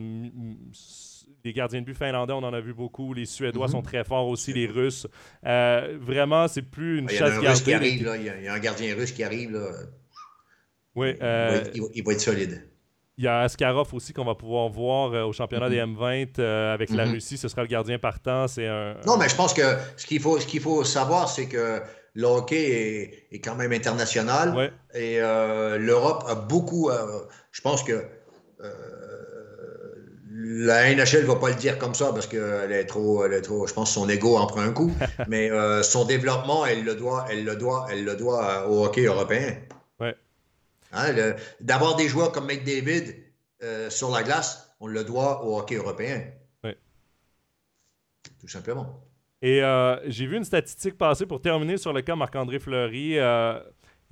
[1.44, 3.14] Les gardiens de but finlandais, on en a vu beaucoup.
[3.14, 3.72] Les Suédois mhm.
[3.72, 5.06] sont très forts aussi, les Russes.
[5.46, 7.90] Euh, vraiment, c'est plus une chasse gardée.
[7.90, 9.52] Il, y a un gardien russe qui arrive.
[9.52, 9.70] Là.
[10.94, 11.14] Oui.
[11.22, 11.64] Euh,
[11.94, 12.66] il va être solide.
[13.16, 16.72] Il y a Askarov aussi qu'on va pouvoir voir euh, au championnat des M20 euh,
[16.72, 17.12] avec la mhm.
[17.12, 17.36] Russie.
[17.36, 18.48] Ce sera le gardien partant.
[18.48, 21.80] C'est un, Non, mais je pense que ce qu'il faut, ce faut savoir, c'est que
[22.14, 24.72] le hockey est, quand même international.
[24.94, 26.90] Et l'Europe a beaucoup.
[27.52, 28.04] je pense que
[30.42, 33.42] la NHL ne va pas le dire comme ça parce qu'elle est trop, elle est
[33.42, 33.66] trop.
[33.66, 34.92] Je pense que son ego en prend un coup.
[35.28, 35.50] mais
[35.82, 39.56] son développement, elle le doit, elle le doit, elle le doit au hockey européen.
[40.92, 43.14] Hein, d'avoir des joueurs comme McDavid
[43.62, 46.24] euh, sur la glace, on le doit au hockey européen.
[46.64, 46.72] Oui.
[48.40, 49.00] Tout simplement.
[49.40, 53.18] Et euh, j'ai vu une statistique passer pour terminer sur le cas Marc-André Fleury.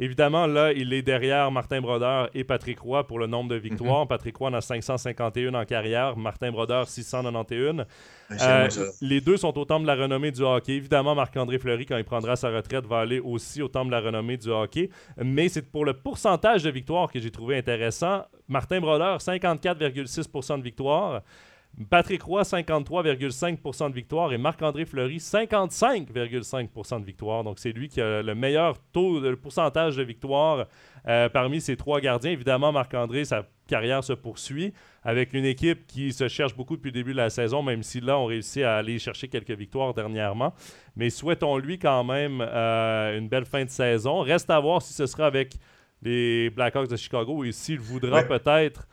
[0.00, 4.02] Évidemment, là, il est derrière Martin Brodeur et Patrick Roy pour le nombre de victoires.
[4.02, 4.08] Mhm.
[4.08, 7.84] Patrick Roy en a 551 en carrière, Martin Brodeur 691.
[8.40, 8.68] Euh,
[9.00, 10.74] les deux sont au temple de la renommée du hockey.
[10.74, 14.00] Évidemment, Marc-André Fleury, quand il prendra sa retraite, va aller aussi au temple de la
[14.00, 14.88] renommée du hockey.
[15.16, 18.22] Mais c'est pour le pourcentage de victoires que j'ai trouvé intéressant.
[18.46, 21.22] Martin Brodeur, 54,6% de victoires.
[21.90, 27.44] Patrick Roy, 53,5% de victoire et Marc-André Fleury, 55,5% de victoire.
[27.44, 30.66] Donc, c'est lui qui a le meilleur taux, de pourcentage de victoire
[31.06, 32.32] euh, parmi ces trois gardiens.
[32.32, 34.72] Évidemment, Marc-André, sa carrière se poursuit
[35.04, 38.00] avec une équipe qui se cherche beaucoup depuis le début de la saison, même si
[38.00, 40.52] là, on réussit à aller chercher quelques victoires dernièrement.
[40.96, 44.20] Mais souhaitons-lui quand même euh, une belle fin de saison.
[44.20, 45.54] Reste à voir si ce sera avec
[46.02, 48.88] les Blackhawks de Chicago et s'il voudra peut-être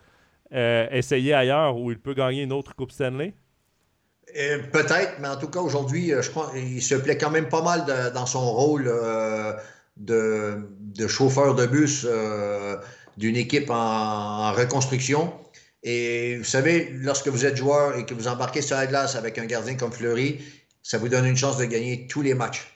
[0.56, 3.34] euh, essayer ailleurs où il peut gagner une autre Coupe Stanley?
[4.36, 7.48] Euh, peut-être, mais en tout cas, aujourd'hui, euh, je crois qu'il se plaît quand même
[7.48, 7.84] pas mal
[8.14, 8.90] dans son rôle
[9.96, 12.06] de, chauffeur de bus
[13.18, 15.32] d'une équipe en, reconstruction.
[15.82, 19.38] Et vous savez, lorsque vous êtes joueur et que vous embarquez sur la glace avec
[19.38, 20.40] un gardien comme Fleury,
[20.82, 22.66] ça vous donne une chance de gagner tous les matchs.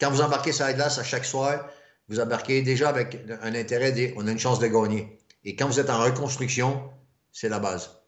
[0.00, 1.68] Quand vous embarquez sur la glace à chaque soir,
[2.08, 5.18] vous embarquez déjà avec un intérêt, on a une chance de gagner.
[5.44, 6.82] Et quand vous êtes en reconstruction,
[7.32, 7.98] c'est la base.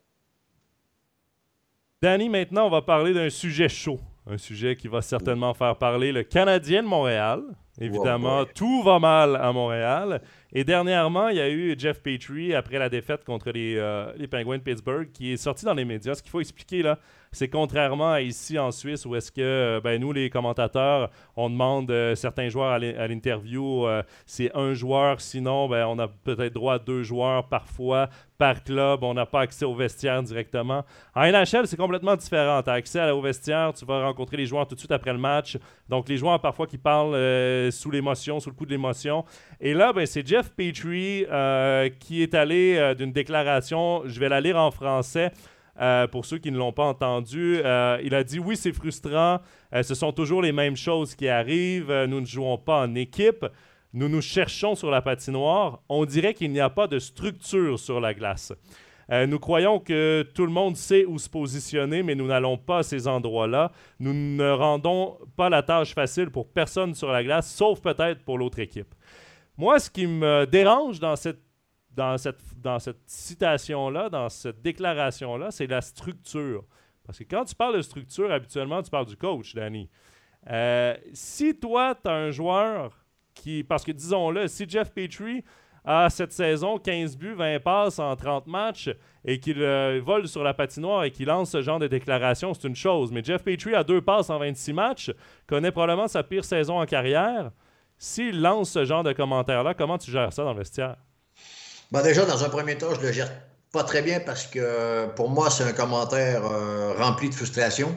[2.01, 3.99] Danny, maintenant, on va parler d'un sujet chaud.
[4.27, 7.43] Un sujet qui va certainement faire parler le Canadien de Montréal.
[7.81, 10.21] Évidemment, tout va mal à Montréal.
[10.53, 14.29] Et dernièrement, il y a eu Jeff Petrie, après la défaite contre les, euh, les
[14.29, 16.15] Penguins de Pittsburgh, qui est sorti dans les médias.
[16.15, 17.01] Ce qu'il faut expliquer, là,
[17.35, 21.91] c'est contrairement à ici en Suisse où est-ce que ben, nous, les commentateurs, on demande
[21.91, 26.75] euh, certains joueurs à l'interview, euh, c'est un joueur, sinon ben, on a peut-être droit
[26.75, 30.85] à deux joueurs parfois par club, on n'a pas accès au vestiaire directement.
[31.15, 32.63] En NHL, c'est complètement différent.
[32.63, 35.19] Tu as accès au vestiaire, tu vas rencontrer les joueurs tout de suite après le
[35.19, 35.59] match.
[35.89, 39.25] Donc les joueurs parfois qui parlent sous l'émotion, sous le coup de l'émotion.
[39.61, 41.27] Et là, ben, c'est Jeff Petrie
[42.01, 45.31] qui est allé d'une déclaration, je vais la lire en français.
[45.81, 49.41] Euh, pour ceux qui ne l'ont pas entendu, euh, il a dit oui, c'est frustrant.
[49.75, 51.93] Euh, ce sont toujours les mêmes choses qui arrivent.
[52.09, 53.45] nous ne jouons pas en équipe.
[53.93, 55.81] Nous nous cherchons sur la patinoire.
[55.89, 58.53] On dirait qu'il n'y a pas de structure sur la glace.
[59.11, 62.83] Nous croyons que tout le monde sait où se positionner, mais nous n'allons pas à
[62.83, 63.71] ces endroits-là.
[64.01, 68.39] Nous ne rendons pas la tâche facile pour personne sur la glace, sauf peut-être pour
[68.39, 68.95] l'autre équipe.
[69.57, 71.41] Moi, ce qui me dérange dans cette
[71.95, 76.65] dans cette, dans cette citation-là, dans cette déclaration-là, c'est la structure.
[77.05, 79.89] Parce que quand tu parles de structure, habituellement, tu parles du coach, Danny.
[80.51, 83.05] Euh, si toi, tu as un joueur
[83.35, 83.65] qui.
[83.65, 85.45] Parce que disons-le, si Jeff Petrie
[85.85, 88.91] a cette saison 15 buts, 20 passes en 30 matchs
[89.25, 92.67] et qu'il euh, vole sur la patinoire et qu'il lance ce genre de déclaration, c'est
[92.67, 93.13] une chose.
[93.13, 95.13] Mais Jeff Petrie a deux passes en 26 matchs,
[95.47, 97.51] connaît probablement sa pire saison en carrière.
[97.99, 100.97] S'il lance ce genre de commentaires-là, comment tu gères ça dans le vestiaire?
[101.91, 103.31] Ben, déjà, dans un premier temps, je le gère
[103.73, 107.95] pas très bien parce que pour moi, c'est un commentaire euh, rempli de frustration.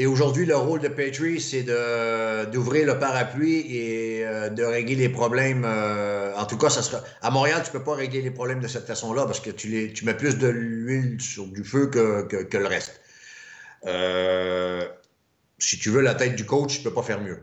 [0.00, 5.08] Et aujourd'hui, le rôle de Petrie, c'est d'ouvrir le parapluie et euh, de régler les
[5.08, 5.64] problèmes.
[5.64, 7.02] Euh, en tout cas, ça sera.
[7.20, 9.66] À Montréal, tu ne peux pas régler les problèmes de cette façon-là parce que tu,
[9.66, 13.00] les, tu mets plus de l'huile sur du feu que, que, le reste.
[13.86, 14.86] Euh,
[15.58, 17.42] si tu veux la tête du coach, tu ne peux pas faire mieux.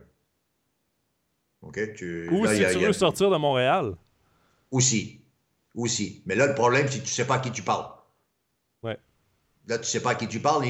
[1.74, 3.98] Tu, Ou si tu veux sortir de Montréal.
[4.72, 5.20] Aussi.
[5.76, 6.24] Aussi.
[6.26, 7.88] Mais là, le problème, c'est que tu ne sais pas à qui tu parles.
[8.82, 8.98] Ouais.
[9.68, 10.64] Là, tu ne sais pas à qui tu parles.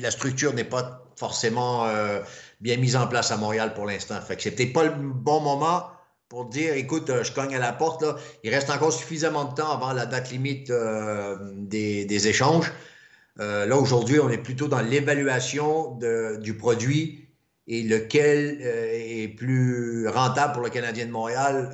[0.00, 2.20] la structure n'est pas forcément euh,
[2.60, 4.20] bien mise en place à Montréal pour l'instant.
[4.20, 5.90] Fait que c'est pas le bon moment
[6.28, 8.02] pour dire écoute, euh, je cogne à la porte.
[8.02, 8.16] Là.
[8.44, 12.72] Il reste encore suffisamment de temps avant la date limite euh, des, échanges.
[13.36, 15.98] là, aujourd'hui, on est plutôt dans l'évaluation
[16.40, 17.28] du produit
[17.66, 21.70] et lequel est plus rentable pour le Canadien de Montréal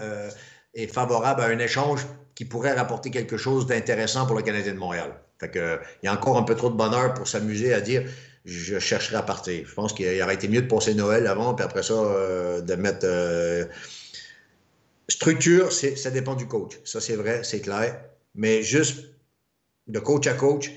[0.75, 4.79] et favorable à un échange qui pourrait rapporter quelque chose d'intéressant pour le Canadien de
[4.79, 5.13] Montréal.
[5.41, 8.05] Fait que, il y a encore un peu trop de bonheur pour s'amuser à dire
[8.45, 9.67] je chercherai à partir.
[9.67, 12.75] Je pense qu'il aurait été mieux de passer Noël avant, puis après ça, euh, de
[12.75, 13.05] mettre.
[13.05, 13.65] Euh,
[15.09, 16.79] structure, ça dépend du coach.
[16.85, 18.01] Ça, c'est vrai, c'est clair.
[18.35, 19.07] Mais juste
[19.87, 20.71] de coach à coach,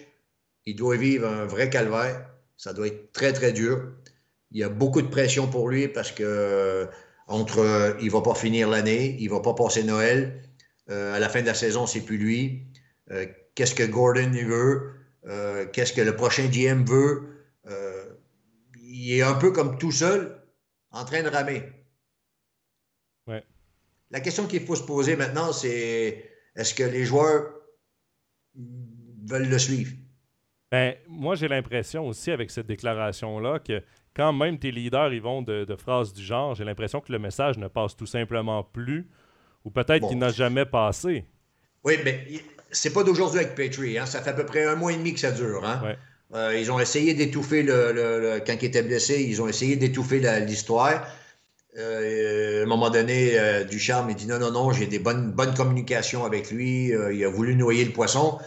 [0.65, 2.29] il doit vivre un vrai calvaire.
[2.57, 3.91] Ça doit être très, très dur.
[4.51, 6.87] Il y a beaucoup de pression pour lui parce que
[7.27, 10.41] entre il va pas finir l'année, il va pas passer Noël.
[10.89, 12.63] Euh, à la fin de la saison, c'est plus lui.
[13.55, 14.91] Qu'est-ce que Gordon veut?
[15.73, 17.36] Qu'est-ce que le prochain GM veut?
[19.07, 20.37] Il est un peu comme tout seul,
[20.91, 21.63] en train de ramer.
[23.25, 23.43] Ouais.
[24.11, 27.53] La question qu'il faut se poser maintenant, c'est est-ce que les joueurs
[28.53, 29.93] veulent le suivre?
[30.71, 33.81] Ben, moi, j'ai l'impression aussi avec cette déclaration-là que
[34.13, 37.57] quand même tes leaders ils vont de, phrases du genre, j'ai l'impression que le message
[37.57, 39.09] ne passe tout simplement plus
[39.63, 41.25] ou peut-être qu'il n'a jamais passé.
[41.85, 42.27] Oui, mais
[42.71, 43.97] c'est pas d'aujourd'hui avec Petrie.
[43.97, 44.05] Hein?
[44.05, 45.63] Ça fait à peu près un mois et demi que ça dure.
[45.63, 45.81] Hein?
[45.81, 45.97] Ouais.
[46.33, 51.07] Euh, ils ont essayé d'étouffer le, Quand il était blessé, ils ont essayé d'étouffer l'histoire.
[51.77, 55.31] Euh, à un moment donné, euh, Ducharme, il dit non, non, non, j'ai des bonnes,
[55.31, 56.87] bonnes communications avec lui.
[56.87, 58.39] il a voulu noyer le poisson.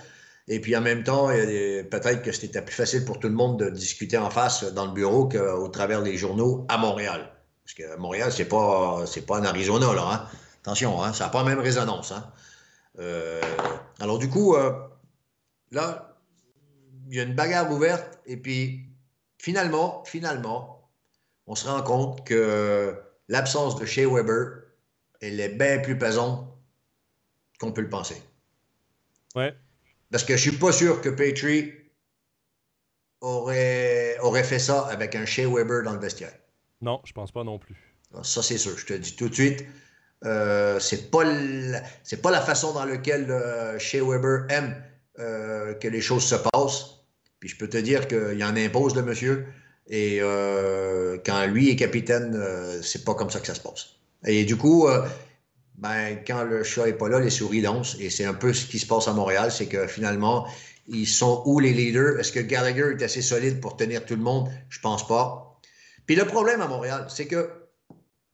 [0.48, 3.70] Et puis en même temps, peut-être que c'était plus facile pour tout le monde de
[3.70, 7.30] discuter en face dans le bureau qu'au travers des journaux à Montréal.
[7.64, 10.10] Parce que Montréal, c'est pas, c'est pas en Arizona, là.
[10.12, 10.26] Hein.
[10.62, 12.12] Attention, hein, ça n'a pas la même résonance.
[12.12, 12.24] Hein.
[14.00, 14.56] alors du coup,
[15.70, 16.09] là,
[17.10, 18.86] il y a une bagarre ouverte et puis
[19.38, 20.88] finalement, finalement,
[21.46, 22.96] on se rend compte que
[23.28, 24.62] l'absence de Shea Weber,
[25.20, 26.46] elle est bien plus pesante
[27.58, 28.22] qu'on peut le penser.
[29.34, 29.54] Ouais.
[30.12, 31.72] Parce que je suis pas sûr que Petrie
[33.20, 36.32] aurait, aurait fait ça avec un Shea Weber dans le vestiaire.
[36.80, 37.76] Non, je pense pas non plus.
[38.22, 38.78] Ça, c'est sûr.
[38.78, 39.64] Je te dis tout de suite.
[40.24, 41.24] Euh, c'est pas
[42.02, 44.82] c'est pas la façon dans laquelle euh, Shea Weber aime
[45.18, 46.99] euh, que les choses se passent.
[47.40, 49.46] Puis je peux te dire qu'il en impose, le monsieur.
[49.88, 53.96] Et euh, quand lui est capitaine, euh, c'est pas comme ça que ça se passe.
[54.24, 55.04] Et du coup, euh,
[55.78, 57.96] ben, quand le chat est pas là, les souris dansent.
[57.98, 60.46] Et c'est un peu ce qui se passe à Montréal, c'est que finalement,
[60.86, 62.20] ils sont où les leaders?
[62.20, 64.50] Est-ce que Gallagher est assez solide pour tenir tout le monde?
[64.68, 65.58] Je pense pas.
[66.06, 67.50] Puis le problème à Montréal, c'est que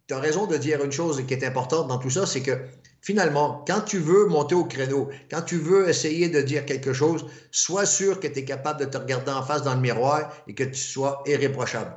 [0.09, 2.59] tu as raison de dire une chose qui est importante dans tout ça, c'est que
[3.07, 7.25] finalement, quand tu veux monter au créneau, quand tu veux essayer de dire quelque chose,
[7.53, 10.55] sois sûr que tu es capable de te regarder en face dans le miroir et
[10.55, 11.97] que tu sois irréprochable.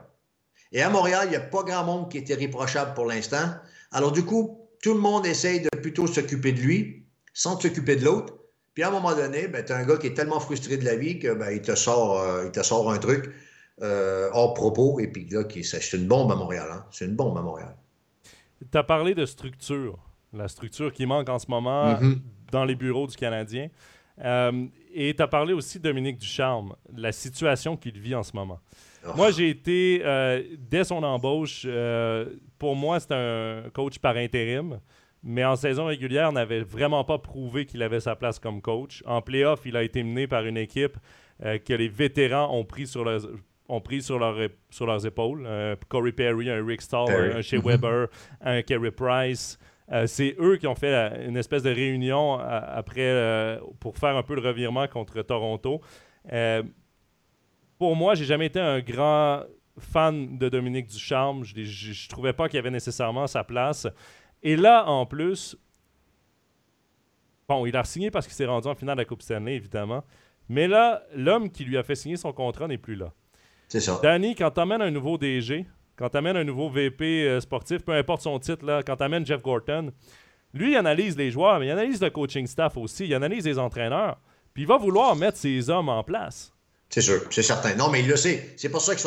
[0.72, 3.56] Et à Montréal, il n'y a pas grand monde qui est irréprochable pour l'instant.
[3.92, 8.06] Alors du coup, tout le monde essaye de plutôt s'occuper de lui sans s'occuper de
[8.06, 8.36] l'autre.
[8.76, 10.86] Puis à un moment donné, ben, tu as un gars qui est tellement frustré de
[10.86, 13.34] la vie qu'il ben, te, sort, euh, il te sort un truc
[13.82, 15.00] euh, hors propos.
[15.00, 16.70] Et puis là, c'est une bombe à Montréal.
[16.72, 16.86] Hein?
[16.92, 17.76] C'est une bombe à Montréal.
[18.72, 22.18] Tu as parlé de structure la structure qui manque en ce moment mm-hmm.
[22.52, 23.70] dans les bureaux du Canadien.
[24.24, 28.60] Euh, et tu as parlé aussi, Dominique Ducharme, la situation qu'il vit en ce moment.
[29.06, 29.12] Oh.
[29.16, 32.26] Moi, j'ai été, euh, dès son embauche, euh,
[32.58, 34.80] pour moi, c'est un coach par intérim.
[35.22, 39.04] Mais en saison régulière, on n'avait vraiment pas prouvé qu'il avait sa place comme coach.
[39.06, 40.98] En playoff, il a été mené par une équipe
[41.42, 43.28] que les vétérans ont pris sur leurs,
[43.68, 44.20] ont pris sur,
[44.70, 45.46] sur leurs épaules.
[45.90, 47.66] Corey Perry, un Rick Stahl, un Shea mm-hmm.
[47.66, 48.08] Weber,
[48.40, 49.60] un Kerry Price.
[49.92, 54.16] Euh, c'est eux qui ont fait euh, une espèce de réunion euh, après pour faire
[54.16, 55.82] un peu le revirement contre Toronto.
[57.78, 59.44] pour moi, j'ai jamais été un grand
[59.78, 61.44] fan de Dominique Ducharme.
[61.44, 63.88] Je, ne trouvais pas qu'il y avait nécessairement sa place.
[64.44, 65.58] Et là, en plus,
[67.48, 70.04] bon, il a signé parce qu'il s'est rendu en finale de la Coupe Stanley, évidemment.
[70.50, 73.14] Mais là, l'homme qui lui a fait signer son contrat n'est plus là.
[73.68, 74.00] C'est ça.
[74.02, 75.66] Danny, quand tu amènes un nouveau DG,
[76.00, 79.04] quand tu amènes un nouveau VP euh, sportif, peu importe son titre, là, quand tu
[79.04, 79.92] amènes Jeff Gorton,
[80.54, 83.60] lui, il analyse les joueurs, mais il analyse le coaching staff aussi, il analyse les
[83.60, 84.18] entraîneurs,
[84.54, 86.54] puis il va vouloir mettre ses hommes en place.
[86.90, 87.76] C'est sûr, c'est certain.
[87.76, 88.56] Non, mais il le sait.
[88.58, 89.02] C'est pour ça que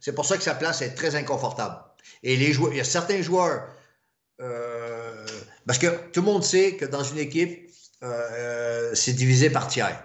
[0.00, 1.76] c'est pour ça que sa place est très inconfortable.
[2.22, 3.68] Et les joueurs, il y a certains joueurs,
[4.42, 5.26] euh,
[5.66, 7.70] parce que tout le monde sait que dans une équipe,
[8.02, 10.04] euh, c'est divisé par tiers.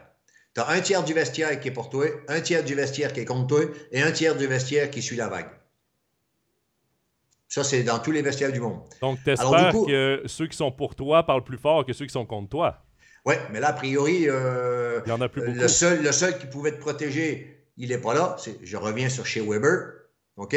[0.54, 3.22] Tu as un tiers du vestiaire qui est pour toi, un tiers du vestiaire qui
[3.22, 3.62] est contre toi
[3.92, 5.50] et un tiers du vestiaire qui suit la vague.
[7.48, 8.82] Ça, c'est dans tous les vestiaires du monde.
[9.02, 12.14] Donc, tu espères que ceux qui sont pour toi parlent plus fort que ceux qui
[12.14, 12.82] sont contre toi.
[13.26, 15.58] Oui, mais là, a priori, euh, il y en a plus beaucoup.
[15.58, 18.36] Le, seul, le seul qui pouvait te protéger, il n'est pas là.
[18.62, 19.94] Je reviens sur chez Weber.
[20.38, 20.56] OK?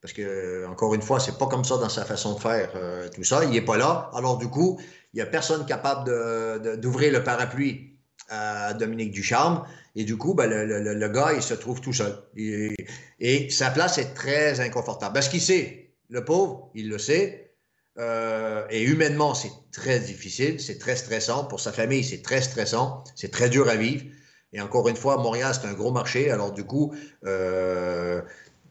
[0.00, 3.08] Parce que, encore une fois, c'est pas comme ça dans sa façon de faire euh,
[3.14, 3.44] tout ça.
[3.44, 4.10] Il n'est pas là.
[4.14, 4.80] Alors, du coup,
[5.12, 7.98] il n'y a personne capable d'ouvrir le parapluie
[8.28, 9.64] à Dominique Ducharme.
[9.96, 12.14] Et du coup, ben, le, gars, il se trouve tout seul.
[12.36, 15.12] Et, sa place est très inconfortable.
[15.12, 17.54] Parce qu'il sait, le pauvre, il le sait.
[17.98, 21.44] Euh, et humainement, c'est très difficile, c'est très stressant.
[21.44, 24.04] Pour sa famille, c'est très stressant, c'est très dur à vivre.
[24.52, 26.30] Et encore une fois, Montréal, c'est un gros marché.
[26.30, 26.94] Alors, du coup,
[27.24, 28.22] euh,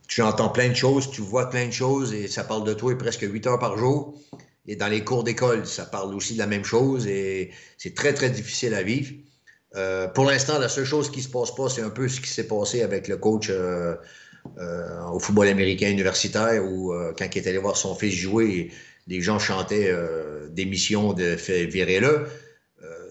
[0.07, 2.97] tu entends plein de choses, tu vois plein de choses et ça parle de toi
[2.97, 4.15] presque 8 heures par jour.
[4.65, 8.13] Et dans les cours d'école, ça parle aussi de la même chose et c'est très,
[8.13, 9.13] très difficile à vivre.
[9.75, 12.29] Euh, pour l'instant, la seule chose qui se passe pas, c'est un peu ce qui
[12.29, 13.51] s'est passé avec le coach
[15.11, 18.71] au football américain universitaire où, quand il est allé voir son fils jouer,
[19.07, 19.93] les gens chantaient
[20.49, 22.27] des missions de virer-le.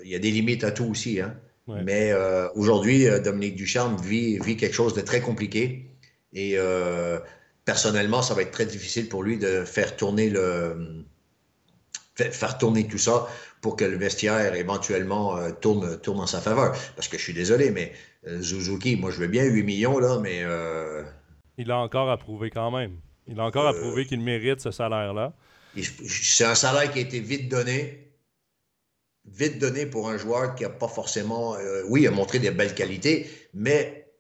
[0.05, 1.21] Il y a des limites à tout aussi.
[1.21, 1.35] Hein.
[1.85, 2.13] Mais
[2.55, 5.87] aujourd'hui, Dominique Ducharme vit, vit quelque chose de très compliqué.
[6.37, 7.19] Et euh,
[7.65, 11.05] personnellement, ça va être très difficile pour lui de faire tourner le
[12.15, 13.29] faire tourner tout ça
[13.61, 16.75] pour que le vestiaire éventuellement euh, tourne, tourne en sa faveur.
[16.95, 17.93] Parce que je suis désolé, mais
[18.27, 20.45] euh, Suzuki, moi je veux bien 8 millions, là, mais.
[21.59, 23.01] Il a encore à prouver quand même.
[23.27, 25.35] Il a encore à prouver qu'il mérite ce salaire-là.
[25.77, 28.13] C'est un salaire qui a été vite donné.
[29.25, 31.57] Vite donné pour un joueur qui n'a pas forcément.
[31.89, 34.13] oui, a montré des belles qualités, mais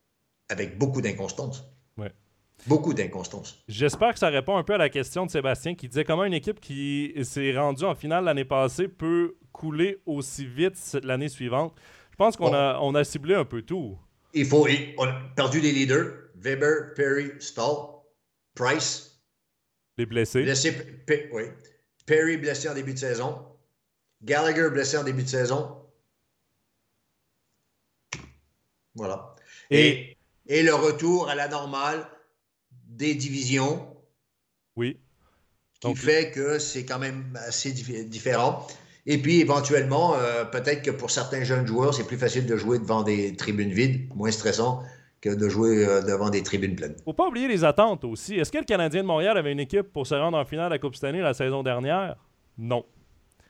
[0.48, 1.64] avec beaucoup d'inconstance.
[2.66, 3.62] Beaucoup d'inconstance.
[3.68, 6.34] J'espère que ça répond un peu à la question de Sébastien qui disait comment une
[6.34, 11.74] équipe qui s'est rendue en finale l'année passée peut couler aussi vite l'année suivante.
[12.10, 13.96] Je pense qu'on a, on a ciblé un peu tout.
[14.34, 14.66] Il faut.
[14.98, 16.12] On a perdu des leaders.
[16.36, 18.02] Weber, Perry, Stall,
[18.54, 19.20] Price.
[19.98, 20.44] Les blessés.
[21.32, 21.44] oui.
[22.04, 23.44] Perry blessé en début de saison.
[24.22, 25.82] Gallagher blessé en début de saison.
[28.94, 29.34] Voilà.
[29.70, 32.06] et, et le retour à la normale
[32.86, 33.94] des divisions.
[34.76, 34.98] Oui.
[35.80, 38.66] qui fait que c'est quand même assez différent.
[39.06, 42.78] Et puis, éventuellement, euh, peut-être que pour certains jeunes joueurs, c'est plus facile de jouer
[42.78, 44.82] devant des tribunes vides, moins stressant
[45.20, 46.96] que de jouer euh, devant des tribunes pleines.
[47.04, 48.36] Faut pas oublier les attentes aussi.
[48.36, 50.70] Est-ce que le Canadien de Montréal avait une équipe pour se rendre en finale à
[50.70, 52.16] la Coupe Stanley la saison dernière?
[52.58, 52.84] Non.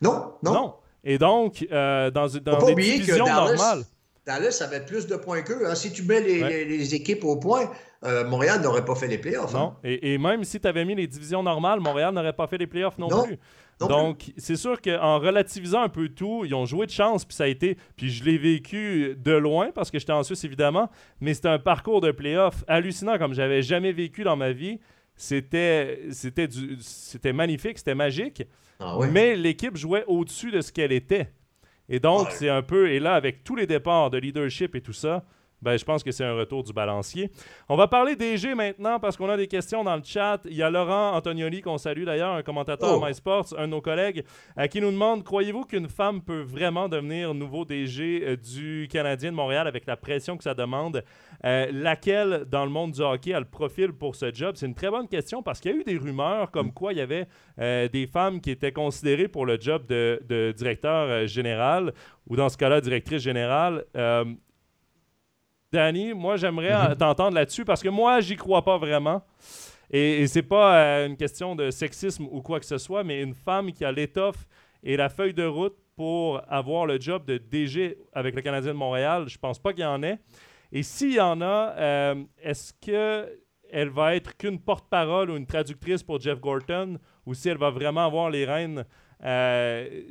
[0.01, 0.53] Non, non.
[0.53, 0.75] Non.
[1.05, 3.85] Et donc, euh, dans, dans des divisions normales...
[4.27, 5.69] Dallas avait plus de points qu'eux.
[5.69, 5.77] Hein.
[5.77, 7.71] Si tu mets les, équipes au point,
[8.05, 9.55] euh, Montréal n'aurait pas fait les playoffs.
[9.55, 9.59] Hein.
[9.59, 12.67] Non, et, même si tu avais mis les divisions normales, Montréal n'aurait pas fait les
[12.67, 13.39] playoffs non, plus.
[13.81, 17.45] Donc, c'est sûr qu'en relativisant un peu tout, ils ont joué de chance, puis ça
[17.45, 17.77] a été.
[17.97, 20.91] Puis je l'ai vécu de loin parce que j'étais en Suisse, évidemment,
[21.21, 24.79] mais c'était un parcours de playoffs hallucinant comme j'avais jamais vécu dans ma vie.
[25.15, 26.49] C'était, c'était,
[26.81, 28.45] c'était magnifique, c'était magique.
[28.81, 31.33] Ah mais l'équipe jouait au-dessus de ce qu'elle était.
[31.89, 34.93] Et donc, c'est un peu, et là, avec tous les départs de leadership et tout
[34.93, 35.25] ça,
[35.63, 37.31] ben, je pense que c'est un retour du balancier.
[37.69, 40.41] On va parler DG maintenant parce qu'on a des questions dans le chat.
[40.45, 43.05] Il y a Laurent Antonioli qu'on salue d'ailleurs, un commentateur oh.
[43.05, 44.25] MySports, un de nos collègues,
[44.59, 49.31] euh, qui nous demande Croyez-vous qu'une femme peut vraiment devenir nouveau DG euh, du Canadien
[49.31, 51.03] de Montréal avec la pression que ça demande?
[51.45, 54.57] Euh, Laquelle, dans le monde du hockey, a le profil pour ce job?
[54.57, 56.99] C'est une très bonne question parce qu'il y a eu des rumeurs comme quoi il
[56.99, 57.27] y avait
[57.89, 61.93] des femmes qui étaient considérées pour le job de, de directeur général
[62.27, 63.85] ou dans ce cas-là, directrice générale.
[65.77, 66.97] Danny, moi, j'aimerais mhm.
[66.97, 69.23] t'entendre là-dessus parce que moi, j'y crois pas vraiment.
[69.91, 73.35] Et, c'est pas euh, une question de sexisme ou quoi que ce soit, mais une
[73.35, 74.47] femme qui a l'étoffe
[74.83, 78.79] et la feuille de route pour avoir le job de DG avec le Canadien de
[78.79, 80.19] Montréal, je pense pas qu'il y en ait.
[80.73, 86.03] Et s'il y en a, euh, est-ce qu'elle va être qu'une porte-parole ou une traductrice
[86.03, 88.87] pour Jeff Gorton ou si elle va vraiment avoir les rênes
[89.25, 90.03] euh,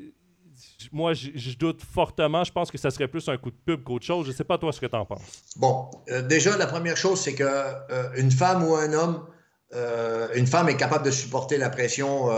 [0.92, 2.44] moi, je, doute fortement.
[2.44, 4.26] Je pense que ça serait plus un coup de pub qu'autre chose.
[4.26, 5.22] Je ne sais pas toi ce que tu en penses.
[5.58, 9.26] Bon, euh, déjà, la première chose, c'est qu'une euh, femme ou un homme,
[9.74, 12.30] euh, une femme est capable de supporter la pression.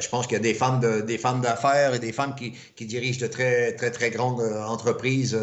[0.00, 2.52] Je pense qu'il y a des femmes de, des femmes d'affaires et des femmes qui,
[2.76, 5.38] qui, dirigent de très, très, très grandes entreprises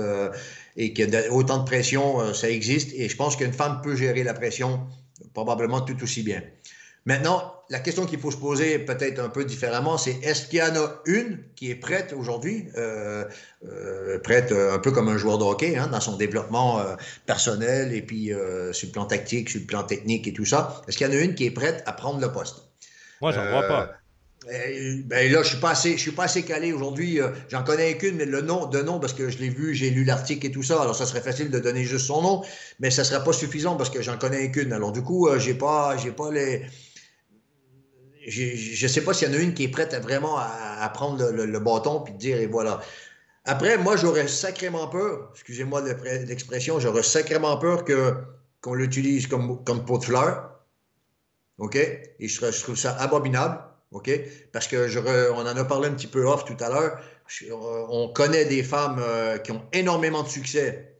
[0.75, 2.91] et qu'il y a autant de pression, ça existe.
[2.93, 4.81] Et je pense qu'une femme peut gérer la pression
[5.33, 6.41] probablement tout aussi bien.
[7.09, 10.61] Maintenant, la question qu'il faut se poser peut-être un peu différemment, c'est est-ce qu'il y
[10.61, 13.25] en a une qui est prête aujourd'hui, euh,
[13.65, 16.85] euh, prête euh, un peu comme un joueur de hockey, hein, dans son développement
[17.25, 18.31] personnel et puis
[18.73, 21.13] sur le plan tactique, sur le plan technique et tout ça, est-ce qu'il y en
[21.13, 22.57] a une qui est prête à prendre le poste?
[23.21, 23.99] Moi, j'en vois pas.
[24.51, 27.19] Eh, ben là, je suis pas assez, je suis pas assez calé aujourd'hui.
[27.19, 29.89] Euh, j'en connais qu'une, mais le nom de nom, parce que je l'ai vu, j'ai
[29.89, 30.81] lu l'article et tout ça.
[30.81, 32.43] Alors, ça serait facile de donner juste son nom,
[32.79, 34.71] mais ça serait pas suffisant parce que j'en connais qu'une.
[34.71, 36.63] Alors, du coup, euh, j'ai pas, j'ai pas les.
[38.27, 41.29] Je sais pas s'il y en a une qui est prête à vraiment à, prendre
[41.31, 42.81] le, bâton puis dire et voilà.
[43.45, 48.13] Après, moi, j'aurais sacrément peur, excusez-moi l'expression, j'aurais sacrément peur que
[48.61, 50.59] qu'on l'utilise comme, comme pot de fleurs.
[51.59, 51.75] OK?
[51.75, 53.61] Et je trouve ça abominable.
[53.91, 54.09] OK?
[54.51, 56.99] Parce que on en a parlé un petit peu off tout à l'heure.
[57.89, 60.95] On connaît des femmes euh, qui ont énormément de succès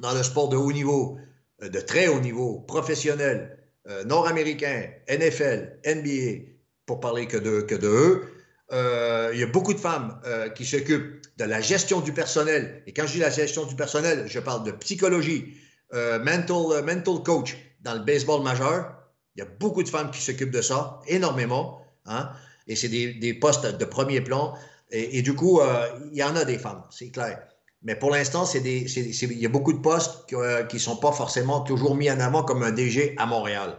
[0.00, 1.18] dans le sport de haut niveau,
[1.62, 3.58] euh, de très haut niveau, professionnel,
[3.88, 6.44] euh, nord-américain, NFL, NBA,
[6.86, 9.32] pour parler que de, que de eux.
[9.32, 10.20] il y a beaucoup de femmes
[10.54, 12.82] qui s'occupent de la gestion du personnel.
[12.86, 15.54] Et quand je dis la gestion du personnel, je parle de psychologie,
[15.92, 18.92] mental, mental coach dans le baseball majeur.
[19.34, 21.80] Il y a beaucoup de femmes qui s'occupent de ça, énormément.
[22.06, 22.30] Hein?
[22.66, 24.54] Et c'est des, postes de premier plan.
[24.90, 27.42] Et, du coup, euh, il y en a des femmes, c'est clair.
[27.82, 31.60] Mais pour l'instant, il y a beaucoup de postes qui ne euh, sont pas forcément
[31.60, 33.78] toujours mis en avant comme un DG à Montréal.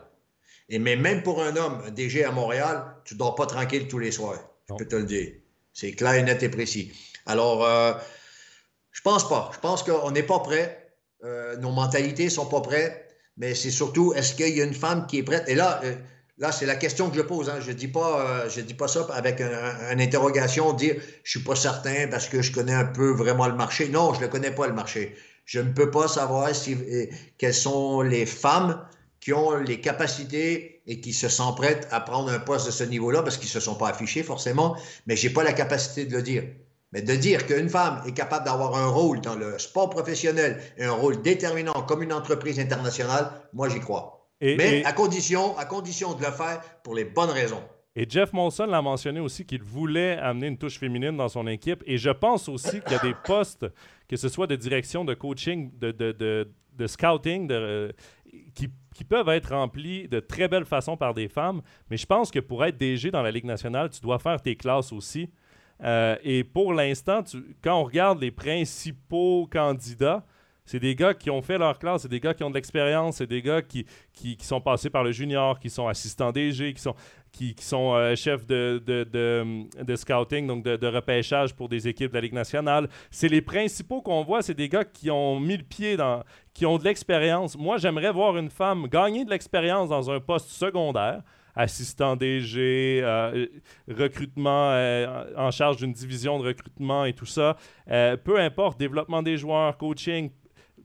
[0.69, 3.87] Et mais même pour un homme, un DG à Montréal, tu ne dors pas tranquille
[3.87, 4.39] tous les soirs.
[4.69, 5.29] Je peux te le dire.
[5.73, 6.91] C'est clair, net et précis.
[7.25, 7.93] Alors, euh,
[8.91, 9.51] je pense pas.
[9.53, 10.93] Je pense qu'on n'est pas prêt.
[11.59, 13.03] nos mentalités ne sont pas prêtes.
[13.37, 15.47] Mais c'est surtout, est-ce qu'il y a une femme qui est prête?
[15.47, 15.81] Et là,
[16.39, 17.49] Là, c'est la question que je pose.
[17.49, 17.59] Hein.
[17.61, 21.55] Je ne dis, pas, euh, dis pas ça avec une interrogation, dire je suis pas
[21.55, 23.89] certain parce que je connais un peu vraiment le marché.
[23.89, 25.15] Non, je ne connais pas le marché.
[25.45, 27.07] Je ne peux pas savoir si, euh,
[27.39, 28.85] quelles sont les femmes
[29.19, 32.83] qui ont les capacités et qui se sentent prêtes à prendre un poste de ce
[32.83, 34.77] niveau-là parce qu'ils ne se sont pas affichés forcément,
[35.07, 36.43] mais je n'ai pas la capacité de le dire.
[36.93, 40.85] Mais de dire qu'une femme est capable d'avoir un rôle dans le sport professionnel et
[40.85, 46.13] un rôle déterminant comme une entreprise internationale, moi j'y crois mais à, condition, à condition
[46.13, 47.61] de le faire pour les bonnes raisons.
[47.95, 51.83] Et Jeff Molson l'a mentionné aussi qu'il voulait amener une touche féminine dans son équipe.
[51.87, 53.65] Et je pense aussi qu'il y a des postes,
[54.07, 57.91] que ce soit de direction, de coaching, de, de, de, scouting, euh,
[58.53, 61.63] qui, qui, peuvent être remplis de très belle façon par des femmes.
[61.89, 64.55] Mais je pense que pour être DG dans la Ligue nationale, tu dois faire tes
[64.55, 65.31] classes aussi.
[65.83, 67.23] Euh, et pour l'instant,
[67.63, 70.23] quand on regarde les principaux candidats,
[70.67, 73.17] c'est des gars qui ont fait leur classe, c'est des gars qui ont de l'expérience,
[73.17, 76.81] c'est des gars qui, qui, sont passés par le junior, qui sont assistants DG, qui
[76.81, 76.93] sont,
[77.31, 82.21] qui, sont euh, chefs de, de, scouting, donc de, repêchage pour des équipes de la
[82.21, 82.89] Ligue nationale.
[83.09, 86.23] C'est les principaux qu'on voit, c'est des gars qui ont mis le pied dans,
[86.53, 87.57] qui ont de l'expérience.
[87.57, 91.21] Moi, j'aimerais voir une femme gagner de l'expérience dans un poste secondaire
[91.55, 93.47] assistant DG, euh,
[93.87, 97.55] recrutement euh, en charge d'une division de recrutement et tout ça.
[97.87, 100.29] peu importe, développement des joueurs, coaching,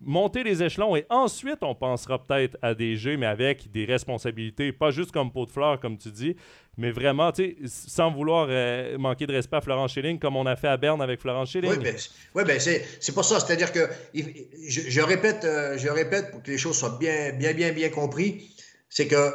[0.05, 4.73] monter les échelons et ensuite on pensera peut-être à des jeux, mais avec des responsabilités,
[4.73, 6.37] pas juste comme pot de fleurs, comme tu dis,
[6.79, 10.47] mais vraiment, tu sais, sans vouloir euh, manquer de respect à Florent Schilling, comme on
[10.47, 11.71] a fait à Berne avec Florent Schilling.
[11.71, 13.41] Oui, ben, ben c'est pas ça.
[13.41, 17.73] C'est-à-dire que, je, répète, euh, je répète pour que les choses soient bien, bien, bien,
[17.73, 18.43] bien comprises,
[18.89, 19.33] c'est que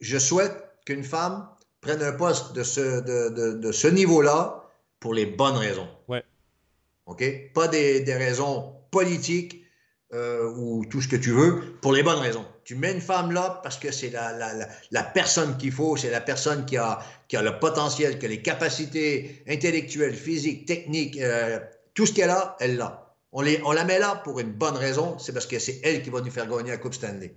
[0.00, 0.52] je souhaite
[0.84, 1.48] qu'une femme
[1.80, 4.64] prenne un poste de ce, de, de, ce niveau-là
[4.98, 5.88] pour les bonnes raisons.
[6.08, 6.22] Ouais.
[7.06, 7.24] OK?
[7.54, 9.64] Pas des, des raisons politique
[10.12, 12.44] euh, ou tout ce que tu veux, pour les bonnes raisons.
[12.64, 16.10] Tu mets une femme là parce que c'est la, la, la, personne qu'il faut, c'est
[16.10, 16.98] la personne qui a,
[17.28, 21.60] qui a le potentiel, qui a les capacités intellectuelles, physiques, techniques, euh,
[21.94, 23.14] tout ce qu'elle a, elle l'a.
[23.30, 26.10] On, on la met là pour une bonne raison, c'est parce que c'est elle qui
[26.10, 27.36] va nous faire gagner la Coupe Stanley.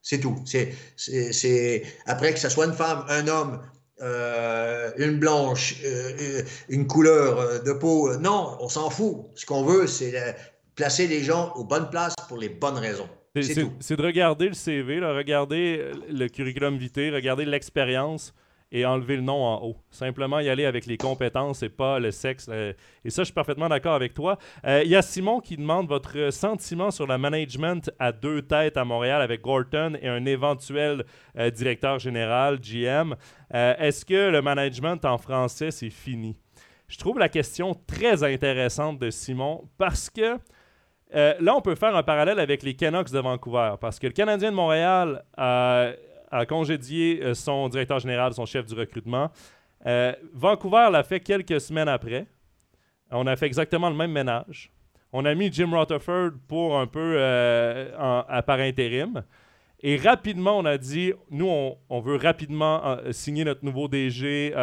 [0.00, 0.42] C'est tout.
[0.46, 3.60] C'est, Après que ce soit une femme, un homme,
[4.00, 5.76] euh, une blanche,
[6.70, 8.16] une couleur de peau.
[8.16, 9.26] Non, on s'en fout.
[9.34, 10.34] Ce qu'on veut, c'est
[10.82, 13.08] placer les gens aux bonnes places pour les bonnes raisons.
[13.40, 18.34] C'est de regarder le CV, là, regarder le curriculum vitae, regarder l'expérience
[18.72, 19.76] et enlever le nom en haut.
[19.92, 22.46] Simplement y aller avec les compétences et pas le sexe.
[22.48, 22.72] Euh,
[23.04, 24.38] et ça, je suis parfaitement d'accord avec toi.
[24.66, 28.76] Euh, il y a Simon qui demande votre sentiment sur le management à deux têtes
[28.76, 31.04] à Montréal avec Gorton et un éventuel
[31.38, 33.14] euh, directeur général, GM.
[33.54, 36.36] Est-ce que le management en français, c'est fini?
[36.88, 40.38] Je trouve la question très intéressante de Simon parce que
[41.14, 44.12] euh, là, on peut faire un parallèle avec les Canucks de Vancouver, parce que le
[44.12, 45.92] Canadien de Montréal a,
[46.48, 49.30] congédié euh, son directeur général, son chef du recrutement.
[49.86, 52.26] Euh, Vancouver l'a fait quelques semaines après.
[53.10, 54.72] On a fait exactement le même ménage.
[55.12, 59.22] On a mis Jim Rutherford pour un peu à par intérim.
[59.80, 64.54] Et rapidement, on a dit, nous, on, veut rapidement signer notre nouveau DG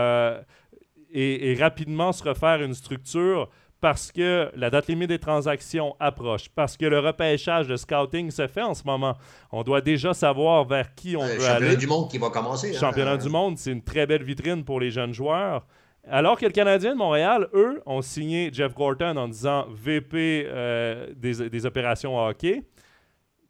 [1.12, 3.50] et, rapidement se refaire une structure
[3.82, 8.48] parce que la date limite des transactions approche, parce que le repêchage de scouting se
[8.48, 9.16] fait en ce moment.
[9.52, 11.42] On doit déjà savoir vers qui on veut aller.
[11.42, 12.76] Championnat du monde qui va commencer.
[12.76, 12.80] Hein.
[12.80, 15.66] Championnat du monde, c'est une très belle vitrine pour les jeunes joueurs.
[16.08, 21.08] Alors que le Canadien de Montréal, eux, ont signé Jeff Gorton en disant VP euh,
[21.16, 22.64] des, des opérations hockey.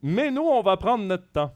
[0.01, 1.53] Mais nous, on va prendre notre temps.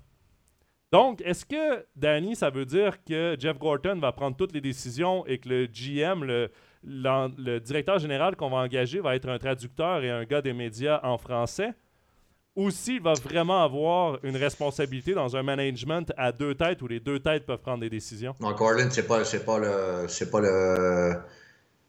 [0.91, 5.25] Donc, est-ce que, Danny, ça veut dire que Jeff Gorton va prendre toutes les décisions
[5.25, 6.51] et que le GM, le,
[6.85, 10.99] le directeur général qu'on va engager va être un traducteur et un gars des médias
[11.03, 11.73] en français,
[12.55, 16.99] ou s'il va vraiment avoir une responsabilité dans un management à deux têtes où les
[16.99, 18.35] deux têtes peuvent prendre des décisions?
[18.39, 20.07] Non, Gordon, c'est pas, c'est pas le.
[20.07, 21.15] C'est pas le.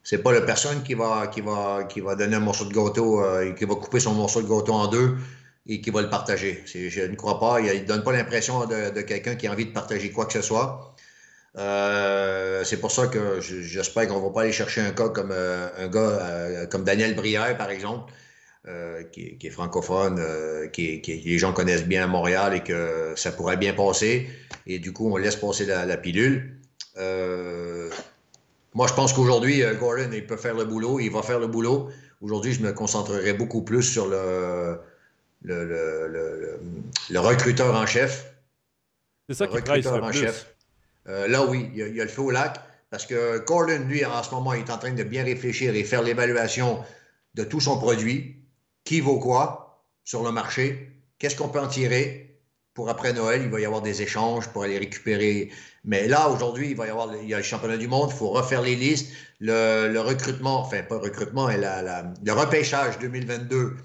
[0.03, 3.23] C'est pas la personne qui va, qui, va, qui va donner un morceau de gâteau,
[3.23, 5.17] euh, et qui va couper son morceau de gâteau en deux
[5.67, 6.63] et qui va le partager.
[6.67, 7.59] Je ne crois pas.
[7.61, 10.43] Il ne donne pas l'impression de quelqu'un qui a envie de partager quoi que ce
[10.43, 10.95] soit.
[11.57, 15.31] Euh, c'est pour ça que j'espère qu'on ne va pas aller chercher un cas comme
[15.31, 18.13] euh, un gars euh, comme Daniel Brière, par exemple,
[19.13, 20.21] qui, est francophone,
[20.73, 24.27] qui, les gens connaissent bien à Montréal et que ça pourrait bien passer.
[24.67, 26.57] Et du coup, on laisse passer la, pilule.
[26.97, 31.91] moi, je pense qu'aujourd'hui, Gordon, il peut faire le boulot, il va faire le boulot.
[32.23, 34.79] Aujourd'hui, je me concentrerai beaucoup plus sur le,
[35.43, 36.59] le,
[37.11, 38.33] le, recruteur en chef.
[39.29, 40.54] C'est ça qui recruteur en chef.
[41.09, 42.61] Euh, là, oui, il y, a, le feu au lac.
[42.91, 45.85] Parce que Gordon, lui, en ce moment, il est en train de bien réfléchir et
[45.85, 46.83] faire l'évaluation
[47.35, 48.37] de tout son produit.
[48.85, 50.91] Qui vaut quoi sur le marché?
[51.19, 52.39] Qu'est-ce qu'on peut en tirer?
[52.75, 55.51] Pour après Noël, il va y avoir des échanges pour aller récupérer.
[55.85, 58.17] Mais là, aujourd'hui, il va y avoir il y a le championnat du monde, il
[58.17, 59.13] faut refaire les listes.
[59.41, 63.77] Le, recrutement, enfin, pas le recrutement, mais le repêchage 2022,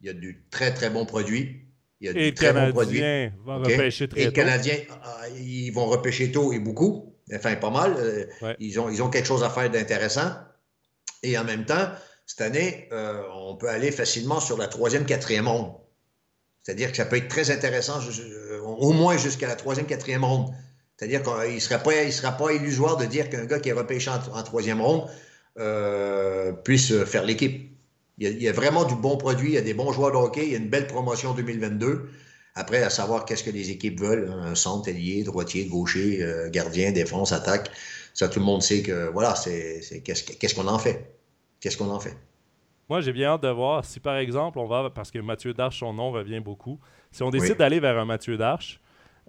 [0.00, 1.65] il y a du très, très bon produit.
[2.00, 3.02] Il y a et très bons produits.
[3.46, 7.14] Repêcher très et les Canadiens, euh, ils vont repêcher tôt et beaucoup.
[7.34, 7.94] Enfin, pas mal.
[7.98, 8.26] Euh,
[8.60, 10.32] ils, ont, ils ont quelque chose à faire d'intéressant.
[11.22, 11.90] Et en même temps,
[12.26, 15.72] cette année, euh, on peut aller facilement sur la troisième, quatrième ronde.
[16.62, 18.00] C'est-à-dire que ça peut être très intéressant,
[18.64, 20.52] au moins jusqu'à la troisième, quatrième ronde.
[20.96, 24.80] C'est-à-dire qu'il ne sera pas illusoire de dire qu'un gars qui est repêché en, troisième
[24.80, 25.08] ronde
[26.64, 27.75] puisse faire l'équipe.
[28.18, 30.46] Il y, a, vraiment du bon produit, il y a des bons joueurs de hockey,
[30.46, 32.08] il y a une belle promotion 2022.
[32.54, 36.48] Après, à savoir qu'est-ce que les équipes veulent, hein, un centre, ailier, droitier, gaucher, euh,
[36.48, 37.70] gardien, défense, attaque.
[38.14, 41.14] Ça, tout le monde sait que, voilà, c'est qu'est-ce qu'on en fait?
[41.60, 42.16] Qu'est-ce qu'on en fait?
[42.88, 45.80] Moi, j'ai bien hâte de voir si, par exemple, on va, parce que Mathieu Darche,
[45.80, 46.80] son nom revient beaucoup,
[47.10, 48.80] si on décide d'aller vers un Mathieu Darche,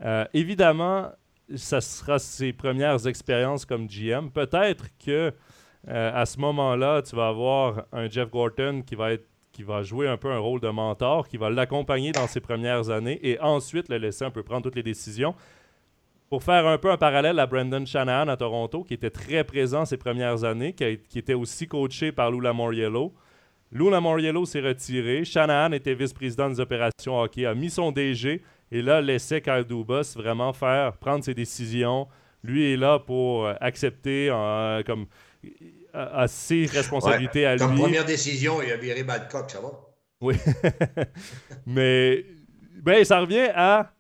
[0.04, 1.12] euh, évidemment,
[1.56, 4.30] ça sera ses premières expériences comme GM.
[4.30, 5.34] Peut-être que
[5.88, 9.84] euh, à ce moment-là, tu vas avoir un Jeff Gorton qui va, être, qui va
[9.84, 13.40] jouer un peu un rôle de mentor, qui va l'accompagner dans ses premières années et
[13.40, 15.34] ensuite le laisser un peu prendre toutes les décisions.
[16.30, 19.86] Pour faire un peu un parallèle à Brendan Shanahan à Toronto, qui était très présent
[19.86, 20.84] ces premières années, qui,
[21.18, 23.14] était aussi coaché par Lou Lamoriello.
[23.72, 25.24] Lou Lamoriello s'est retiré.
[25.24, 28.42] Shanahan était vice-président des opérations hockey, a mis son DG
[28.72, 32.10] et là laissait Kyle Dubas vraiment faire, prendre ses décisions.
[32.44, 35.06] Lui est là pour accepter euh, comme
[35.94, 37.60] à, ses responsabilités à lui.
[37.60, 39.72] Comme première décision, il a viré Badcock, ça va?
[40.22, 40.36] Oui.
[41.66, 42.26] Mais
[42.82, 43.92] ben, ça revient à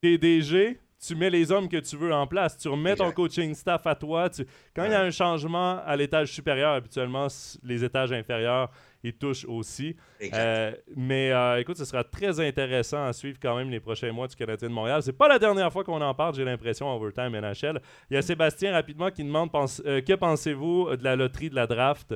[0.00, 2.58] TDG, tu mets les hommes que tu veux en place.
[2.58, 4.28] Tu remets ton coaching staff à toi.
[4.74, 7.28] Quand il y a un changement à l'étage supérieur, habituellement,
[7.62, 8.70] les étages inférieurs,
[9.02, 9.96] ils touchent aussi.
[10.32, 14.28] Euh, mais euh, écoute, ce sera très intéressant à suivre quand même les prochains mois
[14.28, 15.02] du Canadien de Montréal.
[15.02, 17.80] C'est pas la dernière fois qu'on en parle, j'ai l'impression, Overtime NHL.
[18.10, 19.50] Il y a Sébastien rapidement qui demande
[19.86, 22.14] euh, que pensez-vous de la loterie de la draft?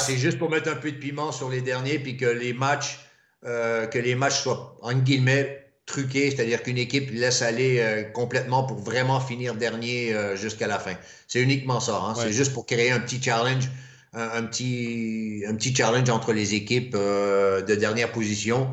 [0.00, 2.98] C'est juste pour mettre un peu de piment sur les derniers, puis que les matchs,
[3.42, 8.78] que les matchs soient, en guillemets, truqué, c'est-à-dire qu'une équipe laisse aller euh, complètement pour
[8.78, 10.94] vraiment finir dernier euh, jusqu'à la fin.
[11.26, 12.00] C'est uniquement ça.
[12.00, 12.14] Hein.
[12.14, 13.64] C'est juste pour créer un petit challenge,
[14.18, 18.70] un, petit, un petit challenge entre les équipes euh, de dernière position.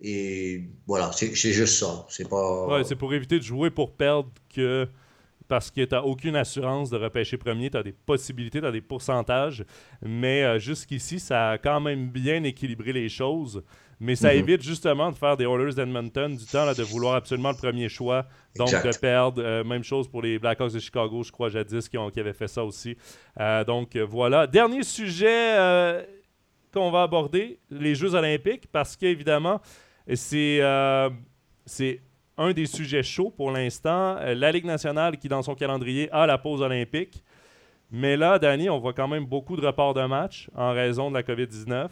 [0.00, 2.06] Et voilà, c'est juste ça.
[2.08, 2.82] C'est pas.
[2.84, 4.88] C'est pour éviter de jouer pour perdre que
[5.48, 8.72] parce que tu n'as aucune assurance de repêcher premier, tu as des possibilités, tu as
[8.72, 9.64] des pourcentages,
[10.02, 13.62] mais jusqu'ici, ça a quand même bien équilibré les choses.
[14.00, 14.38] Mais ça mhm.
[14.38, 17.88] évite justement de faire des Oilers d'Edmonton du temps là, de vouloir absolument le premier
[17.88, 18.26] choix,
[18.56, 19.42] donc de perdre.
[19.44, 22.32] Euh, même chose pour les Blackhawks de Chicago, je crois, jadis, qui, ont, qui avaient
[22.32, 22.96] fait ça aussi.
[23.40, 24.46] Euh, donc euh, voilà.
[24.46, 26.04] Dernier sujet
[26.72, 29.60] qu'on va aborder, les Jeux olympiques, parce qu'évidemment,
[30.14, 30.60] c'est
[31.66, 32.00] c'est
[32.38, 34.16] un des sujets chauds pour l'instant.
[34.20, 37.22] La Ligue nationale qui, dans son calendrier, a la pause olympique.
[37.90, 41.14] Mais là, Danny, on voit quand même beaucoup de reports de matchs en raison de
[41.14, 41.88] la COVID-19.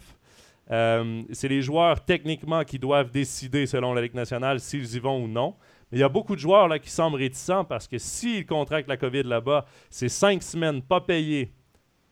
[0.70, 5.22] Euh, c'est les joueurs techniquement qui doivent décider selon la Ligue nationale s'ils y vont
[5.22, 5.54] ou non.
[5.90, 8.88] Mais il y a beaucoup de joueurs là, qui semblent réticents parce que s'ils contractent
[8.88, 11.54] la COVID là-bas, c'est cinq semaines pas payées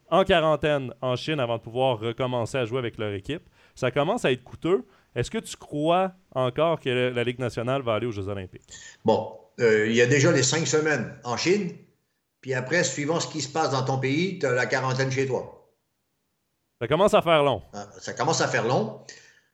[0.08, 3.42] en quarantaine en Chine avant de pouvoir recommencer à jouer avec leur équipe.
[3.74, 4.86] Ça commence à être coûteux.
[5.14, 8.68] Est-ce que tu crois encore que la Ligue nationale va aller aux Jeux olympiques?
[9.04, 11.72] Bon, euh, il y a déjà les cinq semaines en Chine.
[12.40, 15.26] Puis après, suivant ce qui se passe dans ton pays, tu as la quarantaine chez
[15.26, 15.72] toi.
[16.80, 17.62] Ça commence à faire long.
[17.72, 19.00] Ah, ça commence à faire long.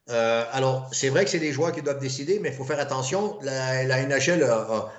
[0.09, 2.81] Euh, alors, c'est vrai que c'est des joueurs qui doivent décider, mais il faut faire
[2.81, 3.39] attention.
[3.43, 4.91] La, NHL a,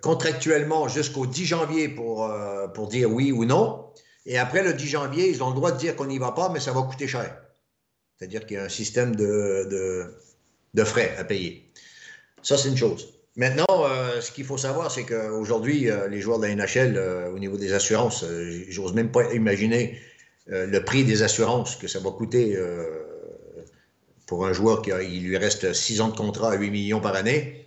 [0.00, 3.90] contractuellement jusqu'au 10 janvier pour, euh, pour dire oui ou non.
[4.26, 6.50] Et après le 10 janvier, ils ont le droit de dire qu'on n'y va pas,
[6.50, 7.41] mais ça va coûter cher.
[8.22, 10.14] C'est-à-dire qu'il y a un système de,
[10.84, 11.68] frais à payer.
[12.40, 13.14] Ça, c'est une chose.
[13.34, 16.98] Maintenant, euh, ce qu'il faut savoir, c'est qu'aujourd'hui, les joueurs de la NHL,
[17.34, 18.24] au niveau des assurances,
[18.68, 19.98] j'ose même pas imaginer
[20.46, 22.56] le prix des assurances que ça va coûter
[24.28, 27.16] pour un joueur qui il lui reste 6 ans de contrat à 8 millions par
[27.16, 27.66] année,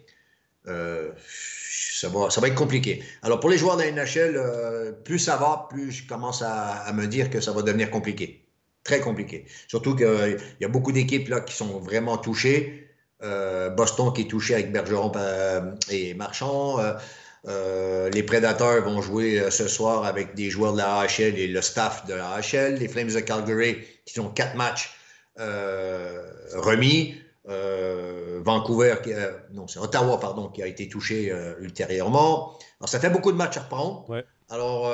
[0.68, 3.03] euh, ça, va, être compliqué.
[3.23, 6.90] Alors pour les joueurs de la NHL, euh, plus ça va, plus je commence à,
[6.94, 8.45] me dire que ça va devenir compliqué.
[8.86, 9.45] Très compliqué.
[9.68, 12.88] Surtout qu'il y a beaucoup d'équipes là qui sont vraiment touchées.
[13.24, 15.12] Euh, Boston qui est touché avec Bergeron
[15.90, 16.78] et Marchand.
[17.45, 22.06] les Prédateurs vont jouer ce soir avec des joueurs de la AHL et le staff
[22.06, 22.76] de la AHL.
[22.76, 24.95] Les Flames de Calgary qui ont quatre matchs
[25.40, 27.16] euh, remis.
[27.48, 28.95] Euh, Vancouver,
[29.53, 32.57] non, c'est Ottawa, pardon, qui a été touché euh, ultérieurement.
[32.80, 34.06] Alors, ça fait beaucoup de matchs à reprendre.
[34.49, 34.91] Alors,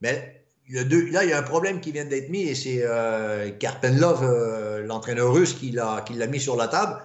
[0.00, 0.41] mais
[0.74, 2.84] il deux, là, il y a un problème qui vient d'être mis et c'est
[3.58, 4.24] Karpenlov,
[4.86, 6.98] l'entraîneur russe, qui l'a mis sur la table.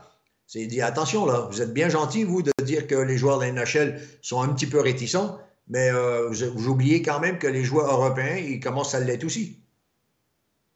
[0.45, 3.45] C'est dit attention, là, vous êtes bien gentil, vous, de dire que les joueurs de
[3.45, 5.37] la NHL sont un petit peu réticents,
[5.67, 9.57] mais vous, vous, oubliez quand même que les joueurs européens, ils commencent à l'être aussi.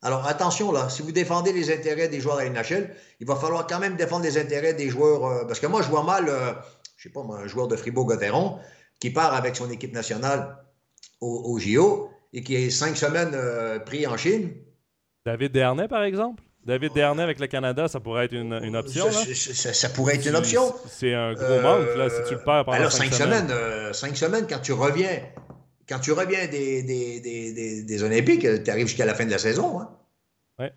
[0.04, 2.90] Alors attention là, si vous défendez les intérêts des joueurs de la NHL,
[3.20, 5.26] il va falloir quand même défendre les intérêts des joueurs.
[5.26, 6.54] Euh, parce que moi, je vois mal, euh,
[6.98, 8.58] je sais pas, un joueur de Fribourg-Gotteron
[9.00, 10.58] qui part avec son équipe nationale
[11.20, 14.52] au, JO et qui est cinq semaines euh, pris en Chine.
[15.26, 16.44] David Dernay, par exemple?
[16.66, 19.10] David Dernay avec le Canada, ça pourrait être une, option.
[19.12, 20.74] Ça, pourrait être une option.
[20.88, 23.52] C'est un gros manque là, si tu le perds pendant alors, cinq, semaines.
[23.94, 25.22] cinq semaines, quand tu reviens
[25.92, 29.82] quand tu reviens des, des, Olympiques, tu arrives jusqu'à la fin de la saison.
[29.82, 29.90] Hein?
[30.58, 30.68] Oui.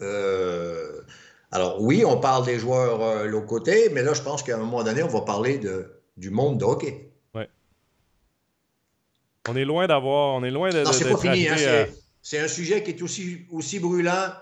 [0.00, 1.02] Euh,
[1.50, 4.58] alors, oui, on parle des joueurs euh, l'autre côté, mais là, je pense qu'à un
[4.58, 7.12] moment donné, on va parler de, du monde de hockey.
[9.48, 10.34] On est loin d'avoir.
[10.34, 10.82] On est loin de.
[10.82, 11.48] Non, c'est pas fini.
[11.48, 11.56] Hein,
[12.22, 14.32] c'est un sujet qui est aussi, aussi brûlant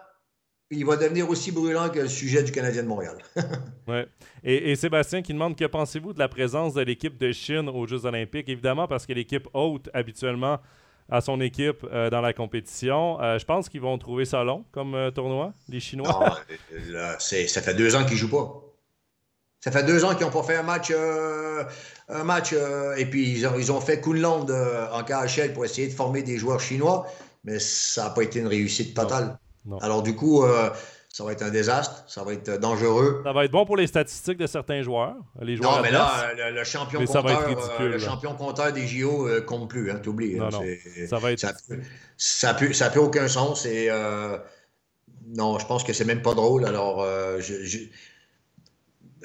[0.71, 3.19] il va devenir aussi brûlant que le sujet du Canadien de Montréal.
[3.89, 4.07] ouais.
[4.43, 8.07] Et, Sébastien qui demande que pensez-vous de la présence de l'équipe de Chine aux Jeux
[8.07, 8.49] Olympiques?
[8.49, 10.59] Évidemment, parce que l'équipe haute, habituellement,
[11.11, 13.21] a son équipe euh, dans la compétition.
[13.21, 16.39] Euh, je pense qu'ils vont trouver ça long comme euh, tournoi, les Chinois.
[17.19, 18.74] ça fait deux ans qu'ils ne jouent pas.
[19.65, 20.93] Ça fait deux ans qu'ils n'ont pas fait un match,
[22.09, 22.55] un match
[22.99, 24.47] et puis ils ont, ils ont fait Kunland
[24.93, 27.07] en KHL pour essayer de former des joueurs chinois,
[27.45, 29.39] mais ça n'a pas été une réussite totale.
[29.81, 30.71] Alors, du coup, euh,
[31.09, 33.23] ça va être un désastre, ça va être dangereux.
[33.25, 35.17] Ça va être bon pour les statistiques de certains joueurs.
[35.41, 37.27] Les joueurs non, mais là, le, champion compteur,
[37.81, 40.39] euh, le champion compteur des JO ne euh, compte plus, hein, t'oublies.
[40.39, 40.51] Hein,
[41.09, 41.41] ça va être.
[42.17, 43.65] Ça n'a ça plus aucun sens.
[43.65, 43.91] Et,
[45.27, 46.67] non, je pense que c'est même pas drôle.
[46.67, 47.07] Alors,
[47.39, 47.79] je, je,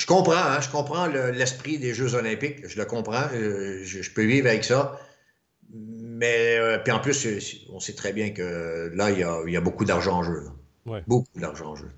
[0.05, 2.67] comprends, hein, je comprends l'esprit des Jeux Olympiques.
[2.67, 3.27] Je le comprends.
[3.31, 4.99] je peux vivre avec ça.
[5.71, 7.27] Mais euh, puis en plus,
[7.71, 10.43] on sait très bien que là, il y a, beaucoup d'argent en jeu.
[11.07, 11.89] Beaucoup d'argent en jeu.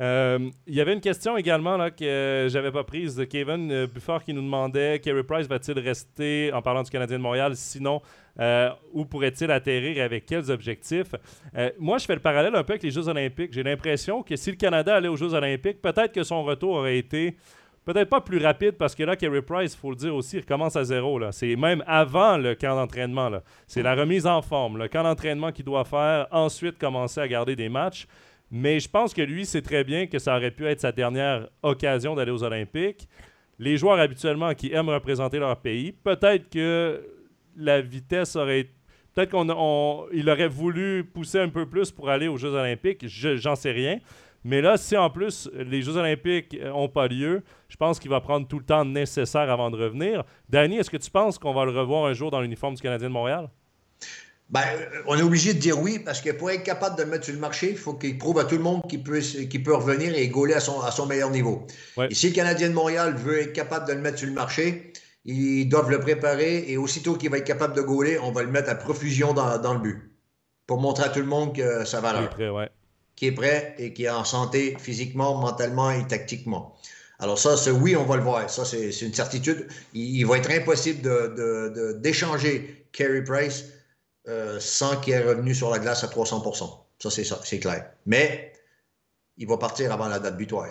[0.00, 3.86] Euh, il y avait une question également là, que j'avais pas prise de Kevin euh,
[3.86, 8.00] Bufford qui nous demandait Kerry Price va-t-il rester en parlant du Canadien de Montréal Sinon,
[8.92, 11.12] où pourrait-il atterrir et avec quels objectifs?
[11.80, 13.52] Moi, je fais le parallèle un peu avec les Jeux Olympiques.
[13.52, 16.98] J'ai l'impression que si le Canada allait aux Jeux Olympiques, peut-être que son retour aurait
[16.98, 17.36] été
[17.88, 20.40] Peut-être pas plus rapide parce que là, Kerry Price, il faut le dire aussi, il
[20.40, 21.18] recommence à zéro.
[21.30, 23.30] C'est même avant le camp d'entraînement.
[23.66, 27.56] C'est la remise en forme, le camp d'entraînement qu'il doit faire, ensuite commencer à garder
[27.56, 28.06] des matchs.
[28.50, 31.48] Mais je pense que lui, c'est très bien que ça aurait pu être sa dernière
[31.62, 33.08] occasion d'aller aux Olympiques.
[33.58, 37.04] Les joueurs habituellement qui aiment représenter leur pays, peut-être que
[37.56, 38.68] la vitesse aurait
[39.18, 39.30] Peut-être
[40.12, 43.98] qu'il aurait voulu pousser un peu plus pour aller aux Jeux Olympiques, j'en sais rien.
[44.44, 48.20] Mais là, si en plus les Jeux Olympiques n'ont pas lieu, je pense qu'il va
[48.20, 50.22] prendre tout le temps nécessaire avant de revenir.
[50.48, 53.08] Danny, est-ce que tu penses qu'on va le revoir un jour dans l'uniforme du Canadien
[53.08, 53.48] de Montréal?
[54.50, 54.64] Ben,
[55.06, 57.34] on est obligé de dire oui parce que pour être capable de le mettre sur
[57.34, 59.20] le marché, il faut qu'il prouve à tout le monde qu'il peut,
[59.64, 61.66] peut revenir et gauler à son, à son meilleur niveau.
[62.08, 64.92] Et si le Canadien de Montréal veut être capable de le mettre sur le marché,
[65.26, 68.50] ils doivent le préparer et aussitôt qu'il va être capable de gauler, on va le
[68.50, 70.16] mettre à profusion dans, le but
[70.66, 72.70] pour montrer à tout le monde que ça va là
[73.18, 76.76] qui est prêt et qui est en santé physiquement, mentalement et tactiquement.
[77.18, 78.48] Alors ça, oui, on va le voir.
[78.48, 79.66] Ça, c'est une certitude.
[79.92, 81.02] Il, va être impossible
[82.00, 83.64] d'échanger de, de, Carey Price
[84.28, 86.42] euh, sans qu'il ait revenu sur la glace à 300
[86.98, 87.90] Ça, c'est ça, c'est clair.
[88.06, 88.52] Mais
[89.36, 90.66] il va partir avant la date butoir.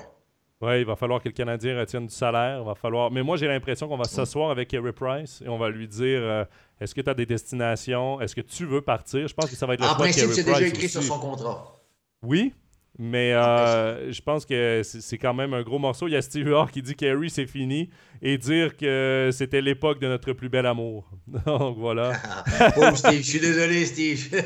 [0.60, 2.64] Oui, il va falloir que le Canadien retienne du salaire.
[2.64, 3.12] va falloir...
[3.12, 6.20] Mais moi, j'ai l'impression qu'on va s'asseoir avec Kerry Price et on va lui dire
[6.22, 6.46] euh,
[6.80, 8.20] est-ce que tu as des destinations?
[8.22, 9.28] Est-ce que tu veux partir?
[9.28, 11.76] Je pense que ça va être le En principe, c'est déjà écrit sur son contrat.
[12.24, 12.54] Oui,
[13.00, 16.08] mais euh, je pense que c'est quand même un gros morceau.
[16.08, 17.90] Il y a Steve Huard qui dit Kerry, c'est fini
[18.24, 21.08] et dire que c'était l'époque de notre plus bel amour.
[21.46, 22.14] Donc voilà.
[22.76, 24.44] Pauvre Steve, je suis désolé, Steve.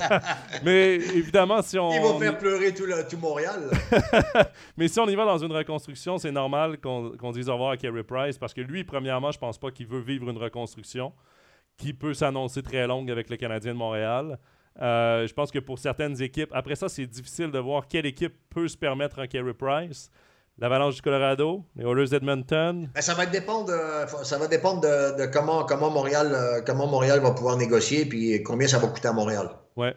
[0.64, 1.92] Mais évidemment, si on.
[1.92, 3.70] Il va faire pleurer tout, tout Montréal.
[4.76, 7.76] Mais si on y va dans une reconstruction, c'est normal qu'on dise au revoir à
[7.76, 11.12] Kerry Price parce que lui, premièrement, je pense pas qu'il veut vivre une reconstruction
[11.76, 14.38] qui peut s'annoncer très longue avec le Canadien de Montréal.
[14.82, 18.34] Euh, je pense que pour certaines équipes, après ça, c'est difficile de voir quelle équipe
[18.50, 20.10] peut se permettre un Carey Price.
[20.58, 22.88] L'Avalanche du Colorado, les Oilers d'Edmonton.
[22.94, 27.20] Ben, ça va dépendre, de, ça va dépendre de, comment, comment, Montréal, euh, comment Montréal
[27.20, 29.50] va pouvoir négocier et combien ça va coûter à Montréal.
[29.76, 29.94] Ouais.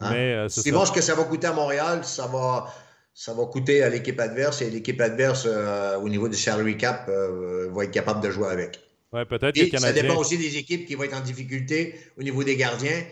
[0.00, 0.10] Hein?
[0.12, 2.72] Mais, euh, ce que ça va coûter à Montréal, ça va,
[3.12, 7.84] ça va coûter à l'équipe adverse et l'équipe adverse, au niveau du salary cap, va
[7.84, 8.80] être capable de jouer avec.
[9.12, 12.56] Ouais, peut-être Ça dépend aussi des équipes qui vont être en difficulté au niveau des
[12.56, 13.02] gardiens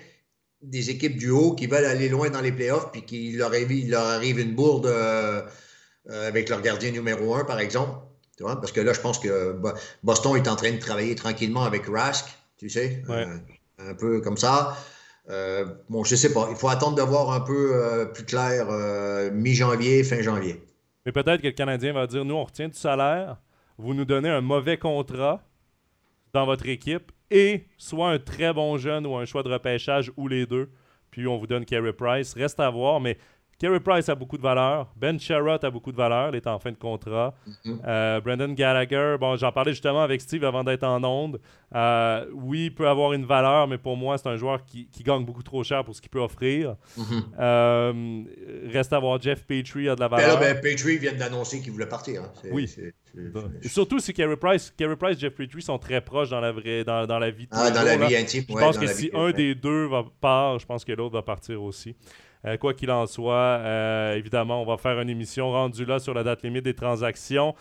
[0.62, 4.04] des équipes du haut qui veulent aller loin dans les playoffs, puis qu'il leur, leur,
[4.04, 5.42] arrive une bourde euh,
[6.10, 8.00] euh, avec leur gardien numéro un, par exemple.
[8.36, 8.60] Tu vois?
[8.60, 9.60] Parce que là, je pense que
[10.02, 12.26] Boston est en train de travailler tranquillement avec Rask,
[12.56, 13.36] tu sais, euh,
[13.78, 14.76] un peu comme ça.
[15.88, 16.48] bon, je sais pas.
[16.50, 18.66] Il faut attendre de voir un peu plus clair
[19.32, 20.62] mi-janvier, fin janvier.
[21.04, 23.38] Mais peut-être que le Canadien va dire nous, on retient du salaire,
[23.76, 25.42] vous nous donnez un mauvais contrat
[26.32, 30.28] dans votre équipe et soit un très bon jeune ou un choix de repêchage ou
[30.28, 30.70] les deux.
[31.10, 32.34] Puis on vous donne Carey Price.
[32.34, 33.18] Reste à voir, mais
[33.58, 34.86] Carey Price a beaucoup de valeur.
[34.96, 36.28] Ben Sherrod a beaucoup de valeur.
[36.32, 37.34] Il est en fin de contrat.
[37.66, 41.40] Euh, Brandon Gallagher, bon, j'en parlais justement avec Steve avant d'être en onde.
[41.74, 45.24] Euh, oui, il peut avoir une valeur, mais pour moi, c'est un joueur qui, gagne
[45.24, 46.76] beaucoup trop cher pour ce qu'il peut offrir.
[46.96, 47.22] Mm-hmm.
[47.40, 48.22] Euh,
[48.72, 50.38] reste à voir Jeff Petrie a de la ben valeur.
[50.38, 52.22] Ben, Petrie vient d'annoncer qu'il voulait partir.
[52.22, 52.48] Hein.
[52.52, 52.72] Oui.
[53.62, 56.84] surtout si Carey Price, Carey Price et Jeff Petrie sont très proches dans la, vraie,
[56.84, 57.48] dans, dans la vie.
[57.50, 58.44] Ah, dans la vie intime.
[58.48, 61.60] Je pense que si un des deux va part, je pense que l'autre va partir
[61.60, 61.96] aussi.
[62.44, 66.14] Euh, quoi qu'il en soit, euh, évidemment, on va faire une émission rendue là sur
[66.14, 67.54] la date limite des transactions.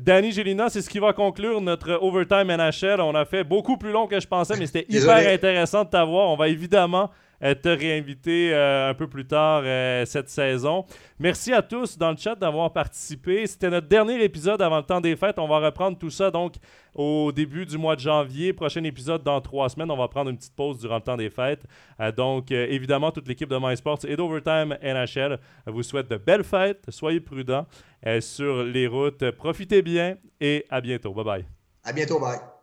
[0.00, 3.00] Danny Gélina, c'est ce qui va conclure notre Overtime NHL.
[3.00, 6.30] On a fait beaucoup plus long que je pensais, mais c'était hyper intéressant de t'avoir.
[6.30, 7.10] On va évidemment
[7.52, 10.86] te réinviter euh, un peu plus tard euh, cette saison.
[11.18, 13.46] Merci à tous dans le chat d'avoir participé.
[13.46, 15.38] C'était notre dernier épisode avant le temps des fêtes.
[15.38, 16.54] On va reprendre tout ça donc
[16.94, 18.52] au début du mois de janvier.
[18.52, 19.90] Prochain épisode dans trois semaines.
[19.90, 21.64] On va prendre une petite pause durant le temps des fêtes.
[22.16, 26.84] donc, évidemment, toute l'équipe de MySports et d'Overtime NHL vous souhaite de belles fêtes.
[26.88, 27.66] Soyez prudents
[28.20, 29.30] sur les routes.
[29.32, 31.12] Profitez bien et à bientôt.
[31.12, 31.44] Bye bye.
[31.84, 32.18] À bientôt.
[32.18, 32.53] Bye.